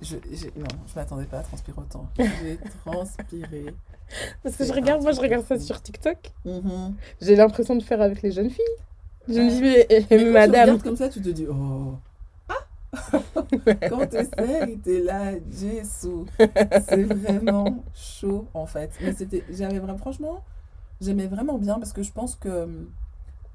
Je, 0.00 0.16
j'ai- 0.30 0.52
non, 0.56 0.66
je 0.86 0.94
m'attendais 0.94 1.24
pas 1.26 1.38
à 1.38 1.42
transpirer 1.42 1.78
autant. 1.80 2.08
J'ai 2.16 2.58
transpiré. 2.84 3.74
Parce 4.42 4.56
que 4.56 4.64
je 4.64 4.72
regarde, 4.72 5.02
moi, 5.02 5.12
je 5.12 5.20
regarde 5.20 5.44
ça 5.46 5.58
sur 5.58 5.80
TikTok. 5.80 6.32
Mhm. 6.44 6.94
J'ai 7.20 7.36
l'impression 7.36 7.74
de 7.74 7.82
faire 7.82 8.00
avec 8.00 8.22
les 8.22 8.30
jeunes 8.32 8.50
filles. 8.50 8.64
Je 9.28 9.40
me 9.40 9.48
dis, 9.50 9.60
mais, 9.60 9.86
Mais 9.90 10.00
quand 10.08 10.16
tu 10.18 10.30
madame. 10.30 10.60
regardes 10.62 10.82
comme 10.82 10.96
ça, 10.96 11.08
tu 11.08 11.20
te 11.22 11.28
dis, 11.30 11.46
oh. 11.48 11.94
Ah 12.48 12.54
Quand 13.88 14.06
tu 14.06 14.16
essayes, 14.16 14.78
t'es 14.78 15.00
là, 15.00 15.32
Jésus. 15.50 16.26
C'est 16.38 17.04
vraiment 17.04 17.82
chaud, 17.94 18.46
en 18.54 18.66
fait. 18.66 18.90
Mais 19.02 19.12
c'était, 19.12 19.42
j'avais 19.50 19.78
vraiment, 19.78 19.98
franchement, 19.98 20.42
j'aimais 21.00 21.26
vraiment 21.26 21.58
bien 21.58 21.78
parce 21.78 21.92
que 21.92 22.02
je 22.02 22.12
pense 22.12 22.36
que 22.36 22.64
hum, 22.64 22.88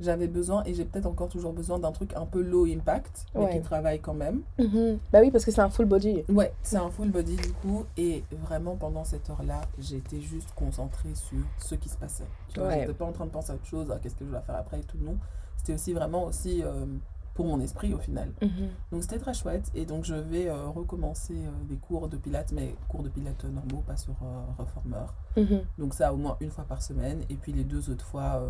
j'avais 0.01 0.27
besoin, 0.27 0.63
et 0.65 0.73
j'ai 0.73 0.85
peut-être 0.85 1.05
encore 1.07 1.27
toujours 1.27 1.51
besoin 1.51 1.77
d'un 1.77 1.91
truc 1.91 2.13
un 2.15 2.25
peu 2.25 2.41
low 2.41 2.65
impact, 2.65 3.25
mais 3.35 3.41
Ouais. 3.45 3.51
qui 3.51 3.61
travaille 3.61 3.99
quand 3.99 4.13
même. 4.13 4.41
Mhm. 4.57 4.97
Bah 5.11 5.19
oui, 5.21 5.29
parce 5.29 5.43
que 5.43 5.51
c'est 5.51 5.59
un 5.59 5.69
full 5.69 5.85
body. 5.87 6.23
Ouais, 6.29 6.53
c'est 6.63 6.77
un 6.77 6.89
full 6.89 7.09
body 7.09 7.35
du 7.35 7.51
coup, 7.51 7.83
et 7.97 8.23
vraiment 8.31 8.77
pendant 8.77 9.03
cette 9.03 9.29
heure-là, 9.29 9.59
j'étais 9.77 10.21
juste 10.21 10.53
concentrée 10.55 11.13
sur 11.15 11.39
ce 11.57 11.75
qui 11.75 11.89
se 11.89 11.97
passait. 11.97 12.23
Tu 12.53 12.59
vois, 12.61 12.69
Ouais. 12.69 12.79
j'étais 12.81 12.93
pas 12.93 13.03
en 13.05 13.11
train 13.11 13.25
de 13.25 13.31
penser 13.31 13.51
à 13.51 13.55
autre 13.55 13.65
chose, 13.65 13.93
qu'est-ce 14.01 14.15
que 14.15 14.23
je 14.25 14.29
dois 14.31 14.39
faire 14.41 14.55
après 14.55 14.79
et 14.79 14.83
tout, 14.83 14.97
non. 15.01 15.17
C'était 15.59 15.73
aussi 15.73 15.91
vraiment 15.91 16.23
aussi 16.23 16.63
euh, 16.63 16.85
pour 17.33 17.45
mon 17.45 17.59
esprit 17.59 17.93
au 17.93 17.97
final. 17.97 18.31
Mhm. 18.41 18.69
Donc 18.93 19.01
c'était 19.03 19.19
très 19.19 19.33
chouette, 19.33 19.69
et 19.75 19.85
donc 19.85 20.05
je 20.05 20.15
vais 20.15 20.47
euh, 20.47 20.67
recommencer 20.69 21.33
euh, 21.35 21.49
des 21.67 21.75
cours 21.75 22.07
de 22.07 22.15
pilates, 22.15 22.53
mais 22.53 22.75
cours 22.87 23.03
de 23.03 23.09
pilates 23.09 23.43
normaux, 23.43 23.83
pas 23.85 23.97
sur 23.97 24.13
euh, 24.23 24.41
Reformer. 24.57 25.05
Mhm. 25.35 25.61
Donc 25.77 25.93
ça 25.93 26.13
au 26.13 26.17
moins 26.17 26.37
une 26.39 26.49
fois 26.49 26.63
par 26.63 26.81
semaine, 26.81 27.23
et 27.29 27.35
puis 27.35 27.51
les 27.51 27.65
deux 27.65 27.89
autres 27.89 28.05
fois, 28.05 28.41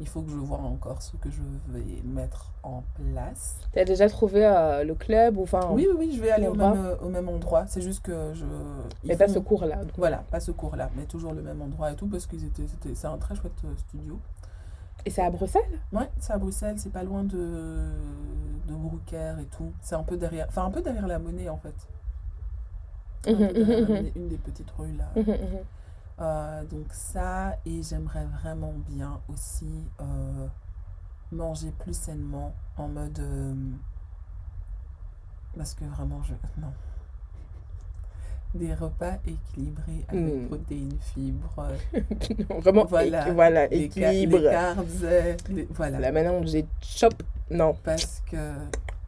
il 0.00 0.08
faut 0.08 0.22
que 0.22 0.30
je 0.30 0.36
vois 0.36 0.58
encore 0.58 1.02
ce 1.02 1.16
que 1.16 1.30
je 1.30 1.40
vais 1.68 2.02
mettre 2.04 2.50
en 2.64 2.82
place. 2.96 3.58
T'as 3.72 3.84
déjà 3.84 4.08
trouvé 4.08 4.40
le 4.84 4.94
club 4.94 5.36
ou 5.36 5.42
enfin. 5.44 5.68
Oui, 5.70 5.86
oui, 5.88 5.96
oui, 5.96 6.12
je 6.16 6.20
vais 6.20 6.32
aller 6.32 6.48
au 6.48 6.54
même, 6.54 6.96
au 7.00 7.08
même 7.08 7.28
endroit. 7.28 7.66
C'est 7.68 7.80
juste 7.82 8.02
que 8.04 8.34
je. 8.34 8.44
Mais 9.04 9.16
pas 9.16 9.28
font- 9.28 9.34
ce 9.34 9.38
cours-là. 9.38 9.82
Voilà, 9.96 10.24
pas 10.32 10.40
ce 10.40 10.50
cours-là, 10.50 10.90
mais 10.96 11.04
toujours 11.04 11.32
le 11.32 11.42
même 11.42 11.62
endroit 11.62 11.92
et 11.92 11.94
tout, 11.94 12.08
parce 12.08 12.26
c'était, 12.26 12.94
c'est 12.94 13.06
un 13.06 13.18
très 13.18 13.36
chouette 13.36 13.52
studio. 13.76 14.18
Et 15.06 15.10
c'est 15.10 15.22
à 15.22 15.30
Bruxelles? 15.30 15.80
Ouais, 15.92 16.10
c'est 16.18 16.32
à 16.34 16.38
Bruxelles, 16.38 16.78
c'est 16.78 16.92
pas 16.92 17.04
loin 17.04 17.24
de, 17.24 17.88
de 18.66 18.74
Brooker 18.74 19.36
et 19.40 19.46
tout. 19.46 19.72
C'est 19.80 19.94
un 19.94 20.02
peu 20.02 20.16
derrière, 20.18 20.46
enfin 20.48 20.64
un 20.66 20.70
peu 20.70 20.82
derrière 20.82 21.06
la 21.06 21.18
monnaie 21.18 21.48
en 21.48 21.58
fait. 21.58 21.74
Un 23.34 23.38
Mhm, 23.38 23.42
peu 23.42 23.54
derrière 23.54 23.80
la 23.80 23.88
mhm, 23.88 23.90
Monnaie, 23.90 24.12
une 24.16 24.28
des 24.28 24.38
petites 24.38 24.70
rues 24.70 24.94
là. 24.96 25.12
Mhm, 25.16 25.24
mhm. 25.32 25.66
Euh, 26.20 26.64
donc 26.66 26.86
ça, 26.92 27.56
et 27.64 27.82
j'aimerais 27.82 28.26
vraiment 28.26 28.72
bien 28.88 29.20
aussi 29.28 29.90
euh, 30.00 30.46
manger 31.32 31.72
plus 31.72 31.96
sainement 31.96 32.54
en 32.76 32.88
mode... 32.88 33.18
euh, 33.20 33.54
parce 35.56 35.74
que 35.74 35.84
vraiment, 35.84 36.22
je... 36.22 36.34
Non. 36.60 36.72
Des 38.54 38.72
repas 38.72 39.14
équilibrés 39.26 40.04
avec 40.08 40.20
Mm. 40.24 40.46
protéines, 40.46 40.96
fibres, 41.12 41.54
euh, 41.58 42.00
Vraiment, 42.60 42.84
voilà, 42.84 43.32
voilà, 43.32 43.66
les, 43.66 43.82
équilibre. 43.84 44.38
les 44.38 44.44
carbs, 44.50 44.86
euh, 45.02 45.34
les- 45.50 45.68
voilà. 45.72 45.98
Là, 45.98 46.12
maintenant, 46.12 46.40
j'ai 46.44 46.64
chop. 46.80 47.14
Non. 47.50 47.76
Parce 47.82 48.22
que, 48.30 48.36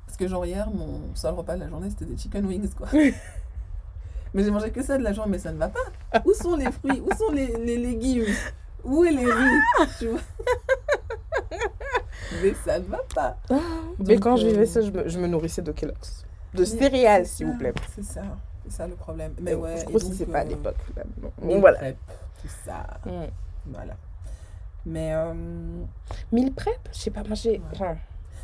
parce 0.04 0.16
que 0.18 0.26
genre 0.26 0.44
hier, 0.44 0.68
mon 0.70 0.98
seul 1.14 1.34
repas 1.34 1.54
de 1.54 1.60
la 1.60 1.68
journée, 1.68 1.88
c'était 1.90 2.06
des 2.06 2.16
chicken 2.18 2.44
wings, 2.44 2.70
quoi. 2.74 2.88
mais 4.34 4.42
j'ai 4.42 4.50
mangé 4.50 4.70
que 4.72 4.82
ça 4.82 4.98
de 4.98 5.04
la 5.04 5.12
journée, 5.12 5.30
mais 5.32 5.38
ça 5.38 5.52
ne 5.52 5.58
va 5.58 5.68
pas. 5.68 6.20
Où 6.24 6.32
sont 6.34 6.56
les 6.56 6.70
fruits? 6.72 7.00
Où 7.00 7.14
sont 7.16 7.30
les, 7.32 7.46
les 7.64 7.76
légumes? 7.76 8.24
Où 8.82 9.04
est 9.04 9.12
les 9.12 9.24
riz? 9.26 9.86
Tu 10.00 10.08
vois? 10.08 10.20
Mais 12.42 12.54
ça 12.64 12.78
ne 12.78 12.84
va 12.84 12.98
pas. 13.14 13.36
Mais 13.98 14.14
Donc, 14.14 14.22
quand 14.22 14.36
je 14.36 14.46
vivais 14.46 14.62
euh, 14.62 14.66
ça, 14.66 14.80
je 14.80 14.90
me, 14.90 15.08
je 15.08 15.18
me 15.18 15.26
nourrissais 15.26 15.62
de 15.62 15.72
Kellogg's. 15.72 16.24
De 16.54 16.64
céréales, 16.64 17.26
s'il 17.26 17.46
vous 17.46 17.56
plaît. 17.56 17.72
C'est 17.94 18.04
ça, 18.04 18.22
c'est 18.68 18.76
ça 18.76 18.86
le 18.86 18.94
problème. 18.94 19.32
Mais 19.40 19.54
ouais, 19.54 19.78
je 19.78 19.84
crois 19.84 20.00
que 20.00 20.06
c'est 20.06 20.26
pas 20.26 20.40
à 20.40 20.44
euh, 20.44 20.48
l'époque. 20.48 20.76
bon. 21.18 21.60
voilà. 21.60 21.78
prep, 21.78 21.96
tout 22.42 22.48
ça. 22.64 22.86
Mm. 23.04 23.10
Voilà. 23.66 23.94
Mais, 24.84 25.12
euh, 25.14 25.34
Meal 26.32 26.52
prep 26.52 26.78
Je 26.92 26.98
sais 26.98 27.10
pas, 27.10 27.22
moi 27.24 27.34
j'ai. 27.34 27.60
Ouais. 27.80 27.96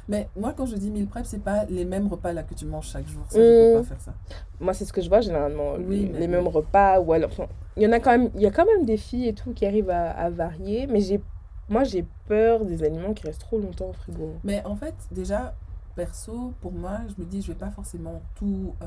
mais 0.08 0.28
moi, 0.36 0.52
quand 0.56 0.66
je 0.66 0.74
dis 0.76 0.90
meal 0.90 1.06
prep, 1.06 1.24
c'est 1.24 1.42
pas 1.42 1.64
les 1.66 1.84
mêmes 1.84 2.08
repas 2.08 2.32
là 2.32 2.42
que 2.42 2.54
tu 2.54 2.64
manges 2.64 2.88
chaque 2.88 3.06
jour. 3.06 3.22
Ça, 3.28 3.38
je 3.38 3.72
peux 3.74 3.78
Mm. 3.78 3.82
pas 3.82 3.88
faire 3.88 4.00
ça. 4.00 4.14
moi, 4.60 4.74
c'est 4.74 4.84
ce 4.84 4.92
que 4.92 5.00
je 5.00 5.08
vois 5.08 5.20
généralement. 5.20 5.74
Oui, 5.78 6.10
les, 6.12 6.26
mêmes 6.28 6.48
repas. 6.48 6.98
Ou 7.00 7.12
alors. 7.12 7.30
enfin, 7.30 7.46
il 7.76 7.82
y 7.82 7.86
en 7.86 7.92
a 7.92 8.00
quand 8.00 8.10
même. 8.10 8.30
Il 8.34 8.40
y 8.42 8.46
a 8.46 8.50
quand 8.50 8.66
même 8.66 8.84
des 8.84 8.96
filles 8.96 9.28
et 9.28 9.34
tout 9.34 9.52
qui 9.52 9.64
arrivent 9.66 9.90
à, 9.90 10.10
à 10.10 10.30
varier. 10.30 10.86
Mais 10.86 11.00
j'ai. 11.00 11.20
Moi, 11.68 11.84
j'ai 11.84 12.04
peur 12.26 12.64
des 12.64 12.82
aliments 12.82 13.14
qui 13.14 13.24
restent 13.24 13.40
trop 13.40 13.58
longtemps 13.58 13.86
au 13.86 13.92
frigo. 13.92 14.34
Mais 14.44 14.62
en 14.66 14.74
fait, 14.74 14.94
déjà, 15.12 15.54
perso, 15.94 16.52
pour 16.60 16.72
moi, 16.72 16.98
je 17.08 17.22
me 17.22 17.26
dis, 17.26 17.40
je 17.40 17.48
vais 17.48 17.58
pas 17.58 17.70
forcément 17.70 18.20
tout 18.34 18.74
euh, 18.82 18.86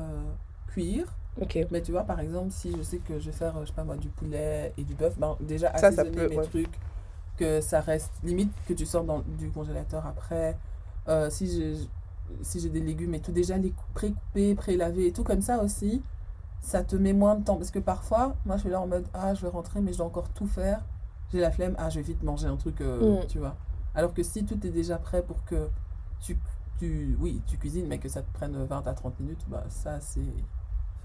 cuire. 0.68 1.16
Mais 1.70 1.82
tu 1.82 1.92
vois, 1.92 2.04
par 2.04 2.20
exemple, 2.20 2.50
si 2.50 2.74
je 2.76 2.82
sais 2.82 2.98
que 2.98 3.18
je 3.18 3.26
vais 3.26 3.36
faire, 3.36 3.56
euh, 3.56 3.62
je 3.62 3.66
sais 3.66 3.72
pas 3.74 3.84
moi, 3.84 3.96
du 3.96 4.08
poulet 4.08 4.72
et 4.78 4.84
du 4.84 4.94
bœuf, 4.94 5.18
ben 5.18 5.36
déjà 5.40 5.70
Ça, 5.76 5.92
ça 5.92 6.02
assaisonner 6.02 6.10
peut, 6.10 6.28
mes 6.28 6.36
ouais. 6.38 6.44
trucs, 6.44 6.78
que 7.36 7.60
ça 7.60 7.80
reste 7.80 8.12
limite 8.24 8.52
que 8.66 8.72
tu 8.74 8.86
sors 8.86 9.04
dans, 9.04 9.20
du 9.38 9.50
congélateur 9.50 10.06
après. 10.06 10.56
Euh, 11.08 11.30
si 11.30 11.46
j'ai 11.50 11.76
si 12.42 12.58
j'ai 12.58 12.70
des 12.70 12.80
légumes 12.80 13.14
et 13.14 13.20
tout, 13.20 13.30
déjà 13.32 13.56
les 13.56 13.70
cou- 13.70 13.84
pré-coupés, 13.94 14.54
pré-lavés 14.56 15.06
et 15.08 15.12
tout 15.12 15.22
comme 15.22 15.42
ça 15.42 15.62
aussi, 15.62 16.02
ça 16.60 16.82
te 16.82 16.96
met 16.96 17.12
moins 17.12 17.36
de 17.36 17.44
temps. 17.44 17.56
Parce 17.56 17.70
que 17.70 17.78
parfois, 17.78 18.34
moi 18.46 18.56
je 18.56 18.62
suis 18.62 18.70
là 18.70 18.80
en 18.80 18.86
mode, 18.88 19.06
ah, 19.14 19.34
je 19.34 19.42
vais 19.42 19.48
rentrer, 19.48 19.80
mais 19.80 19.92
je 19.92 19.98
dois 19.98 20.06
encore 20.06 20.28
tout 20.30 20.46
faire. 20.48 20.84
J'ai 21.32 21.40
la 21.40 21.50
flemme, 21.52 21.74
ah, 21.78 21.88
je 21.90 21.96
vais 22.00 22.02
vite 22.06 22.22
manger 22.22 22.46
un 22.48 22.56
truc, 22.56 22.80
euh, 22.80 23.22
Mm. 23.22 23.26
tu 23.28 23.38
vois. 23.38 23.54
Alors 23.94 24.12
que 24.14 24.22
si 24.22 24.44
tout 24.44 24.66
est 24.66 24.70
déjà 24.70 24.98
prêt 24.98 25.22
pour 25.22 25.44
que 25.44 25.68
tu, 26.20 26.36
tu, 26.78 27.16
oui, 27.20 27.40
tu 27.46 27.56
cuisines, 27.58 27.86
mais 27.86 27.98
que 27.98 28.08
ça 28.08 28.22
te 28.22 28.32
prenne 28.32 28.56
20 28.64 28.86
à 28.86 28.94
30 28.94 29.18
minutes, 29.20 29.44
bah 29.48 29.64
ça 29.68 30.00
c'est 30.00 30.20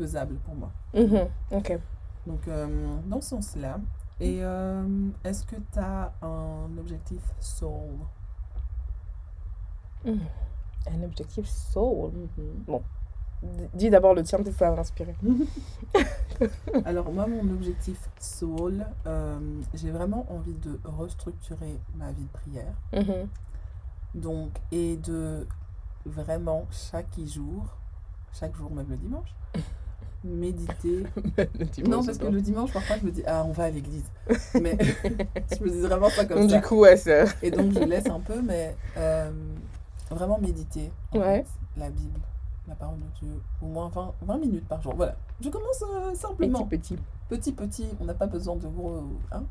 faisable 0.02 0.36
pour 0.46 0.56
moi. 0.56 0.72
Mhm, 0.94 1.28
Ok. 1.52 1.80
Donc, 2.28 2.48
euh, 2.48 2.98
dans 3.08 3.22
ce 3.22 3.30
sens-là. 3.30 3.80
Et 4.20 4.40
euh, 4.44 4.84
est-ce 5.24 5.44
que 5.46 5.56
tu 5.72 5.80
as 5.80 6.12
un 6.22 6.70
objectif 6.80 7.22
soul? 7.40 7.98
Mhm. 10.06 10.20
Un 10.92 11.04
objectif 11.04 11.46
soul? 11.48 12.12
D- 12.38 13.70
Dis 13.74 13.90
d'abord 13.90 14.14
le 14.14 14.22
tien, 14.24 14.38
peut-être 14.40 14.58
ça 14.58 14.70
va 14.70 14.76
m'inspirer. 14.76 15.16
Alors, 16.86 17.12
moi, 17.12 17.26
mon 17.28 17.42
objectif 17.54 18.00
soul, 18.20 18.86
euh, 19.08 19.40
j'ai 19.74 19.90
vraiment 19.92 20.26
envie 20.32 20.54
de 20.54 20.80
restructurer 20.84 21.80
ma 21.96 22.12
vie 22.12 22.24
de 22.26 22.30
prière. 22.30 22.74
Mhm. 22.94 23.28
Donc, 24.14 24.52
et 24.72 24.98
de 24.98 25.48
vraiment 26.06 26.66
chaque 26.72 27.20
jour, 27.26 27.64
chaque 28.34 28.56
jour, 28.56 28.70
même 28.72 28.90
le 28.90 28.98
dimanche, 28.98 29.34
méditer. 30.24 31.04
Non, 31.88 32.04
parce 32.04 32.18
que 32.18 32.28
le 32.28 32.42
dimanche, 32.42 32.72
parfois, 32.72 32.98
je 33.00 33.06
me 33.06 33.12
dis, 33.12 33.24
ah, 33.26 33.44
on 33.46 33.52
va 33.52 33.66
à 33.66 33.70
l'église. 33.70 34.06
Mais 34.62 34.78
je 35.58 35.64
me 35.64 35.70
dis 35.70 35.80
vraiment 35.82 36.10
pas 36.10 36.26
comme 36.26 36.42
Donc, 36.42 36.50
ça. 36.50 36.58
du 36.60 36.64
coup, 36.66 36.80
ouais, 36.80 36.98
ça. 36.98 37.26
Et 37.42 37.52
donc, 37.52 37.72
je 37.74 37.80
laisse 37.80 38.08
un 38.08 38.20
peu, 38.20 38.42
mais 38.42 38.76
euh, 38.98 39.32
vraiment 40.10 40.40
méditer. 40.40 40.92
Ouais. 41.14 41.44
fait, 41.44 41.46
la 41.78 41.90
Bible, 41.90 42.20
la 42.68 42.76
parole 42.76 43.00
de 43.00 43.20
Dieu, 43.20 43.42
au 43.62 43.66
moins 43.66 43.90
20, 43.90 44.14
20 44.22 44.38
minutes 44.38 44.68
par 44.68 44.82
jour. 44.82 44.94
Voilà. 44.96 45.16
Je 45.42 45.50
commence 45.50 45.84
euh, 45.84 46.14
simplement. 46.14 46.66
Petit, 46.66 46.96
petit. 46.96 47.04
Petit, 47.30 47.52
petit. 47.54 47.88
On 48.00 48.06
n'a 48.06 48.14
pas 48.14 48.28
besoin 48.28 48.56
de 48.56 48.68
gros. 48.68 49.04
Hein, 49.32 49.44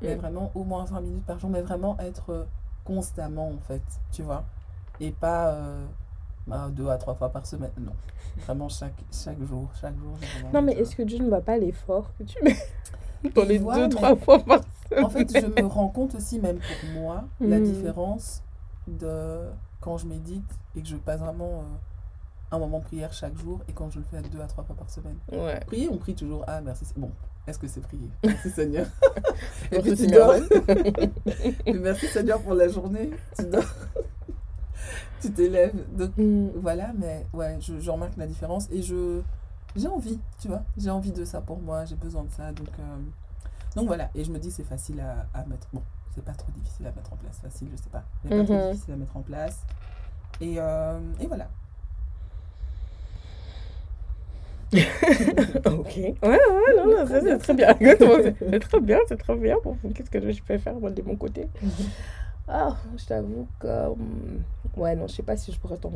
mais 0.00 0.14
vraiment, 0.16 0.50
au 0.54 0.64
moins 0.64 0.84
20 0.84 1.00
minutes 1.00 1.26
par 1.26 1.38
jour. 1.38 1.50
Mais 1.50 1.62
vraiment 1.62 1.98
être 1.98 2.30
euh, 2.30 2.44
constamment, 2.84 3.48
en 3.48 3.60
fait. 3.66 3.82
Tu 4.12 4.22
vois 4.22 4.44
Et 5.00 5.10
pas 5.10 5.48
euh, 5.52 5.84
bah, 6.46 6.68
deux 6.70 6.88
à 6.88 6.96
trois 6.96 7.14
fois 7.14 7.28
par 7.30 7.46
semaine. 7.46 7.70
Non. 7.78 7.92
Vraiment 8.44 8.68
chaque, 8.68 8.94
chaque 9.12 9.42
jour. 9.44 9.68
Chaque 9.80 9.96
jour. 9.98 10.16
Non, 10.52 10.62
mais 10.62 10.72
est-ce 10.72 10.96
que 10.96 11.02
Dieu 11.02 11.18
ne 11.18 11.28
voit 11.28 11.40
pas 11.42 11.56
l'effort 11.58 12.10
que 12.18 12.24
tu 12.24 12.42
mets 12.42 12.56
dans 13.34 13.44
les 13.44 13.58
deux, 13.58 13.88
trois 13.88 14.16
fois 14.16 14.38
par 14.40 14.60
semaine 14.88 15.04
En 15.04 15.08
fait, 15.10 15.40
je 15.40 15.46
me 15.62 15.66
rends 15.66 15.88
compte 15.88 16.14
aussi, 16.14 16.38
même 16.40 16.58
pour 16.58 16.90
moi, 17.00 17.24
la 17.40 17.58
Mm. 17.58 17.64
différence 17.64 18.42
de 18.88 19.42
quand 19.80 19.98
je 19.98 20.06
médite 20.06 20.44
et 20.76 20.82
que 20.82 20.88
je 20.88 20.96
passe 20.96 21.20
vraiment 21.20 21.60
euh, 21.60 22.56
un 22.56 22.58
moment 22.58 22.78
de 22.80 22.84
prière 22.84 23.12
chaque 23.12 23.36
jour 23.36 23.60
et 23.68 23.72
quand 23.72 23.90
je 23.90 23.98
le 23.98 24.04
fais 24.10 24.20
deux 24.28 24.40
à 24.40 24.46
trois 24.46 24.64
fois 24.64 24.74
par 24.76 24.88
semaine. 24.90 25.16
Ouais. 25.30 25.60
Prier, 25.66 25.88
on 25.90 25.96
prie 25.98 26.14
toujours. 26.14 26.44
Ah, 26.48 26.60
merci. 26.60 26.84
Bon, 26.96 27.10
est-ce 27.46 27.58
que 27.58 27.66
c'est 27.68 27.80
prier? 27.80 28.08
Merci 28.24 28.50
Seigneur. 28.50 28.86
et 29.72 29.80
puis 29.80 29.94
tu 29.94 30.06
dors. 30.08 30.34
Merci 31.80 32.06
Seigneur 32.08 32.40
pour 32.40 32.54
la 32.54 32.68
journée. 32.68 33.10
Tu 33.38 33.44
dors. 33.46 33.62
tu 35.20 35.30
t'élèves. 35.32 35.74
Donc 35.96 36.10
Mm. 36.16 36.48
voilà, 36.56 36.92
mais 36.98 37.26
ouais, 37.32 37.58
je, 37.60 37.78
je 37.80 37.90
remarque 37.90 38.16
la 38.16 38.26
différence 38.26 38.68
et 38.70 38.82
je 38.82 39.20
j'ai 39.76 39.88
envie, 39.88 40.18
tu 40.40 40.48
vois, 40.48 40.62
j'ai 40.76 40.90
envie 40.90 41.12
de 41.12 41.24
ça 41.24 41.40
pour 41.40 41.58
moi, 41.58 41.84
j'ai 41.86 41.96
besoin 41.96 42.24
de 42.24 42.30
ça, 42.30 42.52
donc 42.52 42.68
euh, 42.78 42.96
donc 43.76 43.86
voilà. 43.86 44.10
Et 44.14 44.24
je 44.24 44.30
me 44.32 44.38
dis 44.38 44.50
c'est 44.50 44.64
facile 44.64 45.00
à, 45.00 45.26
à 45.38 45.44
mettre. 45.46 45.68
Bon, 45.72 45.82
c'est 46.14 46.24
pas 46.24 46.32
trop 46.32 46.50
difficile 46.52 46.86
à 46.86 46.92
mettre 46.92 47.12
en 47.12 47.16
place, 47.16 47.38
facile, 47.42 47.68
je 47.72 47.76
sais 47.76 47.90
pas, 47.90 48.04
mais 48.24 48.30
pas 48.30 48.44
trop 48.44 48.54
Mhm. 48.54 48.70
difficile 48.72 48.94
à 48.94 48.96
mettre 48.96 49.16
en 49.16 49.22
place. 49.22 49.60
Et 50.40 50.56
euh, 50.58 50.98
et 51.20 51.26
voilà. 51.26 51.48
ok. 54.72 55.96
Ouais, 55.96 56.14
ouais, 56.22 56.40
non, 56.76 56.86
non, 56.86 57.06
c'est 57.06 57.38
très 57.38 57.54
bien. 57.54 57.76
C'est 57.80 57.98
c'est 58.50 58.60
très 58.60 58.80
bien, 58.80 58.98
c'est 59.08 59.16
très 59.18 59.36
bien. 59.36 59.56
Bon, 59.62 59.76
qu'est-ce 59.94 60.10
que 60.10 60.30
je 60.32 60.42
peux 60.42 60.58
faire 60.58 60.74
moi 60.80 60.90
de 60.90 61.02
mon 61.02 61.16
côté? 61.16 61.48
Ah, 62.54 62.76
je 62.96 63.06
t'avoue 63.06 63.46
que. 63.58 63.88
Ouais, 64.76 64.94
non, 64.94 65.06
je 65.08 65.14
sais 65.14 65.22
pas 65.22 65.36
si 65.36 65.52
je 65.52 65.58
pourrais 65.58 65.78
t'en. 65.78 65.92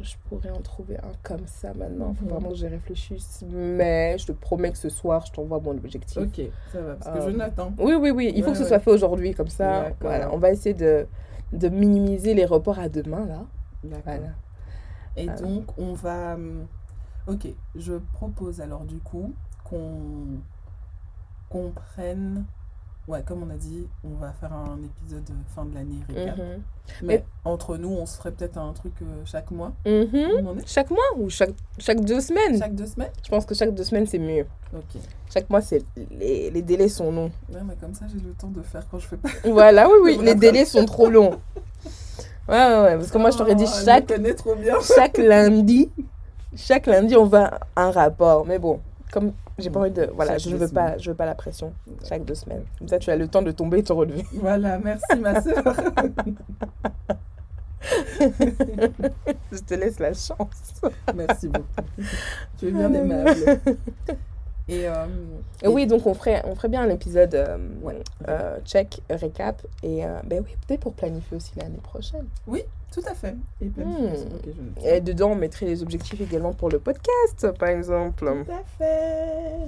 Je 0.00 0.14
pourrais 0.28 0.50
en 0.50 0.60
trouver 0.60 0.96
un 0.98 1.12
comme 1.22 1.46
ça 1.46 1.72
maintenant. 1.74 2.14
Faut 2.14 2.24
Mhm. 2.24 2.30
vraiment 2.30 2.48
que 2.48 2.54
j'y 2.56 2.66
réfléchisse. 2.66 3.44
Mais 3.48 4.16
je 4.18 4.26
te 4.26 4.32
promets 4.32 4.72
que 4.72 4.78
ce 4.78 4.88
soir, 4.88 5.24
je 5.26 5.32
t'envoie 5.32 5.60
mon 5.60 5.72
objectif. 5.72 6.16
Ok, 6.18 6.40
ça 6.72 6.80
va, 6.80 6.94
parce 6.96 7.08
que 7.10 7.18
Euh, 7.18 7.30
je 7.30 7.36
n'attends. 7.36 7.72
Oui, 7.78 7.94
oui, 7.94 8.10
oui. 8.10 8.32
Il 8.34 8.42
faut 8.42 8.48
Ouais, 8.50 8.52
que 8.56 8.58
ce 8.62 8.64
soit 8.68 8.80
fait 8.80 8.90
aujourd'hui, 8.90 9.34
comme 9.34 9.48
ça. 9.48 9.90
Voilà, 10.00 10.32
on 10.32 10.38
va 10.38 10.50
essayer 10.50 10.74
de, 10.74 11.06
de 11.52 11.68
minimiser 11.68 12.34
les 12.34 12.46
reports 12.46 12.78
à 12.78 12.88
demain, 12.88 13.26
là. 13.26 13.44
D'accord. 13.84 14.02
Voilà. 14.06 14.32
Et 15.16 15.28
donc, 15.28 15.78
on 15.78 15.92
va. 15.92 16.34
hum, 16.34 16.66
Ok, 17.28 17.46
je 17.76 17.92
propose 18.14 18.60
alors 18.60 18.84
du 18.84 18.98
coup 18.98 19.32
qu'on 19.62 20.40
qu'on 21.48 21.70
prenne. 21.70 22.44
Ouais, 23.08 23.20
comme 23.26 23.42
on 23.42 23.50
a 23.50 23.56
dit, 23.56 23.88
on 24.04 24.14
va 24.20 24.30
faire 24.32 24.52
un 24.52 24.78
épisode 24.78 25.28
fin 25.56 25.64
de 25.64 25.74
l'année 25.74 25.98
récap. 26.08 26.36
Mhm. 26.38 26.62
Mais 27.02 27.24
entre 27.44 27.76
nous, 27.76 27.88
on 27.90 28.06
se 28.06 28.16
ferait 28.16 28.30
peut-être 28.30 28.58
un 28.58 28.72
truc 28.72 28.92
euh, 29.02 29.22
chaque 29.24 29.50
mois. 29.50 29.72
Mhm. 29.84 30.44
On 30.44 30.46
en 30.50 30.58
est 30.58 30.68
Chaque 30.68 30.90
mois 30.90 31.02
ou 31.16 31.28
chaque, 31.28 31.50
chaque 31.78 32.00
deux 32.04 32.20
semaines? 32.20 32.58
Chaque 32.58 32.76
deux 32.76 32.86
semaines 32.86 33.10
Je 33.24 33.28
pense 33.28 33.44
que 33.44 33.54
chaque 33.56 33.74
deux 33.74 33.82
semaines, 33.82 34.06
c'est 34.06 34.20
mieux. 34.20 34.46
Ok. 34.72 35.00
Chaque 35.34 35.50
mois, 35.50 35.60
c'est 35.60 35.82
les, 36.12 36.50
les 36.50 36.62
délais 36.62 36.88
sont 36.88 37.10
longs. 37.10 37.32
Ouais, 37.52 37.60
mais 37.66 37.74
comme 37.80 37.94
ça, 37.94 38.04
j'ai 38.08 38.20
le 38.24 38.34
temps 38.34 38.48
de 38.48 38.62
faire 38.62 38.86
quand 38.88 39.00
je 39.00 39.08
fais 39.08 39.16
pas. 39.16 39.30
Voilà, 39.50 39.88
oui, 39.88 39.94
oui, 40.02 40.16
les 40.20 40.26
la 40.26 40.34
délais 40.34 40.64
sont 40.64 40.84
trop 40.86 41.10
longs. 41.10 41.40
Ouais, 42.48 42.54
ouais, 42.56 42.82
ouais, 42.82 42.96
parce 42.96 43.10
que 43.10 43.18
moi, 43.18 43.30
je 43.30 43.38
t'aurais 43.38 43.56
dit 43.56 43.64
Oh, 43.66 43.82
chaque, 43.84 44.12
trop 44.36 44.54
bien. 44.54 44.74
chaque 44.80 45.18
lundi, 45.18 45.90
chaque 46.54 46.86
lundi, 46.86 47.16
on 47.16 47.24
va 47.24 47.58
un 47.74 47.90
rapport. 47.90 48.46
Mais 48.46 48.60
bon, 48.60 48.78
comme 49.12 49.32
j'ai 49.58 49.70
pas 49.70 49.80
envie 49.80 49.90
de. 49.90 50.10
Voilà, 50.14 50.38
Chaque 50.38 50.52
je 50.52 50.56
veux 50.56 50.68
pas, 50.68 50.98
je 50.98 51.10
veux 51.10 51.16
pas 51.16 51.26
la 51.26 51.34
pression. 51.34 51.72
Chaque 52.08 52.24
deux 52.24 52.34
semaines. 52.34 52.64
Comme 52.78 52.88
ça, 52.88 52.98
tu 52.98 53.10
as 53.10 53.16
le 53.16 53.28
temps 53.28 53.42
de 53.42 53.52
tomber 53.52 53.78
et 53.78 53.82
te 53.82 53.92
relever. 53.92 54.24
Voilà, 54.34 54.78
merci 54.78 55.04
ma 55.20 55.40
soeur. 55.40 55.62
Je 59.52 59.58
te 59.58 59.74
laisse 59.74 59.98
la 59.98 60.12
chance. 60.14 60.80
merci 61.14 61.48
beaucoup. 61.48 61.66
Tu 62.58 62.68
es 62.68 62.70
bien 62.70 62.92
aimable. 62.92 63.34
Et, 64.68 64.86
euh, 64.88 65.06
Et 65.62 65.66
oui, 65.68 65.88
donc 65.88 66.06
on 66.06 66.14
ferait, 66.14 66.40
on 66.46 66.54
ferait 66.54 66.68
bien 66.68 66.82
un 66.82 66.88
épisode 66.88 67.34
euh, 67.34 67.58
Ouais. 67.82 67.98
euh, 68.28 68.58
check, 68.64 69.02
récap. 69.10 69.60
Et 69.82 70.02
ben 70.24 70.42
oui, 70.44 70.56
peut-être 70.66 70.80
pour 70.80 70.94
planifier 70.94 71.36
aussi 71.36 71.52
l'année 71.56 71.80
prochaine. 71.82 72.26
Oui, 72.46 72.62
tout 72.92 73.02
à 73.08 73.14
fait. 73.14 73.34
Et. 73.60 73.66
Hmm. 73.66 74.14
Je. 74.80 74.86
Et 74.88 75.00
dedans, 75.00 75.30
on 75.30 75.34
mettrait 75.34 75.66
les 75.66 75.82
objectifs 75.82 76.20
également 76.20 76.52
pour 76.52 76.68
le 76.68 76.78
podcast, 76.78 77.50
par 77.58 77.70
exemple. 77.70 78.24
Tout 78.44 78.52
à 78.52 78.62
fait. 78.78 79.66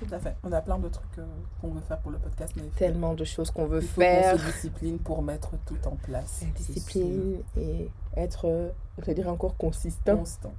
Tout 0.00 0.14
à 0.14 0.18
fait. 0.18 0.34
On 0.42 0.52
a 0.52 0.60
plein 0.60 0.78
de 0.78 0.88
trucs 0.88 1.18
euh, 1.18 1.24
qu'on 1.60 1.68
veut 1.68 1.80
faire 1.80 1.98
pour 1.98 2.10
le 2.10 2.18
podcast, 2.18 2.52
mais 2.56 2.64
Tellement 2.76 3.14
de 3.14 3.24
choses 3.24 3.50
qu'on 3.50 3.66
veut 3.66 3.80
il 3.80 3.88
faut 3.88 4.00
faire. 4.00 4.32
qu'on 4.32 4.38
se 4.38 4.44
discipline 4.46 4.98
pour 4.98 5.22
mettre 5.22 5.52
tout 5.64 5.78
en 5.86 5.96
place. 5.96 6.42
La 6.42 6.50
discipline 6.50 7.38
et 7.56 7.90
être, 8.16 8.46
euh, 8.46 8.68
je 9.04 9.12
dire 9.12 9.28
encore 9.28 9.56
consistant. 9.56 10.18
Constant. 10.18 10.54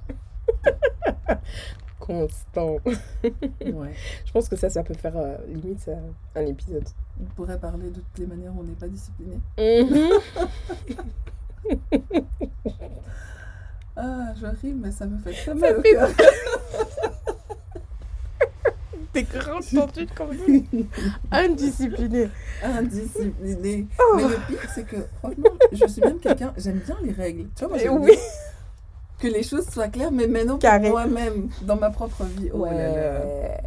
Constant. 2.00 2.76
Ouais. 3.60 3.92
Je 4.24 4.32
pense 4.32 4.48
que 4.48 4.56
ça, 4.56 4.70
ça 4.70 4.82
peut 4.82 4.94
faire 4.94 5.16
euh, 5.16 5.36
limite 5.46 5.80
ça, 5.80 5.92
un 6.34 6.46
épisode. 6.46 6.88
On 7.20 7.24
pourrait 7.34 7.58
parler 7.58 7.90
de 7.90 8.00
toutes 8.00 8.18
les 8.18 8.26
manières 8.26 8.52
où 8.56 8.60
on 8.60 8.64
n'est 8.64 8.72
pas 8.72 8.88
discipliné. 8.88 9.38
Ah, 14.00 14.32
je 14.40 14.46
ris, 14.46 14.74
mais 14.74 14.92
ça 14.92 15.06
me 15.06 15.18
fait 15.18 15.32
très 15.32 15.54
mal 15.54 15.78
au 15.78 15.82
fait 15.82 15.90
cœur. 15.90 16.08
T'es 19.12 19.22
grave 19.24 19.66
tendu 19.74 20.06
quand 20.14 20.28
même. 20.28 20.64
Indiscipliné. 21.32 22.28
Indiscipliné. 22.62 23.88
Oh. 23.98 24.16
Mais 24.16 24.22
le 24.22 24.36
pire, 24.46 24.70
c'est 24.72 24.84
que, 24.84 24.96
franchement, 25.18 25.50
je 25.72 25.86
suis 25.86 26.00
même 26.00 26.20
quelqu'un, 26.20 26.52
j'aime 26.56 26.78
bien 26.78 26.96
les 27.02 27.10
règles. 27.10 27.48
Tu 27.56 27.64
vois, 27.64 27.68
moi, 27.70 27.78
j'aime 27.78 28.00
oui. 28.00 28.16
que 29.18 29.26
les 29.26 29.42
choses 29.42 29.68
soient 29.68 29.88
claires, 29.88 30.12
mais 30.12 30.28
maintenant 30.28 30.58
pour 30.58 30.80
moi-même, 30.90 31.48
dans 31.62 31.76
ma 31.76 31.90
propre 31.90 32.22
vie. 32.22 32.50
Oh 32.52 32.64
là 32.66 32.72
là. 32.72 33.60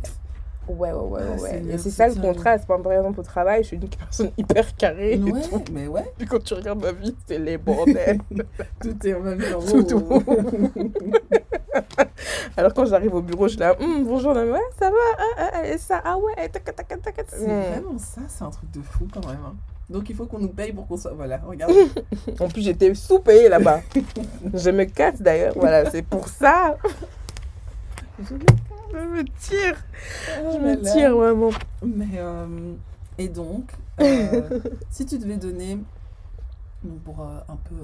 Ouais, 0.68 0.92
ouais, 0.92 1.00
ouais, 1.00 1.10
ouais. 1.10 1.22
Ah, 1.38 1.42
ouais. 1.42 1.64
Et 1.74 1.78
c'est 1.78 1.90
ça 1.90 2.08
le 2.08 2.16
contraste. 2.16 2.66
Par 2.68 2.78
exemple, 2.92 3.20
au 3.20 3.24
travail, 3.24 3.64
je 3.64 3.68
suis 3.70 3.78
une 3.78 3.90
personne 3.90 4.32
hyper 4.38 4.76
carrée. 4.76 5.14
et 5.14 5.18
Ouais, 5.20 5.42
tout. 5.42 5.64
mais 5.72 5.88
ouais, 5.88 6.06
Puis 6.18 6.28
quand 6.28 6.42
tu 6.44 6.54
regardes 6.54 6.82
ma 6.82 6.92
vie, 6.92 7.16
c'est 7.28 7.40
les 7.40 7.58
bordels. 7.58 8.20
tout 8.82 9.08
est 9.08 9.14
en 9.14 9.20
même 9.22 9.40
temps. 9.40 9.60
Tout. 9.88 10.04
Alors 12.58 12.74
quand 12.74 12.86
j'arrive 12.86 13.14
au 13.16 13.22
bureau, 13.22 13.48
je 13.48 13.54
suis 13.54 13.60
là, 13.60 13.76
Hum, 13.80 14.04
bonjour, 14.06 14.34
ouais, 14.36 14.60
ça 14.80 14.90
va, 14.90 14.96
ah, 15.18 15.24
ah, 15.38 15.50
ah, 15.56 15.68
et 15.68 15.78
ça, 15.78 16.02
ah 16.04 16.18
ouais, 16.18 16.48
tac, 16.50 16.64
tac, 16.64 16.88
tac, 16.88 17.02
tac. 17.02 17.26
C'est 17.28 17.44
Hum. 17.44 17.62
vraiment 17.62 17.98
ça, 17.98 18.22
c'est 18.28 18.44
un 18.44 18.50
truc 18.50 18.70
de 18.72 18.82
fou 18.82 19.08
quand 19.14 19.26
même. 19.28 19.40
hein. 19.46 19.56
Donc 19.90 20.10
il 20.10 20.16
faut 20.16 20.26
qu'on 20.26 20.40
nous 20.40 20.50
paye 20.50 20.72
pour 20.72 20.88
qu'on 20.88 20.98
soit. 20.98 21.12
Voilà, 21.14 21.38
regarde. 21.46 21.74
En 22.40 22.48
plus, 22.48 22.62
j'étais 22.62 22.94
sous-payée 22.94 23.50
là-bas. 23.50 23.82
je 24.54 24.70
me 24.70 24.86
casse 24.86 25.22
d'ailleurs, 25.22 25.54
voilà, 25.56 25.90
c'est 25.90 26.02
pour 26.04 26.28
ça. 26.28 26.78
je 28.20 28.36
Je 28.92 28.98
me 28.98 29.24
tire, 29.40 29.84
Oh 30.28 30.52
je 30.54 30.60
me 30.60 30.76
tire 30.82 31.16
vraiment. 31.16 31.52
Mais 31.84 32.18
euh, 32.20 32.76
et 33.18 33.30
donc, 33.30 33.72
euh, 34.00 34.50
si 34.90 35.06
tu 35.06 35.18
devais 35.18 35.38
donner, 35.38 35.78
donc 36.84 37.00
pour 37.02 37.22
euh, 37.22 37.40
un 37.48 37.56
peu 37.58 37.76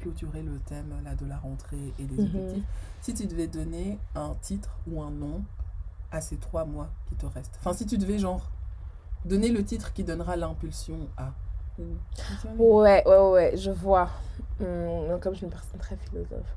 clôturer 0.00 0.42
le 0.42 0.58
thème 0.60 0.92
là 1.04 1.14
de 1.14 1.26
la 1.26 1.36
rentrée 1.38 1.92
et 1.98 2.04
des 2.04 2.16
Mhm. 2.18 2.24
objectifs, 2.24 2.64
si 3.00 3.14
tu 3.14 3.26
devais 3.26 3.46
donner 3.46 3.98
un 4.14 4.34
titre 4.40 4.78
ou 4.86 5.02
un 5.02 5.10
nom 5.10 5.42
à 6.12 6.20
ces 6.20 6.36
trois 6.36 6.64
mois 6.64 6.90
qui 7.08 7.16
te 7.16 7.26
restent? 7.26 7.56
Enfin, 7.60 7.74
si 7.74 7.86
tu 7.86 7.98
devais 7.98 8.18
genre 8.18 8.50
donner 9.24 9.50
le 9.50 9.64
titre 9.64 9.92
qui 9.92 10.04
donnera 10.04 10.36
l'impulsion 10.36 11.08
à. 11.16 11.32
Ouais, 12.58 13.02
ouais, 13.06 13.18
ouais, 13.30 13.56
je 13.56 13.70
vois. 13.70 14.08
Hum, 14.60 15.18
comme 15.20 15.32
je 15.32 15.38
suis 15.38 15.46
une 15.46 15.52
personne 15.52 15.80
très 15.80 15.96
philosophe. 15.96 16.54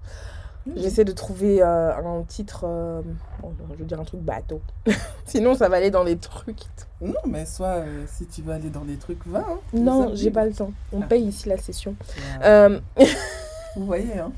J'essaie 0.77 1.03
de 1.03 1.11
trouver 1.11 1.61
euh, 1.61 1.93
un 1.97 2.23
titre, 2.23 2.63
euh, 2.65 3.01
bon, 3.41 3.53
je 3.73 3.79
veux 3.79 3.85
dire 3.85 3.99
un 3.99 4.05
truc 4.05 4.21
bateau. 4.21 4.61
Sinon, 5.25 5.55
ça 5.55 5.67
va 5.67 5.75
aller 5.77 5.91
dans 5.91 6.03
les 6.03 6.15
trucs. 6.17 6.61
Non, 7.01 7.13
mais 7.27 7.45
soit 7.45 7.67
euh, 7.79 8.05
si 8.07 8.25
tu 8.27 8.41
veux 8.43 8.53
aller 8.53 8.69
dans 8.69 8.85
des 8.85 8.95
trucs, 8.95 9.25
va. 9.27 9.39
hein. 9.39 9.59
Non, 9.73 10.11
j'ai 10.13 10.31
pas 10.31 10.45
le 10.45 10.53
temps. 10.53 10.71
On 10.93 11.01
Ah. 11.01 11.05
paye 11.05 11.23
ici 11.25 11.49
la 11.49 11.57
session. 11.57 11.95
Vous 13.75 13.85
voyez, 13.85 14.19
hein. 14.19 14.31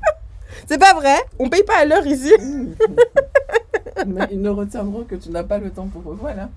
c'est 0.66 0.78
pas 0.78 0.94
vrai, 0.94 1.16
on 1.38 1.48
paye 1.50 1.64
pas 1.64 1.80
à 1.80 1.84
l'heure 1.84 2.06
ici. 2.06 2.32
mais 4.06 4.28
ils 4.30 4.40
ne 4.40 4.48
retiendront 4.48 5.04
que 5.04 5.16
tu 5.16 5.28
n'as 5.30 5.44
pas 5.44 5.58
le 5.58 5.70
temps 5.70 5.88
pour 5.88 6.10
eux. 6.12 6.16
Voilà. 6.18 6.48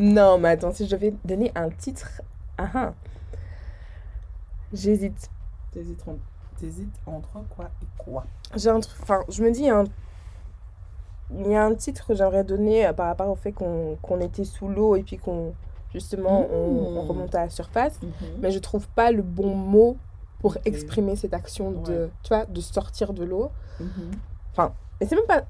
Non, 0.00 0.38
mais 0.38 0.48
attends, 0.48 0.72
si 0.72 0.86
je 0.86 0.90
devais 0.96 1.14
donner 1.24 1.52
un 1.54 1.68
titre. 1.70 2.08
Ah 2.58 2.68
ah. 2.74 2.92
J'hésite. 4.72 5.30
T'hésites 5.72 6.02
en- 6.08 6.16
t'hésites 6.62 6.94
entre 7.06 7.32
quoi 7.56 7.66
et 7.82 7.86
quoi? 8.04 8.24
J'ai 8.56 8.70
un 8.70 8.80
truc. 8.80 8.96
Enfin, 9.02 9.20
je 9.28 9.42
me 9.42 9.50
dis, 9.50 9.68
un- 9.68 9.84
il 11.34 11.48
y 11.50 11.54
a 11.54 11.64
un 11.64 11.74
titre 11.74 12.06
que 12.06 12.14
j'aimerais 12.14 12.44
donner 12.44 12.86
euh, 12.86 12.92
par 12.92 13.06
rapport 13.06 13.28
au 13.28 13.34
fait 13.36 13.52
qu'on 13.52 13.96
qu'on 14.02 14.20
était 14.20 14.44
sous 14.44 14.68
l'eau 14.68 14.96
et 14.96 15.02
puis 15.02 15.18
qu'on. 15.18 15.52
Justement, 15.92 16.46
on, 16.50 16.56
on 16.56 17.04
Mmh. 17.04 17.08
remonte 17.08 17.34
à 17.34 17.40
la 17.44 17.50
surface. 17.50 17.98
Mais 18.40 18.50
je 18.50 18.58
trouve 18.58 18.88
pas 18.88 19.12
le 19.12 19.20
bon 19.22 19.54
mot 19.54 19.96
pour 20.40 20.56
exprimer 20.64 21.16
cette 21.16 21.34
action 21.34 21.70
de, 21.70 21.92
Ouais. 21.92 22.10
tu 22.22 22.28
vois, 22.28 22.46
de 22.46 22.60
sortir 22.62 23.12
de 23.12 23.24
l'eau. 23.24 23.50
Mhm. 23.78 24.10
Et 25.00 25.06
c'est 25.06 25.16
même 25.16 25.26
pas. 25.26 25.42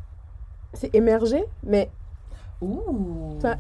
C'est 0.72 0.92
émerger, 0.94 1.44
mais 1.62 1.90
Ouh. 2.60 3.38
Ça- 3.40 3.56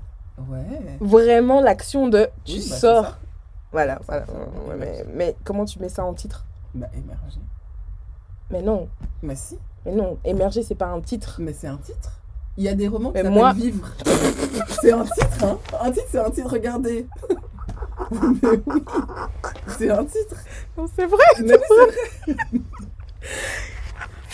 Ouais. 0.50 0.96
vraiment 1.00 1.60
l'action 1.60 2.08
de 2.08 2.28
tu 2.44 2.54
Oui, 2.54 2.66
bah, 2.70 2.76
sors. 2.76 3.18
Voilà, 3.70 4.00
voilà. 4.06 4.24
Ouais, 4.68 4.76
mais, 4.78 5.04
mais 5.14 5.36
comment 5.44 5.64
tu 5.64 5.78
mets 5.78 5.88
ça 5.88 6.04
en 6.04 6.14
titre? 6.14 6.44
Bah, 6.74 6.86
émerger. 6.94 7.40
Mais 8.50 8.62
non, 8.62 8.88
Mais 9.22 9.36
si, 9.36 9.58
mais 9.84 9.92
non. 9.92 10.18
Émerger, 10.24 10.62
c'est 10.62 10.74
pas 10.74 10.86
un 10.88 11.00
titre. 11.00 11.36
mais 11.40 11.52
c'est 11.52 11.66
un 11.68 11.76
titre. 11.78 12.20
Il 12.56 12.64
y 12.64 12.68
a 12.68 12.74
des 12.74 12.86
romans 12.88 13.12
qui 13.12 13.22
moi- 13.24 13.52
Vivre. 13.54 13.88
c'est 14.82 14.92
un 14.92 15.04
titre, 15.04 15.44
hein. 15.44 15.58
Un 15.80 15.90
titre, 15.90 16.06
c'est 16.10 16.18
un 16.18 16.30
titre, 16.30 16.50
regardez. 16.50 17.06
Mais 18.10 18.60
oui, 18.66 18.82
c'est 19.78 19.90
un 19.90 20.04
titre. 20.04 20.36
Non, 20.76 20.86
c'est 20.94 21.06
vrai. 21.06 21.24
Mais 21.38 21.54
oui, 21.54 21.60
c'est 21.68 21.74
vrai. 21.76 22.60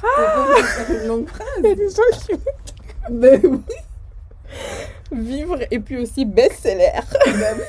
Ah 0.03 0.47
une 0.91 1.07
longue 1.09 1.29
phrase. 1.29 1.47
Il 1.59 1.67
y 1.69 1.73
a 1.73 1.75
des 1.75 1.89
gens 1.91 2.03
qui 2.27 2.33
Mais 3.11 3.41
oui. 3.45 3.61
vivre 5.13 5.59
et 5.71 5.79
puis 5.81 5.99
aussi 5.99 6.25
best-seller. 6.25 6.91
Bah. 7.27 7.63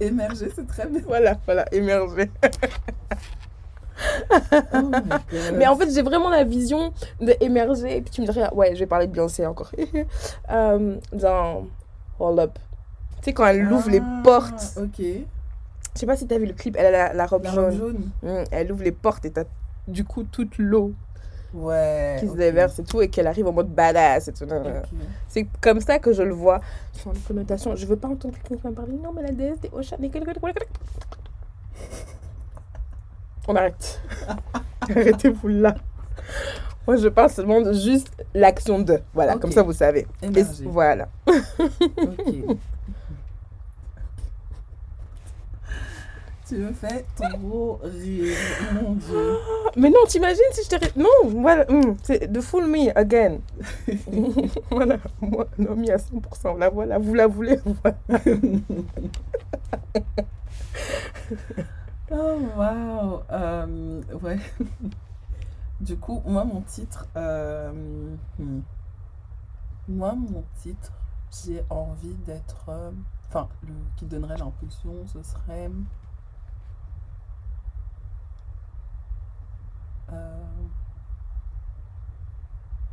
Émerger, 0.00 0.50
c'est 0.54 0.66
très 0.66 0.86
bien. 0.86 1.02
Voilà, 1.06 1.36
voilà, 1.44 1.64
émerger. 1.72 2.30
Oh. 4.74 4.90
Mais 5.54 5.66
en 5.66 5.76
fait, 5.76 5.90
j'ai 5.92 6.02
vraiment 6.02 6.30
la 6.30 6.44
vision 6.44 6.92
d'émerger. 7.20 7.98
Et 7.98 8.00
puis 8.02 8.10
tu 8.10 8.20
me 8.22 8.26
dirais, 8.26 8.48
ouais, 8.54 8.74
je 8.74 8.80
vais 8.80 8.86
parler 8.86 9.06
de 9.06 9.12
Beyoncé 9.12 9.46
encore. 9.46 9.70
euh, 10.50 10.96
dans 11.12 11.66
Hold 12.18 12.38
Up. 12.40 12.58
Tu 13.18 13.24
sais, 13.26 13.32
quand 13.32 13.46
elle 13.46 13.70
ouvre 13.72 13.90
les 13.90 14.00
Ah, 14.00 14.20
portes. 14.24 14.78
Ok. 14.78 14.98
Je 15.94 16.00
sais 16.00 16.06
pas 16.06 16.16
si 16.16 16.26
t'as 16.26 16.38
vu 16.38 16.46
le 16.46 16.54
clip, 16.54 16.74
elle 16.78 16.86
a 16.86 16.90
la, 17.08 17.12
la 17.12 17.26
robe 17.26 17.44
La 17.44 17.70
jaune. 17.70 18.10
Mm, 18.22 18.44
elle 18.50 18.72
ouvre 18.72 18.82
les 18.82 18.92
portes 18.92 19.24
et 19.26 19.30
t'as 19.30 19.44
du 19.86 20.04
coup 20.04 20.24
toute 20.24 20.56
l'eau 20.58 20.92
Ouais. 21.54 22.16
qui 22.18 22.28
se 22.28 22.32
déverse 22.34 22.78
et 22.78 22.84
tout. 22.84 23.02
Et 23.02 23.08
qu'elle 23.08 23.26
arrive 23.26 23.46
en 23.46 23.52
mode 23.52 23.68
badass 23.68 24.28
et 24.28 24.32
tout. 24.32 24.46
C'est 25.28 25.46
comme 25.60 25.80
ça 25.82 25.98
que 25.98 26.12
je 26.14 26.22
le 26.22 26.32
vois. 26.32 26.60
Sans 26.94 27.12
les 27.12 27.20
connotations. 27.20 27.76
Je 27.76 27.84
veux 27.86 27.96
pas 27.96 28.08
entendre 28.08 28.34
quelqu'un 28.42 28.56
qui 28.56 28.66
me 28.68 28.72
parler. 28.72 28.94
Non, 28.94 29.12
mais 29.14 29.20
la 29.22 29.32
déesse 29.32 29.60
des 29.60 29.68
Ocean. 29.72 29.98
Arrête. 33.56 34.00
Arrêtez-vous 34.80 35.48
là. 35.48 35.74
Moi, 36.86 36.96
je 36.96 37.08
parle 37.08 37.30
seulement 37.30 37.60
de 37.60 37.72
juste 37.72 38.08
l'action 38.34 38.80
de. 38.80 38.98
Voilà, 39.14 39.36
comme 39.36 39.52
ça, 39.52 39.62
vous 39.62 39.72
savez. 39.72 40.06
Et 40.22 40.28
voilà. 40.64 41.08
Tu 46.48 46.58
me 46.58 46.72
fais 46.72 47.04
trop 47.16 47.80
rire, 47.82 48.36
mon 48.74 48.92
dieu. 48.92 49.38
Mais 49.74 49.88
non, 49.88 50.00
t'imagines 50.06 50.42
si 50.50 50.64
je 50.64 50.76
te... 50.76 50.98
Non, 50.98 51.08
voilà. 51.40 51.64
hum, 51.70 51.96
c'est 52.02 52.30
the 52.30 52.42
full 52.42 52.66
me 52.66 52.90
again. 52.94 53.38
voilà. 54.70 54.98
Moi, 55.22 55.46
Nomi 55.56 55.90
à 55.90 55.96
100%. 55.96 56.58
La 56.58 56.68
voilà. 56.68 56.98
Vous 56.98 57.14
la 57.14 57.26
voulez. 57.26 57.58
Voilà. 57.64 57.96
Oh, 62.12 62.38
waouh. 62.56 63.22
Euh, 63.30 64.02
ouais. 64.22 64.38
Du 65.80 65.96
coup, 65.98 66.22
moi, 66.26 66.44
mon 66.44 66.60
titre. 66.60 67.06
euh, 67.16 68.14
hmm. 68.38 68.60
Moi, 69.88 70.14
mon 70.14 70.44
titre, 70.60 70.92
j'ai 71.30 71.64
envie 71.70 72.14
d'être. 72.26 72.68
euh, 72.68 72.92
Enfin, 73.28 73.48
le 73.62 73.72
qui 73.96 74.04
donnerait 74.06 74.36
l'impulsion, 74.36 75.06
ce 75.06 75.22
serait. 75.22 75.70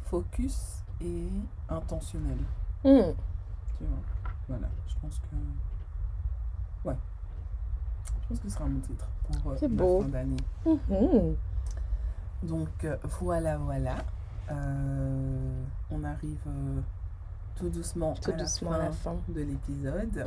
focus 0.10 0.84
et 1.02 1.30
intentionnel. 1.70 2.38
Hum. 2.84 3.14
Tu 3.78 3.86
vois. 3.86 3.98
Voilà, 4.48 4.68
je 4.88 4.96
pense 5.02 5.20
que. 5.20 6.88
Ouais. 6.88 6.96
Je 8.30 8.36
pense 8.36 8.40
que 8.44 8.50
ce 8.50 8.56
sera 8.56 8.66
mon 8.66 8.80
titre 8.80 9.08
pour 9.24 9.52
euh, 9.52 9.58
la 9.62 9.68
beau. 9.68 10.02
fin 10.02 10.08
d'année. 10.10 10.38
Mhm. 10.66 11.36
Donc 12.44 12.70
euh, 12.84 12.96
voilà, 13.20 13.58
voilà. 13.58 13.96
Euh, 14.52 15.64
on 15.92 16.04
arrive 16.04 16.38
euh, 16.48 16.80
tout 17.56 17.70
doucement, 17.70 18.14
Tout 18.22 18.32
à, 18.32 18.34
doucement 18.34 18.72
la 18.72 18.76
à 18.78 18.80
la 18.86 18.92
fin 18.92 19.16
de 19.30 19.42
l'épisode. 19.42 20.26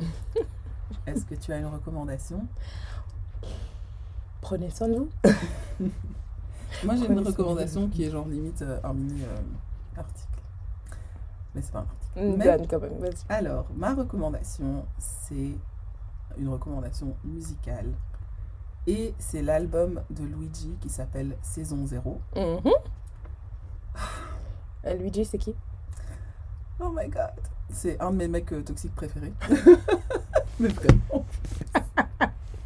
Est-ce 1.06 1.24
que 1.24 1.34
tu 1.36 1.52
as 1.52 1.58
une 1.58 1.66
recommandation? 1.66 2.44
Prenez 4.40 4.70
soin 4.70 4.88
de 4.88 4.94
vous. 4.96 5.08
Moi, 6.84 6.96
j'ai 6.96 7.06
une 7.06 7.20
recommandation 7.20 7.88
qui 7.88 8.04
est 8.04 8.10
genre 8.10 8.26
limite 8.26 8.62
euh, 8.62 8.80
un 8.82 8.92
mini 8.94 9.22
euh, 9.22 10.00
article. 10.00 10.28
Mais 11.54 11.62
c'est 11.62 11.72
pas 11.72 11.80
un 11.80 11.82
article. 11.82 12.36
Mais- 12.38 12.44
donne 12.58 12.66
quand 12.66 12.80
même. 12.80 13.10
Alors, 13.28 13.66
ma 13.76 13.94
recommandation, 13.94 14.84
c'est 14.98 15.52
une 16.38 16.48
recommandation 16.48 17.16
musicale. 17.24 17.92
Et 18.86 19.14
c'est 19.18 19.42
l'album 19.42 20.02
de 20.10 20.24
Luigi 20.24 20.76
qui 20.80 20.88
s'appelle 20.88 21.36
Saison 21.42 21.86
0. 21.86 22.20
Mhm. 22.34 22.72
Euh, 24.84 24.94
Luigi, 24.94 25.24
c'est 25.24 25.38
qui? 25.38 25.54
Oh 26.80 26.90
my 26.92 27.08
god! 27.08 27.30
C'est 27.70 28.00
un 28.00 28.10
de 28.10 28.16
mes 28.16 28.28
mecs 28.28 28.52
euh, 28.52 28.62
toxiques 28.62 28.94
préférés. 28.94 29.32
Mais 30.60 30.68
vraiment. 30.68 31.24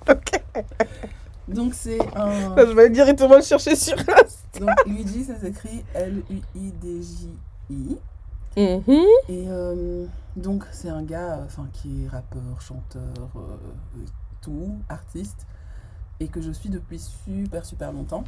Ok. 0.08 0.40
Donc, 1.48 1.74
c'est 1.74 1.98
un. 2.16 2.54
Je 2.56 2.72
vais 2.72 2.90
directement 2.90 3.34
le 3.36 3.42
chercher 3.42 3.74
sur 3.74 3.98
Insta. 3.98 4.60
Donc, 4.60 4.70
Luigi, 4.86 5.24
ça 5.24 5.36
s'écrit 5.36 5.84
L-U-I-D-J-I. 5.94 7.36
Mhm. 8.56 9.04
Et 9.28 9.44
euh, 9.48 10.06
donc, 10.36 10.64
c'est 10.72 10.88
un 10.88 11.02
gars 11.02 11.36
euh, 11.38 11.44
enfin, 11.44 11.68
qui 11.72 12.04
est 12.04 12.08
rappeur, 12.08 12.60
chanteur, 12.60 13.02
euh, 13.36 13.56
tout, 14.40 14.78
artiste, 14.88 15.46
et 16.20 16.28
que 16.28 16.40
je 16.40 16.50
suis 16.52 16.70
depuis 16.70 16.98
super, 16.98 17.64
super 17.66 17.92
longtemps. 17.92 18.24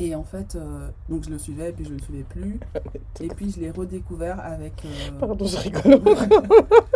Et 0.00 0.14
en 0.14 0.22
fait, 0.22 0.54
euh, 0.54 0.88
donc 1.08 1.24
je 1.24 1.30
le 1.30 1.38
suivais, 1.38 1.72
puis 1.72 1.84
je 1.84 1.90
ne 1.90 1.96
le 1.96 2.02
suivais 2.02 2.22
plus. 2.22 2.60
Et 3.20 3.26
puis, 3.28 3.50
je 3.50 3.58
l'ai 3.58 3.70
redécouvert 3.72 4.38
avec. 4.38 4.84
euh, 4.84 5.18
Pardon, 5.18 5.44
je 5.44 5.56
rigole. 5.58 6.00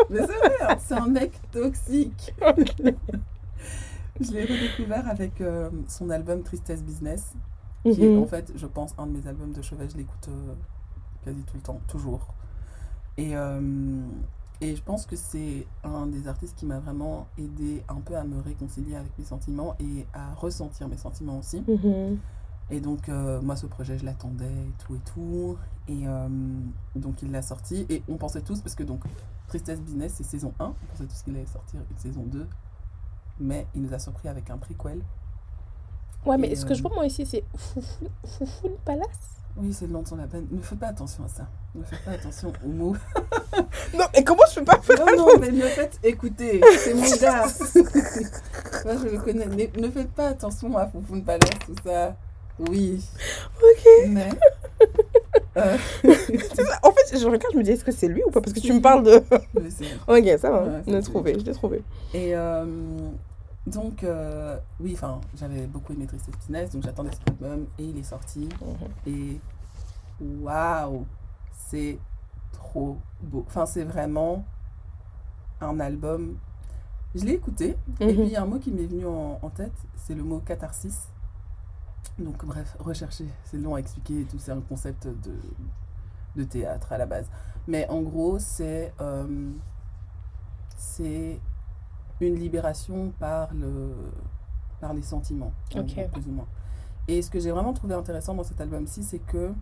Mais 0.08 0.20
c'est 0.20 0.26
vrai, 0.26 0.52
hein, 0.68 0.76
c'est 0.78 0.94
un 0.94 1.08
mec 1.08 1.32
toxique. 1.50 2.32
je 4.20 4.30
l'ai 4.30 4.44
redécouvert 4.44 5.08
avec 5.08 5.40
euh, 5.40 5.68
son 5.88 6.10
album 6.10 6.42
Tristesse 6.44 6.84
Business, 6.84 7.32
qui 7.82 8.04
est 8.04 8.08
Mhm. 8.08 8.22
en 8.22 8.26
fait, 8.26 8.52
je 8.54 8.66
pense, 8.66 8.94
un 8.98 9.06
de 9.08 9.18
mes 9.18 9.26
albums 9.26 9.52
de 9.52 9.62
chevet. 9.62 9.88
Je 9.90 9.96
l'écoute 9.96 10.28
euh, 10.28 10.54
quasi 11.24 11.40
tout 11.42 11.56
le 11.56 11.62
temps, 11.62 11.80
toujours. 11.88 12.26
Et, 13.16 13.36
euh, 13.36 13.60
et 14.60 14.76
je 14.76 14.82
pense 14.82 15.06
que 15.06 15.16
c'est 15.16 15.66
un 15.84 16.06
des 16.06 16.28
artistes 16.28 16.56
qui 16.56 16.66
m'a 16.66 16.78
vraiment 16.78 17.26
aidé 17.38 17.82
un 17.88 18.00
peu 18.00 18.16
à 18.16 18.24
me 18.24 18.40
réconcilier 18.40 18.96
avec 18.96 19.16
mes 19.18 19.24
sentiments 19.24 19.74
et 19.80 20.06
à 20.14 20.34
ressentir 20.34 20.88
mes 20.88 20.96
sentiments 20.96 21.38
aussi. 21.38 21.62
Mhm. 21.66 22.18
Et 22.70 22.80
donc, 22.80 23.08
euh, 23.08 23.40
moi, 23.42 23.56
ce 23.56 23.66
projet, 23.66 23.98
je 23.98 24.04
l'attendais 24.04 24.46
et 24.46 24.72
tout 24.84 24.94
et 24.94 25.00
tout. 25.00 25.56
Et 25.88 26.06
euh, 26.06 26.28
donc, 26.96 27.22
il 27.22 27.30
l'a 27.30 27.42
sorti. 27.42 27.86
Et 27.90 28.02
on 28.08 28.16
pensait 28.16 28.40
tous, 28.40 28.60
parce 28.60 28.74
que 28.74 28.82
donc, 28.82 29.02
Tristesse 29.48 29.80
Business, 29.80 30.14
c'est 30.16 30.24
saison 30.24 30.54
1. 30.58 30.64
On 30.64 30.74
pensait 30.92 31.06
tous 31.06 31.22
qu'il 31.22 31.36
allait 31.36 31.46
sortir 31.46 31.80
une 31.90 31.98
saison 31.98 32.22
2. 32.24 32.46
Mais 33.40 33.66
il 33.74 33.82
nous 33.82 33.92
a 33.92 33.98
surpris 33.98 34.28
avec 34.28 34.48
un 34.48 34.56
prequel. 34.56 35.02
Ouais, 36.24 36.38
mais 36.38 36.54
ce 36.54 36.64
que 36.64 36.74
je 36.74 36.82
vois 36.82 36.92
moi 36.94 37.04
ici, 37.04 37.26
c'est 37.26 37.44
Foufoune 38.24 38.76
Palace. 38.84 39.41
Oui, 39.56 39.72
c'est 39.72 39.86
de 39.90 40.06
son 40.06 40.16
label. 40.16 40.44
Ne 40.50 40.60
faites 40.60 40.78
pas 40.78 40.88
attention 40.88 41.24
à 41.24 41.28
ça. 41.28 41.46
Ne 41.74 41.82
faites 41.84 42.02
pas 42.04 42.12
attention 42.12 42.52
aux 42.64 42.68
mots. 42.68 42.96
Non, 43.94 44.04
mais 44.14 44.24
comment 44.24 44.42
je 44.50 44.58
peux 44.60 44.64
pas 44.64 44.78
faire 44.80 45.04
Non, 45.04 45.16
non, 45.16 45.38
mais 45.38 45.50
ne 45.50 45.60
faites 45.62 45.98
écoutez. 46.02 46.60
C'est 46.78 46.94
mon 46.94 47.02
gars. 47.16 47.44
Moi, 48.84 48.94
je 49.02 49.08
le 49.10 49.18
connais. 49.18 49.46
Ne, 49.46 49.80
ne 49.80 49.90
faites 49.90 50.10
pas 50.12 50.28
attention 50.28 50.74
à 50.78 50.86
Foufoune 50.86 51.22
Palace, 51.22 51.50
tout 51.66 51.74
ça. 51.84 52.16
Oui. 52.70 53.04
Ok. 53.62 53.86
Mais. 54.08 54.30
euh, 55.58 55.76
ça. 56.54 56.62
En 56.82 56.90
fait, 56.92 57.18
je 57.18 57.24
regarde, 57.26 57.52
je 57.52 57.58
me 57.58 57.62
dis, 57.62 57.72
est-ce 57.72 57.84
que 57.84 57.92
c'est 57.92 58.08
lui 58.08 58.22
ou 58.26 58.30
pas? 58.30 58.40
Parce 58.40 58.54
que 58.54 58.60
tu 58.60 58.72
me 58.72 58.80
parles 58.80 59.02
de. 59.04 59.16
ok, 60.06 60.38
ça 60.40 60.50
va. 60.50 60.62
Ouais, 60.62 60.82
c'est- 60.86 61.02
trouvé, 61.02 61.34
je 61.38 61.44
l'ai 61.44 61.52
trouvé. 61.52 61.82
Et 62.14 62.34
euh, 62.34 62.64
donc, 63.66 64.02
euh, 64.04 64.58
oui, 64.80 64.92
enfin, 64.94 65.20
j'avais 65.36 65.66
beaucoup 65.66 65.92
aimé 65.92 66.06
Tristesse 66.06 66.36
Business, 66.36 66.70
donc 66.72 66.82
j'attendais 66.82 67.10
cet 67.12 67.28
album 67.28 67.66
et 67.78 67.84
il 67.84 67.98
est 67.98 68.02
sorti. 68.02 68.48
Mhm. 68.60 68.88
Et 69.06 69.40
waouh, 70.20 71.06
c'est 71.52 71.98
trop 72.52 72.98
beau. 73.22 73.44
Enfin, 73.46 73.66
c'est 73.66 73.84
vraiment 73.84 74.44
un 75.60 75.78
album. 75.80 76.36
Je 77.14 77.24
l'ai 77.24 77.32
écouté 77.34 77.76
et 78.00 78.06
Mhm. 78.06 78.12
puis 78.14 78.22
il 78.26 78.32
y 78.32 78.36
a 78.36 78.42
un 78.42 78.46
mot 78.46 78.58
qui 78.58 78.70
m'est 78.70 78.86
venu 78.86 79.06
en, 79.06 79.38
en 79.42 79.50
tête, 79.50 79.72
c'est 79.96 80.14
le 80.14 80.22
mot 80.24 80.40
catharsis. 80.40 81.08
Donc, 82.18 82.44
bref, 82.44 82.76
recherchez, 82.80 83.28
c'est 83.44 83.58
long 83.58 83.74
à 83.76 83.78
expliquer 83.78 84.22
et 84.22 84.24
tout, 84.24 84.38
c'est 84.38 84.52
un 84.52 84.60
concept 84.60 85.06
de, 85.06 85.34
de 86.36 86.44
théâtre 86.44 86.92
à 86.92 86.98
la 86.98 87.06
base. 87.06 87.26
Mais 87.68 87.86
en 87.88 88.00
gros, 88.02 88.38
c'est 88.40 88.92
euh, 89.00 89.50
c'est 90.76 91.38
une 92.26 92.36
libération 92.36 93.12
par, 93.18 93.52
le, 93.54 93.94
par 94.80 94.94
les 94.94 95.02
sentiments, 95.02 95.52
en 95.74 95.80
Ok. 95.80 95.94
gros, 95.94 96.08
plus 96.08 96.28
ou 96.28 96.32
moins. 96.32 96.46
Et 97.08 97.20
ce 97.22 97.30
que 97.30 97.40
j'ai 97.40 97.50
vraiment 97.50 97.72
trouvé 97.72 97.94
intéressant 97.94 98.34
dans 98.34 98.44
cet 98.44 98.60
album-ci, 98.60 99.02
c'est 99.02 99.18
que 99.18 99.52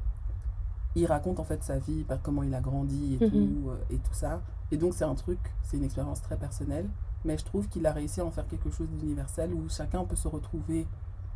il 0.96 1.06
raconte 1.06 1.38
en 1.38 1.44
fait 1.44 1.62
sa 1.62 1.78
vie, 1.78 2.02
par 2.04 2.20
comment 2.20 2.42
il 2.42 2.52
a 2.54 2.61
grandi 2.61 3.14
et, 3.20 3.24
Mhm. 3.24 3.30
tout, 3.30 3.70
euh, 3.70 3.76
et 3.90 3.98
tout 3.98 4.12
ça. 4.12 4.42
Et 4.72 4.76
donc 4.76 4.92
c'est 4.94 5.04
un 5.04 5.14
truc, 5.14 5.38
c'est 5.62 5.76
une 5.76 5.84
expérience 5.84 6.20
très 6.20 6.36
personnelle, 6.36 6.88
mais 7.24 7.38
je 7.38 7.44
trouve 7.44 7.68
qu'il 7.68 7.86
a 7.86 7.92
réussi 7.92 8.20
à 8.20 8.24
en 8.24 8.30
faire 8.30 8.46
quelque 8.48 8.70
chose 8.70 8.88
d'universel 8.90 9.52
où 9.54 9.68
chacun 9.68 10.04
peut 10.04 10.16
se 10.16 10.26
retrouver 10.28 10.86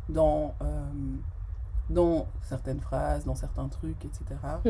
dans, 0.09 0.53
euh, 0.61 0.89
dans 1.89 2.27
certaines 2.41 2.79
phrases, 2.81 3.23
dans 3.25 3.35
certains 3.35 3.67
trucs, 3.69 4.03
etc. 4.05 4.61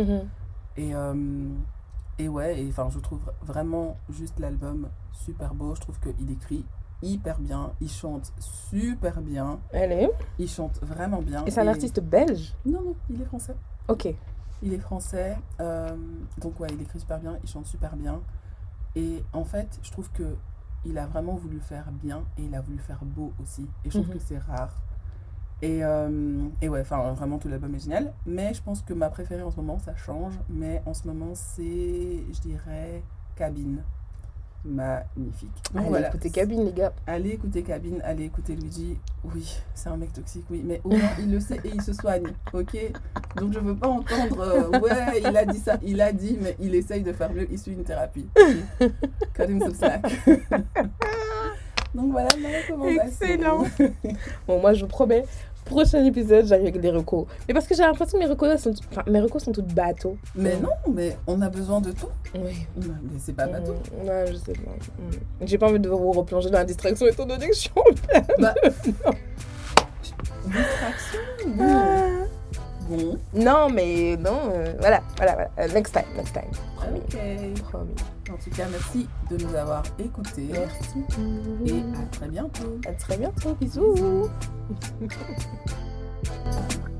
Et, 0.77 0.93
euh, 0.95 1.49
et 2.17 2.27
ouais, 2.29 2.61
et, 2.61 2.69
enfin, 2.69 2.89
je 2.89 2.99
trouve 2.99 3.21
vraiment 3.41 3.97
juste 4.09 4.39
l'album 4.39 4.89
super 5.11 5.53
beau. 5.53 5.75
Je 5.75 5.81
trouve 5.81 5.99
qu'il 5.99 6.31
écrit 6.31 6.65
hyper 7.01 7.39
bien, 7.39 7.71
il 7.81 7.89
chante 7.89 8.31
super 8.39 9.21
bien, 9.21 9.59
Allez. 9.73 10.09
il 10.39 10.47
chante 10.49 10.79
vraiment 10.81 11.21
bien. 11.21 11.43
Et 11.45 11.51
c'est 11.51 11.61
un 11.61 11.67
artiste 11.67 11.99
belge? 11.99 12.53
Non, 12.65 12.81
non, 12.81 12.95
il 13.09 13.21
est 13.21 13.25
français. 13.25 13.55
Ok. 13.87 14.07
Il 14.63 14.73
est 14.73 14.79
français, 14.79 15.37
euh, 15.59 15.95
donc 16.39 16.59
ouais, 16.59 16.69
il 16.71 16.81
écrit 16.81 16.99
super 16.99 17.19
bien, 17.19 17.37
il 17.43 17.49
chante 17.49 17.65
super 17.67 17.95
bien. 17.95 18.21
Et 18.95 19.23
en 19.33 19.43
fait, 19.43 19.77
je 19.83 19.91
trouve 19.91 20.09
que 20.11 20.35
il 20.85 20.97
a 20.97 21.05
vraiment 21.05 21.35
voulu 21.35 21.59
faire 21.59 21.91
bien 21.91 22.23
et 22.37 22.43
il 22.43 22.55
a 22.55 22.61
voulu 22.61 22.77
faire 22.77 22.99
beau 23.03 23.33
aussi. 23.41 23.67
Et 23.83 23.89
je 23.91 23.97
trouve 23.97 24.07
Mhm. 24.07 24.13
que 24.13 24.19
c'est 24.19 24.37
rare. 24.37 24.73
Et, 25.61 25.83
euh, 25.83 26.09
et 26.61 26.69
ouais, 26.69 26.81
enfin, 26.81 27.13
vraiment, 27.13 27.37
tout 27.37 27.47
l'album 27.47 27.73
est 27.75 27.79
génial. 27.79 28.13
Mais 28.25 28.53
je 28.53 28.61
pense 28.61 28.81
que 28.81 28.93
ma 28.93 29.09
préférée 29.09 29.43
en 29.43 29.51
ce 29.51 29.57
moment, 29.57 29.79
ça 29.79 29.95
change. 29.95 30.33
Mais 30.49 30.81
en 30.85 30.93
ce 30.93 31.07
moment, 31.07 31.31
c'est, 31.33 31.63
je 32.31 32.39
dirais, 32.41 33.01
Cabine. 33.35 33.81
Magnifique. 34.67 35.51
Donc 35.73 35.81
Allez, 35.81 35.89
voilà. 35.89 36.07
écoutez 36.07 36.31
Cabine, 36.31 36.65
les 36.65 36.73
gars. 36.73 36.91
Allez 37.05 37.29
écouter 37.29 37.61
Cabine, 37.61 38.01
allez 38.03 38.25
écouter 38.25 38.55
Luigi. 38.55 38.97
Oui, 39.23 39.59
c'est 39.75 39.89
un 39.89 39.97
mec 39.97 40.11
toxique, 40.11 40.45
oui, 40.49 40.63
mais 40.65 40.81
au 40.83 40.89
moins 40.89 41.11
il 41.19 41.31
le 41.31 41.39
sait 41.39 41.59
et 41.63 41.69
il 41.71 41.81
se 41.83 41.93
soigne, 41.93 42.25
ok? 42.51 42.75
Donc 43.35 43.53
je 43.53 43.59
veux 43.59 43.75
pas 43.75 43.89
entendre, 43.89 44.39
euh, 44.39 44.79
ouais, 44.79 45.19
il 45.21 45.37
a 45.37 45.45
dit 45.45 45.59
ça, 45.59 45.77
il 45.83 46.01
a 46.01 46.11
dit, 46.11 46.39
mais 46.41 46.55
il 46.59 46.73
essaye 46.73 47.03
de 47.03 47.13
faire 47.13 47.31
mieux, 47.31 47.47
il 47.51 47.59
suit 47.59 47.73
une 47.73 47.83
thérapie. 47.83 48.27
Cut 49.35 49.43
him 49.43 49.59
some 49.61 49.75
slack. 49.75 50.03
Donc 51.95 52.11
voilà 52.11 52.29
ma 52.41 52.49
recommandation. 52.49 53.03
Excellent. 53.07 53.63
Bon, 54.47 54.59
moi, 54.59 54.73
je 54.73 54.81
vous 54.81 54.87
promets, 54.87 55.25
prochain 55.63 56.03
épisode, 56.05 56.45
j'arrive 56.45 56.65
avec 56.67 56.79
des 56.79 56.91
recos. 56.91 57.25
Mais 57.47 57.53
parce 57.53 57.65
que 57.67 57.73
j'ai 57.75 57.81
l'impression 57.83 58.19
que 58.19 58.23
mes 58.23 58.29
recos 58.29 58.61
sont, 58.61 58.73
enfin, 58.91 59.03
mes 59.09 59.19
recos 59.21 59.43
sont 59.43 59.51
toutes 59.51 59.73
bateaux. 59.73 60.17
Mais 60.35 60.55
non, 60.57 60.69
mais 60.91 61.17
on 61.25 61.41
a 61.41 61.49
besoin 61.49 61.81
de 61.81 61.91
tout. 61.91 62.09
Oui. 62.35 62.67
Mais 62.77 63.17
c'est 63.19 63.33
pas 63.33 63.47
bateau. 63.47 63.73
Mm, 64.03 64.07
Ouais, 64.07 64.25
je 64.29 64.35
sais 64.35 64.53
pas. 64.53 64.71
Mm. 64.71 65.45
J'ai 65.47 65.57
pas 65.57 65.67
envie 65.69 65.79
de 65.79 65.89
vous 65.89 66.11
replonger 66.11 66.49
dans 66.49 66.59
la 66.59 66.65
distraction 66.65 67.07
étant 67.07 67.25
donné 67.25 67.47
que 67.47 67.55
je 67.55 67.59
suis 67.61 67.71
en 67.75 67.83
Bah, 68.41 68.53
distraction, 70.45 71.19
bon. 71.47 71.63
Ah. 71.67 72.25
Bon, 72.87 73.17
Non, 73.33 73.67
mais 73.73 74.15
non, 74.17 74.51
euh, 74.53 74.73
voilà, 74.79 75.01
voilà, 75.17 75.33
voilà. 75.33 75.49
Euh, 75.59 75.67
next 75.73 75.91
time, 75.93 76.03
next 76.15 76.33
time. 76.33 76.51
Promis. 76.75 76.99
ok. 76.99 77.63
Promis. 77.63 77.95
En 78.35 78.37
tout 78.37 78.49
cas, 78.49 78.67
merci 78.69 79.07
de 79.31 79.37
nous 79.37 79.55
avoir 79.55 79.81
écoutés. 79.97 80.49
Merci. 80.51 81.05
Et 81.65 81.79
à 81.97 82.05
très 82.11 82.27
bientôt. 82.27 82.79
À 82.85 82.91
très 82.91 83.17
bientôt. 83.17 83.53
Bisous. 83.53 84.29
Bisous. 84.99 85.09